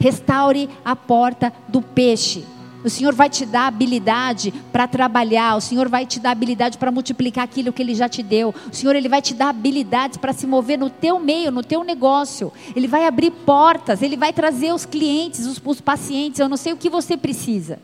Restaure 0.00 0.70
a 0.82 0.96
porta 0.96 1.52
do 1.68 1.82
peixe. 1.82 2.46
O 2.84 2.90
Senhor 2.90 3.14
vai 3.14 3.30
te 3.30 3.46
dar 3.46 3.68
habilidade 3.68 4.52
para 4.72 4.88
trabalhar. 4.88 5.56
O 5.56 5.60
Senhor 5.60 5.88
vai 5.88 6.04
te 6.04 6.18
dar 6.18 6.32
habilidade 6.32 6.76
para 6.78 6.90
multiplicar 6.90 7.44
aquilo 7.44 7.72
que 7.72 7.80
Ele 7.80 7.94
já 7.94 8.08
te 8.08 8.22
deu. 8.22 8.52
O 8.70 8.74
Senhor 8.74 8.96
Ele 8.96 9.08
vai 9.08 9.22
te 9.22 9.34
dar 9.34 9.50
habilidades 9.50 10.16
para 10.16 10.32
se 10.32 10.46
mover 10.46 10.78
no 10.78 10.90
teu 10.90 11.20
meio, 11.20 11.52
no 11.52 11.62
teu 11.62 11.84
negócio. 11.84 12.52
Ele 12.74 12.88
vai 12.88 13.06
abrir 13.06 13.30
portas. 13.30 14.02
Ele 14.02 14.16
vai 14.16 14.32
trazer 14.32 14.72
os 14.72 14.84
clientes, 14.84 15.46
os, 15.46 15.60
os 15.64 15.80
pacientes. 15.80 16.40
Eu 16.40 16.48
não 16.48 16.56
sei 16.56 16.72
o 16.72 16.76
que 16.76 16.90
você 16.90 17.16
precisa. 17.16 17.78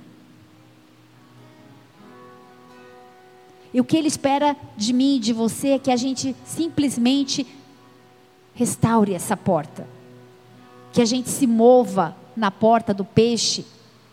E 3.73 3.81
o 3.81 3.85
que 3.85 3.97
Ele 3.97 4.09
espera 4.09 4.57
de 4.77 4.93
mim 4.93 5.17
e 5.17 5.21
de 5.21 5.33
você 5.33 5.69
é 5.69 5.79
que 5.79 5.93
a 5.93 5.97
gente 5.97 6.35
simplesmente 6.45 7.47
restaure 8.53 9.15
essa 9.15 9.37
porta. 9.37 9.87
Que 10.93 11.01
a 11.01 11.05
gente 11.05 11.29
se 11.29 11.47
mova 11.47 12.17
na 12.35 12.51
porta 12.51 12.93
do 12.93 13.05
peixe 13.05 13.65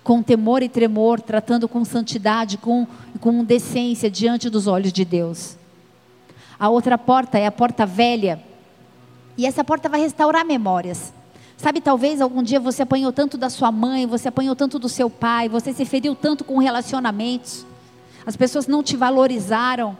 com 0.06 0.22
temor 0.22 0.62
e 0.62 0.70
tremor, 0.70 1.20
tratando 1.20 1.68
com 1.68 1.84
santidade, 1.84 2.60
com, 2.60 2.86
com 3.20 3.44
decência 3.44 4.08
diante 4.08 4.52
dos 4.52 4.68
olhos 4.68 4.94
de 4.94 5.04
Deus. 5.04 5.58
A 6.60 6.70
outra 6.70 6.96
porta 6.96 7.40
é 7.40 7.48
a 7.48 7.52
porta 7.52 7.88
velha. 7.88 8.40
E 9.36 9.48
essa 9.48 9.64
porta 9.64 9.90
vai 9.90 10.00
restaurar 10.00 10.46
memórias. 10.46 11.12
Sabe, 11.58 11.82
talvez 11.82 12.22
algum 12.22 12.44
dia 12.44 12.60
você 12.60 12.84
apanhou 12.84 13.12
tanto 13.12 13.36
da 13.36 13.50
sua 13.50 13.72
mãe, 13.72 14.06
você 14.06 14.28
apanhou 14.28 14.56
tanto 14.56 14.78
do 14.78 14.88
seu 14.88 15.10
pai, 15.10 15.50
você 15.50 15.74
se 15.74 15.86
feriu 15.86 16.14
tanto 16.14 16.44
com 16.44 16.60
relacionamentos. 16.60 17.66
As 18.28 18.36
pessoas 18.36 18.68
não 18.68 18.84
te 18.84 18.96
valorizaram. 18.96 19.98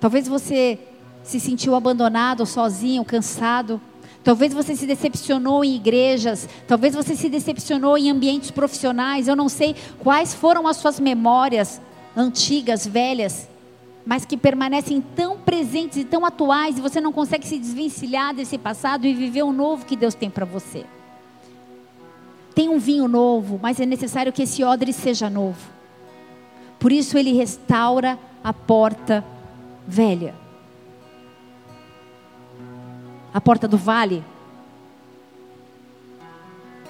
Talvez 0.00 0.26
você 0.26 0.76
se 1.22 1.38
sentiu 1.38 1.76
abandonado, 1.76 2.44
sozinho, 2.44 3.04
cansado. 3.04 3.80
Talvez 4.22 4.52
você 4.52 4.76
se 4.76 4.86
decepcionou 4.86 5.64
em 5.64 5.76
igrejas, 5.76 6.46
talvez 6.66 6.94
você 6.94 7.16
se 7.16 7.28
decepcionou 7.28 7.96
em 7.96 8.10
ambientes 8.10 8.50
profissionais. 8.50 9.26
Eu 9.26 9.36
não 9.36 9.48
sei 9.48 9.74
quais 9.98 10.34
foram 10.34 10.68
as 10.68 10.76
suas 10.76 11.00
memórias 11.00 11.80
antigas, 12.14 12.86
velhas, 12.86 13.48
mas 14.04 14.26
que 14.26 14.36
permanecem 14.36 15.00
tão 15.00 15.38
presentes 15.38 15.96
e 15.98 16.04
tão 16.04 16.24
atuais 16.26 16.76
e 16.76 16.82
você 16.82 17.00
não 17.00 17.12
consegue 17.12 17.46
se 17.46 17.58
desvencilhar 17.58 18.34
desse 18.34 18.58
passado 18.58 19.06
e 19.06 19.14
viver 19.14 19.42
o 19.42 19.52
novo 19.52 19.86
que 19.86 19.96
Deus 19.96 20.14
tem 20.14 20.28
para 20.28 20.44
você. 20.44 20.84
Tem 22.54 22.68
um 22.68 22.78
vinho 22.78 23.08
novo, 23.08 23.58
mas 23.62 23.80
é 23.80 23.86
necessário 23.86 24.32
que 24.32 24.42
esse 24.42 24.62
odre 24.62 24.92
seja 24.92 25.30
novo. 25.30 25.70
Por 26.78 26.92
isso 26.92 27.16
ele 27.16 27.32
restaura 27.32 28.18
a 28.44 28.52
porta 28.52 29.24
velha 29.86 30.34
a 33.32 33.40
porta 33.40 33.66
do 33.68 33.76
vale. 33.76 34.24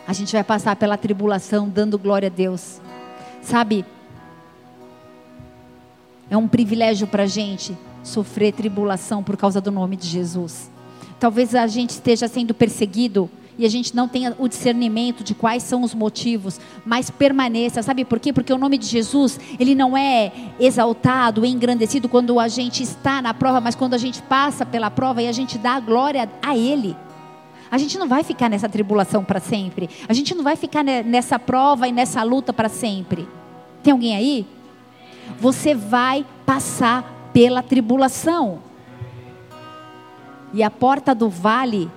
A 0.07 0.13
gente 0.13 0.33
vai 0.33 0.43
passar 0.43 0.75
pela 0.77 0.97
tribulação 0.97 1.69
dando 1.69 1.99
glória 1.99 2.27
a 2.27 2.31
Deus. 2.31 2.81
Sabe? 3.43 3.85
É 6.29 6.37
um 6.37 6.49
privilégio 6.49 7.07
para 7.07 7.25
a 7.25 7.27
gente 7.27 7.77
sofrer 8.03 8.53
tribulação 8.53 9.23
por 9.23 9.37
causa 9.37 9.61
do 9.61 9.71
nome 9.71 9.97
de 9.97 10.07
Jesus. 10.07 10.71
Talvez 11.19 11.55
a 11.55 11.67
gente 11.67 11.91
esteja 11.91 12.29
sendo 12.29 12.55
perseguido 12.55 13.31
e 13.61 13.67
a 13.67 13.69
gente 13.69 13.95
não 13.95 14.09
tenha 14.09 14.35
o 14.39 14.49
discernimento 14.49 15.23
de 15.23 15.35
quais 15.35 15.63
são 15.63 15.83
os 15.83 15.95
motivos, 15.95 16.59
mas 16.83 17.11
permaneça. 17.11 17.83
Sabe 17.83 18.07
por 18.07 18.19
quê? 18.19 18.33
Porque 18.33 18.51
o 18.51 18.57
nome 18.57 18.79
de 18.79 18.87
Jesus, 18.87 19.39
ele 19.59 19.75
não 19.75 19.95
é 19.95 20.33
exaltado, 20.59 21.45
engrandecido 21.45 22.09
quando 22.09 22.41
a 22.41 22.49
gente 22.49 22.83
está 22.83 23.21
na 23.21 23.35
prova, 23.35 23.61
mas 23.61 23.75
quando 23.75 23.93
a 23.93 23.99
gente 23.99 24.23
passa 24.23 24.65
pela 24.65 24.91
prova 24.91 25.21
e 25.21 25.29
a 25.29 25.33
gente 25.33 25.59
dá 25.59 25.73
a 25.73 25.81
glória 25.81 26.27
a 26.41 26.57
ele. 26.57 26.97
A 27.71 27.77
gente 27.77 27.99
não 27.99 28.09
vai 28.09 28.25
ficar 28.25 28.49
nessa 28.49 28.67
tribulação 28.67 29.23
para 29.23 29.41
sempre. 29.41 29.91
A 30.09 30.15
gente 30.15 30.35
não 30.35 30.43
vai 30.43 30.57
ficar 30.57 30.83
nessa 30.83 31.39
prova 31.39 31.87
e 31.87 31.93
nessa 31.93 32.23
luta 32.23 32.55
para 32.55 32.71
sempre. 32.71 33.29
Tem 33.83 33.93
alguém 33.93 34.17
aí? 34.17 34.47
Você 35.39 35.75
vai 35.75 36.25
passar 36.47 37.31
pela 37.31 37.63
tribulação. 37.63 38.61
E 40.55 40.63
a 40.63 40.71
porta 40.71 41.15
do 41.15 41.29
vale 41.29 41.91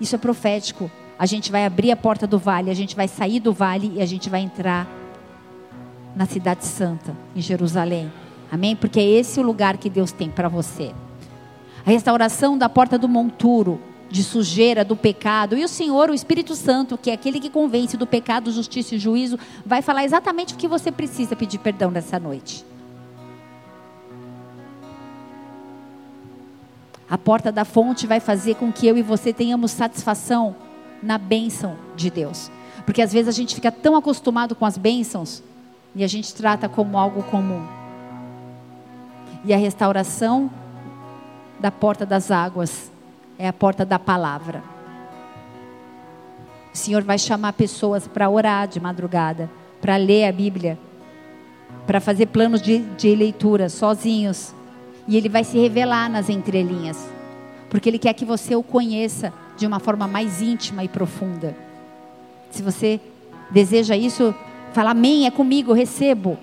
isso 0.00 0.14
é 0.14 0.18
profético. 0.18 0.90
A 1.18 1.26
gente 1.26 1.50
vai 1.50 1.64
abrir 1.64 1.90
a 1.90 1.96
porta 1.96 2.26
do 2.26 2.38
vale, 2.38 2.70
a 2.70 2.74
gente 2.74 2.94
vai 2.94 3.08
sair 3.08 3.40
do 3.40 3.52
vale 3.52 3.92
e 3.96 4.02
a 4.02 4.06
gente 4.06 4.30
vai 4.30 4.40
entrar 4.40 4.86
na 6.14 6.26
cidade 6.26 6.64
santa, 6.64 7.16
em 7.34 7.40
Jerusalém. 7.40 8.10
Amém? 8.50 8.74
Porque 8.74 9.00
é 9.00 9.04
esse 9.04 9.38
o 9.38 9.42
lugar 9.42 9.76
que 9.76 9.90
Deus 9.90 10.12
tem 10.12 10.30
para 10.30 10.48
você. 10.48 10.92
A 11.84 11.90
restauração 11.90 12.56
da 12.56 12.68
porta 12.68 12.98
do 12.98 13.08
monturo, 13.08 13.80
de 14.10 14.22
sujeira, 14.22 14.84
do 14.84 14.96
pecado. 14.96 15.56
E 15.56 15.64
o 15.64 15.68
Senhor, 15.68 16.10
o 16.10 16.14
Espírito 16.14 16.54
Santo, 16.54 16.96
que 16.96 17.10
é 17.10 17.14
aquele 17.14 17.40
que 17.40 17.50
convence 17.50 17.96
do 17.96 18.06
pecado, 18.06 18.50
justiça 18.50 18.94
e 18.94 18.98
juízo, 18.98 19.38
vai 19.64 19.82
falar 19.82 20.04
exatamente 20.04 20.54
o 20.54 20.56
que 20.56 20.68
você 20.68 20.90
precisa 20.90 21.36
pedir 21.36 21.58
perdão 21.58 21.90
nessa 21.90 22.18
noite. 22.18 22.64
A 27.10 27.16
porta 27.16 27.50
da 27.50 27.64
fonte 27.64 28.06
vai 28.06 28.20
fazer 28.20 28.56
com 28.56 28.70
que 28.70 28.86
eu 28.86 28.96
e 28.96 29.02
você 29.02 29.32
tenhamos 29.32 29.70
satisfação 29.70 30.54
na 31.02 31.16
bênção 31.16 31.76
de 31.96 32.10
Deus. 32.10 32.50
Porque 32.84 33.00
às 33.00 33.12
vezes 33.12 33.28
a 33.28 33.32
gente 33.32 33.54
fica 33.54 33.72
tão 33.72 33.96
acostumado 33.96 34.54
com 34.54 34.66
as 34.66 34.76
bênçãos 34.76 35.42
e 35.94 36.04
a 36.04 36.06
gente 36.06 36.34
trata 36.34 36.68
como 36.68 36.98
algo 36.98 37.22
comum. 37.24 37.66
E 39.44 39.54
a 39.54 39.56
restauração 39.56 40.50
da 41.58 41.70
porta 41.70 42.04
das 42.04 42.30
águas 42.30 42.90
é 43.38 43.48
a 43.48 43.52
porta 43.52 43.86
da 43.86 43.98
palavra. 43.98 44.62
O 46.74 46.76
Senhor 46.76 47.02
vai 47.02 47.18
chamar 47.18 47.54
pessoas 47.54 48.06
para 48.06 48.28
orar 48.28 48.68
de 48.68 48.78
madrugada, 48.78 49.50
para 49.80 49.96
ler 49.96 50.26
a 50.26 50.32
Bíblia, 50.32 50.78
para 51.86 52.00
fazer 52.00 52.26
planos 52.26 52.60
de, 52.60 52.78
de 52.78 53.14
leitura 53.14 53.70
sozinhos 53.70 54.54
e 55.08 55.16
ele 55.16 55.28
vai 55.28 55.42
se 55.42 55.58
revelar 55.58 56.10
nas 56.10 56.28
entrelinhas. 56.28 57.08
Porque 57.70 57.88
ele 57.88 57.98
quer 57.98 58.12
que 58.12 58.26
você 58.26 58.54
o 58.54 58.62
conheça 58.62 59.32
de 59.56 59.66
uma 59.66 59.80
forma 59.80 60.06
mais 60.06 60.42
íntima 60.42 60.84
e 60.84 60.88
profunda. 60.88 61.56
Se 62.50 62.62
você 62.62 63.00
deseja 63.50 63.96
isso, 63.96 64.34
fala 64.72 64.90
amém, 64.90 65.26
é 65.26 65.30
comigo, 65.30 65.72
recebo. 65.72 66.38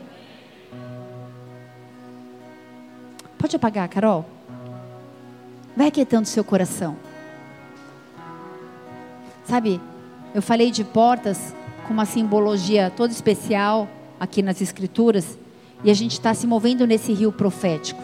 Pode 3.37 3.55
apagar, 3.55 3.87
Carol? 3.87 4.25
Vai 5.77 5.87
aquietando 5.87 6.27
seu 6.27 6.43
coração. 6.43 6.97
Sabe, 9.45 9.79
eu 10.33 10.41
falei 10.41 10.71
de 10.71 10.83
portas 10.83 11.55
com 11.87 11.93
uma 11.93 12.05
simbologia 12.05 12.91
toda 12.95 13.13
especial 13.13 13.87
aqui 14.19 14.41
nas 14.41 14.59
Escrituras, 14.61 15.37
e 15.83 15.91
a 15.91 15.93
gente 15.93 16.13
está 16.13 16.33
se 16.33 16.47
movendo 16.47 16.87
nesse 16.87 17.13
rio 17.13 17.31
profético. 17.31 18.01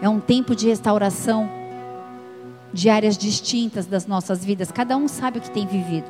É 0.00 0.08
um 0.08 0.20
tempo 0.20 0.54
de 0.54 0.68
restauração 0.68 1.48
de 2.72 2.90
áreas 2.90 3.16
distintas 3.16 3.86
das 3.86 4.06
nossas 4.06 4.44
vidas. 4.44 4.70
Cada 4.70 4.96
um 4.96 5.08
sabe 5.08 5.38
o 5.38 5.40
que 5.40 5.50
tem 5.50 5.66
vivido. 5.66 6.08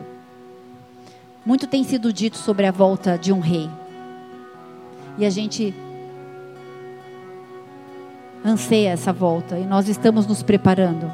Muito 1.44 1.66
tem 1.66 1.84
sido 1.84 2.12
dito 2.12 2.36
sobre 2.36 2.66
a 2.66 2.72
volta 2.72 3.16
de 3.16 3.32
um 3.32 3.38
rei. 3.38 3.70
E 5.16 5.24
a 5.24 5.30
gente 5.30 5.72
anseia 8.44 8.90
essa 8.90 9.12
volta 9.12 9.58
e 9.58 9.64
nós 9.64 9.88
estamos 9.88 10.26
nos 10.26 10.42
preparando. 10.42 11.12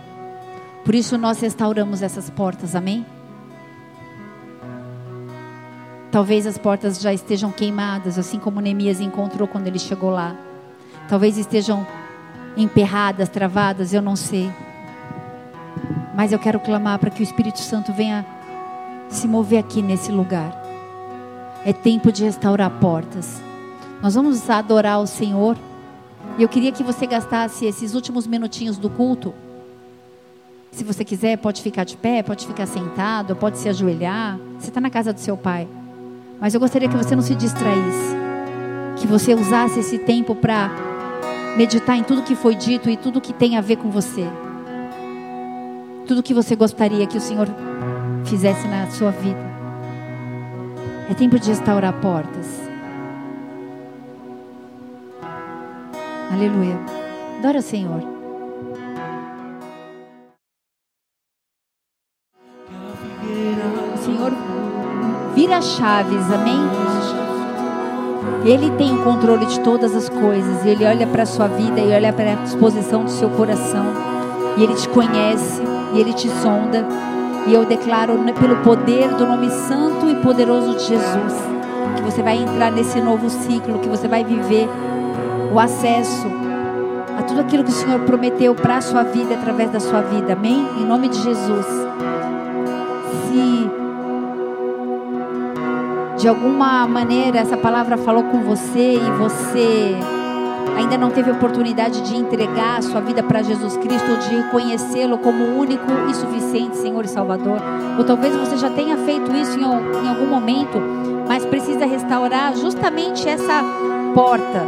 Por 0.85 0.95
isso 0.95 1.17
nós 1.19 1.41
restauramos 1.41 2.03
essas 2.03 2.29
portas, 2.31 2.75
amém? 2.75 3.05
Talvez 6.11 6.47
as 6.47 6.59
portas 6.59 7.01
já 7.01 7.13
estejam 7.13 7.51
queimadas, 7.51 8.19
assim 8.19 8.39
como 8.39 8.61
Neemias 8.61 9.01
encontrou 9.01 9.47
quando 9.47 9.67
ele 9.67 9.79
chegou 9.79 10.11
lá. 10.11 10.37
Talvez 11.09 11.39
estejam 11.39 11.87
emperradas, 12.57 13.29
travadas, 13.29 13.93
eu 13.93 14.03
não 14.03 14.17
sei. 14.17 14.51
Mas 16.15 16.33
eu 16.33 16.39
quero 16.39 16.61
clamar 16.61 16.99
para 16.99 17.11
que 17.11 17.23
o 17.23 17.25
Espírito 17.25 17.59
Santo 17.59 17.93
venha 17.93 18.25
se 19.09 19.27
mover 19.27 19.59
aqui 19.59 19.83
nesse 19.83 20.11
lugar. 20.11 20.61
É 21.65 21.73
tempo 21.73 22.11
de 22.11 22.25
restaurar 22.25 22.71
portas. 22.71 23.41
Nós 24.03 24.15
vamos 24.15 24.49
adorar 24.51 25.01
o 25.01 25.07
Senhor. 25.07 25.57
E 26.39 26.43
eu 26.43 26.49
queria 26.49 26.73
que 26.73 26.83
você 26.83 27.07
gastasse 27.07 27.65
esses 27.65 27.95
últimos 27.95 28.27
minutinhos 28.27 28.79
do 28.79 28.91
culto. 28.91 29.35
Se 30.71 30.83
você 30.83 31.05
quiser, 31.05 31.37
pode 31.37 31.63
ficar 31.63 31.85
de 31.85 31.97
pé, 31.97 32.23
pode 32.23 32.47
ficar 32.47 32.67
sentado, 32.67 33.37
pode 33.37 33.59
se 33.59 33.69
ajoelhar. 33.69 34.39
Você 34.59 34.69
está 34.69 34.81
na 34.81 34.91
casa 34.91 35.13
do 35.13 35.21
seu 35.21 35.37
pai. 35.37 35.69
Mas 36.41 36.55
eu 36.55 36.61
gostaria 36.61 36.89
que 36.89 36.97
você 36.97 37.15
não 37.15 37.23
se 37.23 37.35
distraísse. 37.35 38.17
Que 38.97 39.07
você 39.07 39.35
usasse 39.35 39.79
esse 39.79 39.99
tempo 39.99 40.35
para 40.35 40.71
meditar 41.57 41.97
em 41.97 42.03
tudo 42.03 42.23
que 42.23 42.35
foi 42.35 42.55
dito 42.55 42.89
e 42.89 42.97
tudo 42.97 43.21
que 43.21 43.33
tem 43.33 43.57
a 43.57 43.61
ver 43.61 43.77
com 43.77 43.91
você. 43.91 44.27
Tudo 46.07 46.23
que 46.23 46.35
você 46.35 46.57
gostaria 46.57 47.07
que 47.07 47.19
o 47.19 47.21
Senhor 47.21 47.49
fizesse 48.25 48.67
na 48.69 48.91
sua 48.91 49.11
vida. 49.11 49.53
É 51.11 51.15
tempo 51.15 51.39
de 51.39 51.51
restaurar 51.51 51.93
portas. 52.01 52.47
Aleluia. 56.33 56.79
Adora 57.39 57.59
o 57.59 57.63
Senhor. 57.63 58.03
O 63.95 63.99
Senhor 63.99 64.33
vira 65.35 65.61
chaves, 65.61 66.33
amém? 66.33 67.22
Ele 68.45 68.71
tem 68.73 68.95
o 68.95 69.03
controle 69.03 69.47
de 69.47 69.61
todas 69.61 69.95
as 69.95 70.09
coisas. 70.09 70.65
E 70.65 70.69
Ele 70.69 70.85
olha 70.85 71.07
para 71.07 71.23
a 71.23 71.27
sua 71.27 71.49
vida 71.49 71.81
e 71.81 71.93
olha 71.93 72.13
para 72.13 72.33
a 72.33 72.37
disposição 72.37 73.05
do 73.05 73.11
seu 73.11 73.31
coração. 73.31 73.87
E 74.57 74.63
Ele 74.65 74.75
te 74.75 74.89
conhece 74.89 75.63
e 75.95 76.01
Ele 76.01 76.13
te 76.13 76.29
sonda. 76.29 76.87
E 77.47 77.55
eu 77.55 77.65
declaro 77.65 78.19
pelo 78.39 78.57
poder 78.59 79.09
do 79.15 79.27
nome 79.27 79.51
santo 79.51 80.09
e 80.09 80.15
poderoso 80.17 80.77
de 80.77 80.85
Jesus 80.85 81.53
que 81.97 82.03
você 82.03 82.23
vai 82.23 82.37
entrar 82.37 82.71
nesse 82.71 83.01
novo 83.01 83.29
ciclo, 83.31 83.79
que 83.79 83.89
você 83.89 84.09
vai 84.09 84.25
viver 84.25 84.69
o 85.53 85.59
acesso 85.59 86.27
a 87.17 87.23
tudo 87.23 87.41
aquilo 87.41 87.65
que 87.65 87.71
o 87.71 87.75
Senhor 87.75 88.01
prometeu 88.01 88.55
para 88.55 88.79
a 88.79 88.81
sua 88.81 89.03
vida 89.03 89.35
através 89.35 89.71
da 89.71 89.81
sua 89.81 90.01
vida. 90.03 90.33
Amém? 90.33 90.67
Em 90.81 90.85
nome 90.85 91.09
de 91.09 91.21
Jesus. 91.21 91.92
De 96.23 96.29
alguma 96.29 96.87
maneira 96.87 97.41
essa 97.41 97.57
palavra 97.57 97.97
falou 97.97 98.23
com 98.23 98.45
você 98.45 98.95
e 98.95 99.11
você 99.19 99.97
ainda 100.79 100.97
não 100.97 101.11
teve 101.11 101.33
oportunidade 101.33 102.01
de 102.03 102.17
entregar 102.17 102.79
a 102.79 102.83
sua 102.83 103.01
vida 103.01 103.25
para 103.25 103.43
Jesus 103.43 103.77
Cristo 103.79 104.09
ou 104.09 104.19
de 104.19 104.29
reconhecê-lo 104.37 105.19
como 105.19 105.59
único 105.59 105.91
e 106.09 106.15
suficiente 106.15 106.77
Senhor 106.77 107.05
e 107.05 107.09
Salvador, 107.09 107.59
ou 107.99 108.05
talvez 108.05 108.37
você 108.37 108.57
já 108.57 108.71
tenha 108.71 108.97
feito 108.99 109.35
isso 109.35 109.59
em, 109.59 109.65
em 109.65 110.09
algum 110.09 110.29
momento, 110.29 110.81
mas 111.27 111.45
precisa 111.45 111.85
restaurar 111.87 112.55
justamente 112.55 113.29
essa 113.29 113.61
porta, 114.15 114.65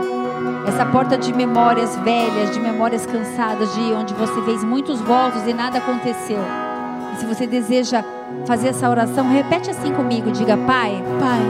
essa 0.67 0.85
porta 0.87 1.17
de 1.17 1.33
memórias 1.33 1.95
velhas, 1.99 2.51
de 2.51 2.59
memórias 2.59 3.07
cansadas, 3.07 3.73
de 3.77 3.93
onde 3.93 4.13
você 4.15 4.43
fez 4.43 4.65
muitos 4.65 5.01
votos 5.01 5.47
e 5.47 5.55
nada 5.55 5.79
aconteceu. 5.79 6.41
E 7.13 7.17
se 7.17 7.27
você 7.27 7.47
deseja 7.47 8.03
fazer 8.47 8.69
essa 8.69 8.89
oração, 8.89 9.29
repete 9.31 9.71
assim 9.71 9.93
comigo, 9.93 10.31
diga: 10.31 10.57
Pai, 10.57 11.03
Pai, 11.21 11.41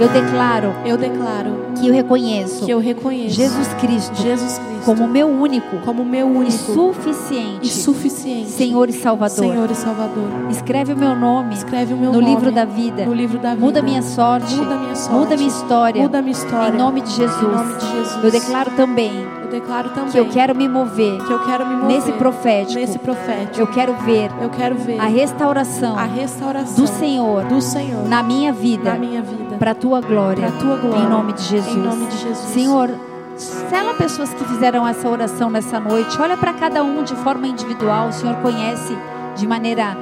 eu 0.00 0.08
declaro, 0.08 0.74
eu 0.84 0.96
declaro 0.96 1.64
que 1.80 1.88
eu 1.88 1.94
reconheço 1.94 2.64
que 2.64 2.70
eu 2.70 2.78
reconheço 2.78 3.34
Jesus 3.34 3.68
Cristo, 3.74 4.14
Jesus 4.16 4.58
Cristo 4.58 4.74
como 4.84 5.08
meu 5.08 5.26
único, 5.26 5.78
como 5.78 6.04
meu 6.04 6.26
único 6.26 6.48
e 6.48 6.52
suficiente, 6.52 7.66
e 7.66 7.68
suficiente 7.68 8.50
Senhor 8.50 8.88
e 8.88 8.92
Salvador. 8.92 9.36
Senhor 9.36 9.70
e 9.70 9.74
Salvador. 9.74 10.28
Escreve 10.50 10.92
o 10.92 10.96
meu 10.96 11.16
nome, 11.16 11.54
escreve 11.54 11.94
o 11.94 11.96
meu 11.96 12.12
no 12.12 12.20
nome 12.20 12.34
livro 12.34 12.52
da 12.52 12.64
vida, 12.64 13.06
no 13.06 13.14
livro 13.14 13.38
da 13.38 13.54
vida. 13.54 13.64
Muda 13.64 13.82
minha 13.82 14.02
sorte, 14.02 14.54
muda 14.54 14.76
minha 14.76 14.94
sorte, 14.94 15.18
muda 15.18 15.36
minha 15.36 15.48
história, 15.48 16.02
muda 16.02 16.22
minha 16.22 16.32
história. 16.32 16.74
Em 16.74 16.78
nome 16.78 17.00
de 17.00 17.10
Jesus. 17.10 17.42
Em 17.42 17.56
nome 17.56 17.74
de 17.76 17.90
Jesus. 17.92 18.24
Eu 18.24 18.30
declaro 18.30 18.70
também, 18.72 19.26
declaro 19.60 19.90
também 19.90 20.10
que 20.10 20.18
eu 20.18 20.28
quero 20.28 20.54
me 20.54 20.68
mover, 20.68 21.22
que 21.24 21.32
eu 21.32 21.44
quero 21.44 21.66
me 21.66 21.76
mover 21.76 21.96
nesse 21.96 22.12
profético, 22.12 22.80
nesse 22.80 22.98
profético. 22.98 23.60
Eu 23.60 23.66
quero 23.68 23.94
ver, 23.94 24.30
eu 24.40 24.50
quero 24.50 24.74
ver 24.76 25.00
a 25.00 25.06
restauração, 25.06 25.96
a 25.96 26.04
restauração 26.04 26.84
do 26.84 26.86
Senhor, 26.86 27.44
do 27.44 27.60
Senhor 27.60 28.08
na 28.08 28.22
minha 28.22 28.52
vida, 28.52 28.92
na 28.92 28.98
minha 28.98 29.22
vida, 29.22 29.56
para 29.56 29.70
a 29.70 29.74
tua 29.74 30.00
glória, 30.00 30.48
para 30.48 30.60
tua 30.60 30.76
glória, 30.76 31.04
em 31.04 31.08
nome 31.08 31.32
de 31.32 31.42
Jesus. 31.42 31.76
Em 31.76 31.80
nome 31.80 32.06
de 32.06 32.16
Jesus. 32.18 32.38
Senhor, 32.52 32.90
Sela 33.36 33.94
pessoas 33.94 34.32
que 34.32 34.44
fizeram 34.44 34.86
essa 34.86 35.08
oração 35.08 35.50
nessa 35.50 35.80
noite. 35.80 36.16
Olha 36.20 36.36
para 36.36 36.52
cada 36.52 36.84
um 36.84 37.02
de 37.02 37.16
forma 37.16 37.48
individual. 37.48 38.08
O 38.08 38.12
Senhor 38.12 38.36
conhece 38.36 38.96
de 39.34 39.44
maneira 39.44 39.96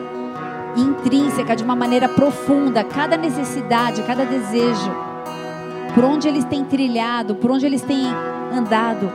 intrínseca, 0.77 1.57
de 1.57 1.65
uma 1.65 1.75
maneira 1.75 2.09
profunda, 2.09 2.85
cada 2.85 3.17
necessidade, 3.17 4.03
cada 4.03 4.27
desejo. 4.27 4.91
Por 5.95 6.05
onde 6.05 6.29
eles 6.29 6.45
têm 6.45 6.63
trilhado, 6.65 7.35
por 7.35 7.51
onde 7.51 7.65
eles 7.65 7.81
têm 7.81 8.07
andado. 8.53 9.11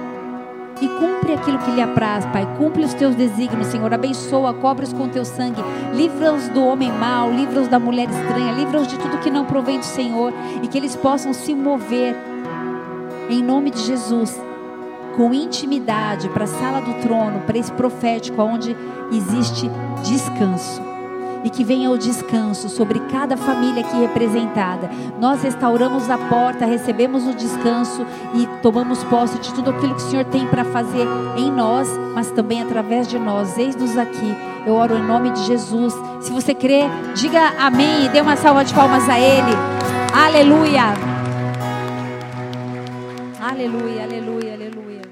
E 0.81 0.87
cumpre 0.87 1.33
aquilo 1.33 1.57
que 1.59 1.71
lhe 1.71 1.81
apraz, 1.81 2.25
Pai. 2.27 2.47
Cumpre 2.57 2.83
os 2.83 2.93
teus 2.93 3.15
desígnios, 3.15 3.67
Senhor. 3.67 3.93
Abençoa, 3.93 4.53
cobre-os 4.53 4.93
com 4.93 5.09
teu 5.09 5.25
sangue. 5.25 5.61
Livra-os 5.93 6.49
do 6.49 6.63
homem 6.63 6.91
mau, 6.91 7.31
livra-os 7.31 7.67
da 7.67 7.79
mulher 7.79 8.09
estranha, 8.09 8.53
livra-os 8.53 8.87
de 8.87 8.97
tudo 8.97 9.17
que 9.19 9.29
não 9.29 9.45
provém 9.45 9.79
do 9.79 9.85
Senhor. 9.85 10.31
E 10.61 10.67
que 10.67 10.77
eles 10.77 10.95
possam 10.95 11.33
se 11.33 11.55
mover 11.55 12.15
em 13.29 13.43
nome 13.43 13.71
de 13.71 13.79
Jesus, 13.79 14.39
com 15.15 15.33
intimidade 15.33 16.29
para 16.29 16.45
a 16.45 16.47
sala 16.47 16.79
do 16.79 16.93
trono, 17.01 17.41
para 17.41 17.57
esse 17.57 17.71
profético, 17.71 18.41
onde 18.41 18.75
existe 19.11 19.69
descanso. 20.03 20.96
E 21.43 21.49
que 21.49 21.63
venha 21.63 21.89
o 21.89 21.97
descanso 21.97 22.69
sobre 22.69 22.99
cada 23.11 23.37
família 23.37 23.85
aqui 23.85 23.97
representada. 23.97 24.89
Nós 25.19 25.41
restauramos 25.41 26.09
a 26.09 26.17
porta, 26.17 26.65
recebemos 26.65 27.25
o 27.25 27.33
descanso 27.33 28.05
e 28.35 28.47
tomamos 28.61 29.03
posse 29.05 29.39
de 29.39 29.53
tudo 29.53 29.69
aquilo 29.69 29.95
que 29.95 30.01
o 30.01 30.09
Senhor 30.09 30.25
tem 30.25 30.45
para 30.47 30.65
fazer 30.65 31.07
em 31.37 31.51
nós, 31.51 31.87
mas 32.13 32.31
também 32.31 32.61
através 32.61 33.07
de 33.07 33.17
nós. 33.17 33.57
Eis-nos 33.57 33.97
aqui. 33.97 34.35
Eu 34.65 34.73
oro 34.73 34.97
em 34.97 35.03
nome 35.03 35.29
de 35.31 35.43
Jesus. 35.45 35.93
Se 36.19 36.31
você 36.31 36.53
crê, 36.53 36.81
diga 37.15 37.53
amém 37.59 38.05
e 38.05 38.09
dê 38.09 38.19
uma 38.19 38.35
salva 38.35 38.65
de 38.65 38.73
palmas 38.73 39.07
a 39.07 39.17
Ele. 39.17 39.55
Aleluia. 40.13 40.93
Aleluia, 43.39 44.03
aleluia, 44.03 44.53
aleluia. 44.53 45.06